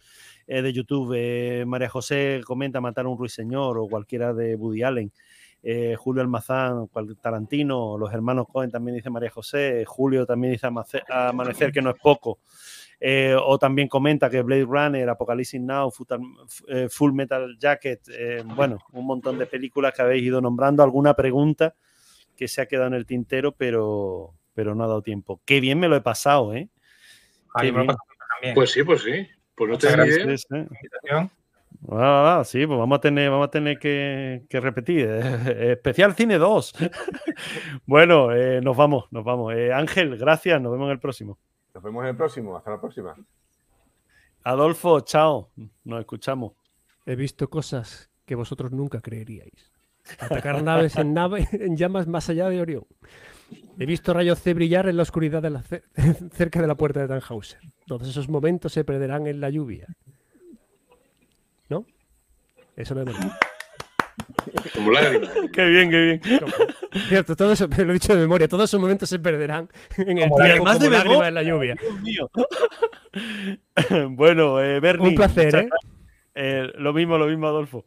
Eh, 0.47 0.61
de 0.61 0.73
YouTube. 0.73 1.15
Eh, 1.17 1.65
María 1.67 1.89
José 1.89 2.41
comenta 2.45 2.81
Matar 2.81 3.07
a 3.07 3.09
un 3.09 3.19
ruiseñor 3.19 3.79
o 3.79 3.87
cualquiera 3.87 4.35
de 4.35 4.55
Woody 4.57 4.83
Allen. 4.83 5.13
Eh, 5.63 5.97
Julio 5.99 6.23
Almazán, 6.23 6.89
Tarantino, 7.21 7.99
los 7.99 8.13
hermanos 8.13 8.47
Cohen 8.51 8.71
también 8.71 8.97
dice 8.97 9.11
María 9.11 9.31
José, 9.31 9.85
Julio 9.85 10.25
también 10.25 10.53
dice 10.53 10.69
Amanecer, 10.69 11.73
que 11.73 11.83
no 11.83 11.91
es 11.91 11.97
poco. 12.01 12.39
Eh, 13.01 13.37
o 13.41 13.59
también 13.59 13.89
comenta 13.89 14.29
que 14.29 14.43
Blade 14.43 14.65
Runner, 14.65 15.09
Apocalypse 15.09 15.59
Now, 15.59 15.93
eh, 16.69 16.89
Full 16.91 17.13
Metal 17.13 17.57
Jacket, 17.59 18.01
bueno, 18.45 18.79
un 18.93 19.07
montón 19.07 19.39
de 19.39 19.47
películas 19.47 19.95
que 19.95 20.03
habéis 20.03 20.25
ido 20.25 20.41
nombrando. 20.41 20.83
Alguna 20.83 21.15
pregunta 21.15 21.75
que 22.37 22.49
se 22.49 22.61
ha 22.61 22.67
quedado 22.67 22.89
en 22.89 22.95
el 22.95 23.07
tintero, 23.07 23.53
pero, 23.53 24.35
pero 24.55 24.75
no 24.75 24.85
ha 24.85 24.89
dado 24.89 25.03
tiempo. 25.03 25.41
Qué 25.45 25.61
bien 25.61 25.79
me 25.79 25.89
lo 25.89 25.97
he 25.97 26.01
pasado, 26.01 26.55
¿eh? 26.55 26.69
Pues 28.55 28.71
sí, 28.71 28.83
pues 28.83 29.03
sí. 29.03 29.27
Pues 29.55 29.71
no 29.71 29.79
te 29.79 29.91
gracias, 29.91 30.47
Ah, 31.91 32.43
sí, 32.45 32.67
pues 32.67 32.79
vamos 32.79 32.99
a 32.99 33.01
tener, 33.01 33.31
vamos 33.31 33.49
a 33.49 33.51
tener 33.51 33.79
que, 33.79 34.47
repetir. 34.51 35.07
Eh, 35.09 35.73
especial 35.73 36.15
Cine 36.15 36.39
2. 36.39 36.75
bueno, 37.87 38.33
eh, 38.33 38.61
nos 38.61 38.77
vamos, 38.77 39.07
nos 39.11 39.25
vamos. 39.25 39.55
Eh, 39.55 39.73
Ángel, 39.73 40.17
gracias, 40.17 40.61
nos 40.61 40.73
vemos 40.73 40.87
en 40.87 40.93
el 40.93 41.01
próximo. 41.01 41.39
Nos 41.79 41.85
vemos 41.85 42.03
en 42.03 42.09
el 42.09 42.17
próximo, 42.17 42.57
hasta 42.57 42.73
la 42.73 42.81
próxima. 42.81 43.15
Adolfo, 44.43 44.99
chao, 45.03 45.51
nos 45.85 46.01
escuchamos. 46.01 46.55
He 47.07 47.15
visto 47.15 47.49
cosas 47.49 48.11
que 48.27 48.35
vosotros 48.35 48.73
nunca 48.73 49.01
creeríais. 49.01 49.71
Atacar 50.19 50.61
naves 50.65 50.97
en, 50.97 51.15
nave, 51.15 51.47
en 51.53 51.77
llamas 51.77 52.09
más 52.09 52.29
allá 52.31 52.49
de 52.49 52.61
Orión. 52.61 52.85
He 53.79 53.87
visto 53.87 54.13
rayos 54.13 54.41
C 54.41 54.55
brillar 54.55 54.89
en 54.89 54.97
la 54.97 55.05
oscuridad 55.05 55.41
de 55.41 55.51
la, 55.51 55.63
cerca 56.33 56.61
de 56.61 56.67
la 56.67 56.75
puerta 56.75 56.99
de 56.99 57.07
Tannhauser. 57.07 57.61
Todos 57.87 58.09
esos 58.09 58.29
momentos 58.29 58.73
se 58.73 58.83
perderán 58.83 59.29
en 59.29 59.41
la 59.41 59.49
lluvia. 59.49 59.87
Eso 62.75 62.95
no 62.97 63.03
es 63.03 63.19
Como 64.75 64.91
lágrimas. 64.91 65.31
qué 65.53 65.65
bien, 65.67 65.91
qué 65.91 66.01
bien. 66.01 66.21
Cierto, 67.09 67.37
todo 67.37 67.53
eso, 67.53 67.67
lo 67.67 67.91
he 67.91 67.95
dicho 67.95 68.15
de 68.15 68.21
memoria, 68.21 68.49
todos 68.49 68.65
esos 68.65 68.81
momentos 68.81 69.09
se 69.09 69.19
perderán 69.19 69.69
en 69.97 70.19
el 70.19 70.29
tiempo 70.29 70.37
como 70.37 70.79
de 70.79 70.91
lágrimas 70.91 71.29
en 71.29 71.35
la 71.35 71.43
lluvia. 71.43 71.77
Dios 71.81 72.01
mío. 72.01 72.31
bueno, 74.11 74.61
eh, 74.63 74.81
Bernie. 74.81 75.09
Un 75.09 75.15
placer, 75.15 75.55
¿eh? 75.55 75.69
¿eh? 76.35 76.73
Lo 76.77 76.93
mismo, 76.93 77.19
lo 77.19 77.27
mismo, 77.27 77.47
Adolfo. 77.47 77.85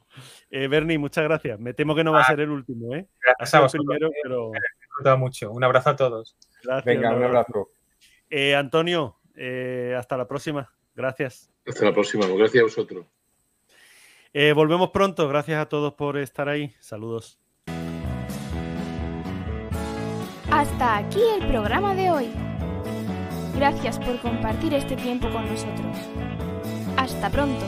Eh, 0.49 0.67
Bernie, 0.67 0.97
muchas 0.97 1.23
gracias. 1.23 1.59
Me 1.59 1.73
temo 1.73 1.95
que 1.95 2.03
no 2.03 2.11
va 2.11 2.19
a 2.19 2.23
ah. 2.23 2.27
ser 2.27 2.41
el 2.41 2.49
último, 2.49 2.95
¿eh? 2.95 3.07
Gracias 3.21 3.53
a 3.53 3.61
vosotros. 3.61 3.85
Primero, 3.87 4.11
pero... 4.23 4.51
Me 5.03 5.15
mucho. 5.17 5.51
Un 5.51 5.63
abrazo 5.63 5.89
a 5.91 5.95
todos. 5.95 6.37
Gracias. 6.63 6.85
Venga, 6.85 7.15
un 7.15 7.23
abrazo. 7.23 7.69
Eh, 8.29 8.55
Antonio, 8.55 9.17
hasta 9.97 10.17
la 10.17 10.27
próxima. 10.27 10.71
Gracias. 10.95 11.49
Hasta 11.65 11.85
la 11.85 11.93
próxima. 11.93 12.27
Gracias 12.27 12.61
a 12.61 12.65
vosotros. 12.65 13.05
Eh, 14.33 14.53
volvemos 14.53 14.89
pronto. 14.91 15.27
Gracias 15.27 15.61
a 15.61 15.67
todos 15.67 15.93
por 15.93 16.17
estar 16.17 16.47
ahí. 16.49 16.73
Saludos. 16.79 17.39
Hasta 20.51 20.97
aquí 20.97 21.21
el 21.39 21.47
programa 21.47 21.95
de 21.95 22.11
hoy. 22.11 22.29
Gracias 23.55 23.99
por 23.99 24.19
compartir 24.19 24.73
este 24.73 24.95
tiempo 24.95 25.29
con 25.29 25.45
nosotros. 25.45 25.97
Hasta 26.97 27.29
pronto. 27.29 27.65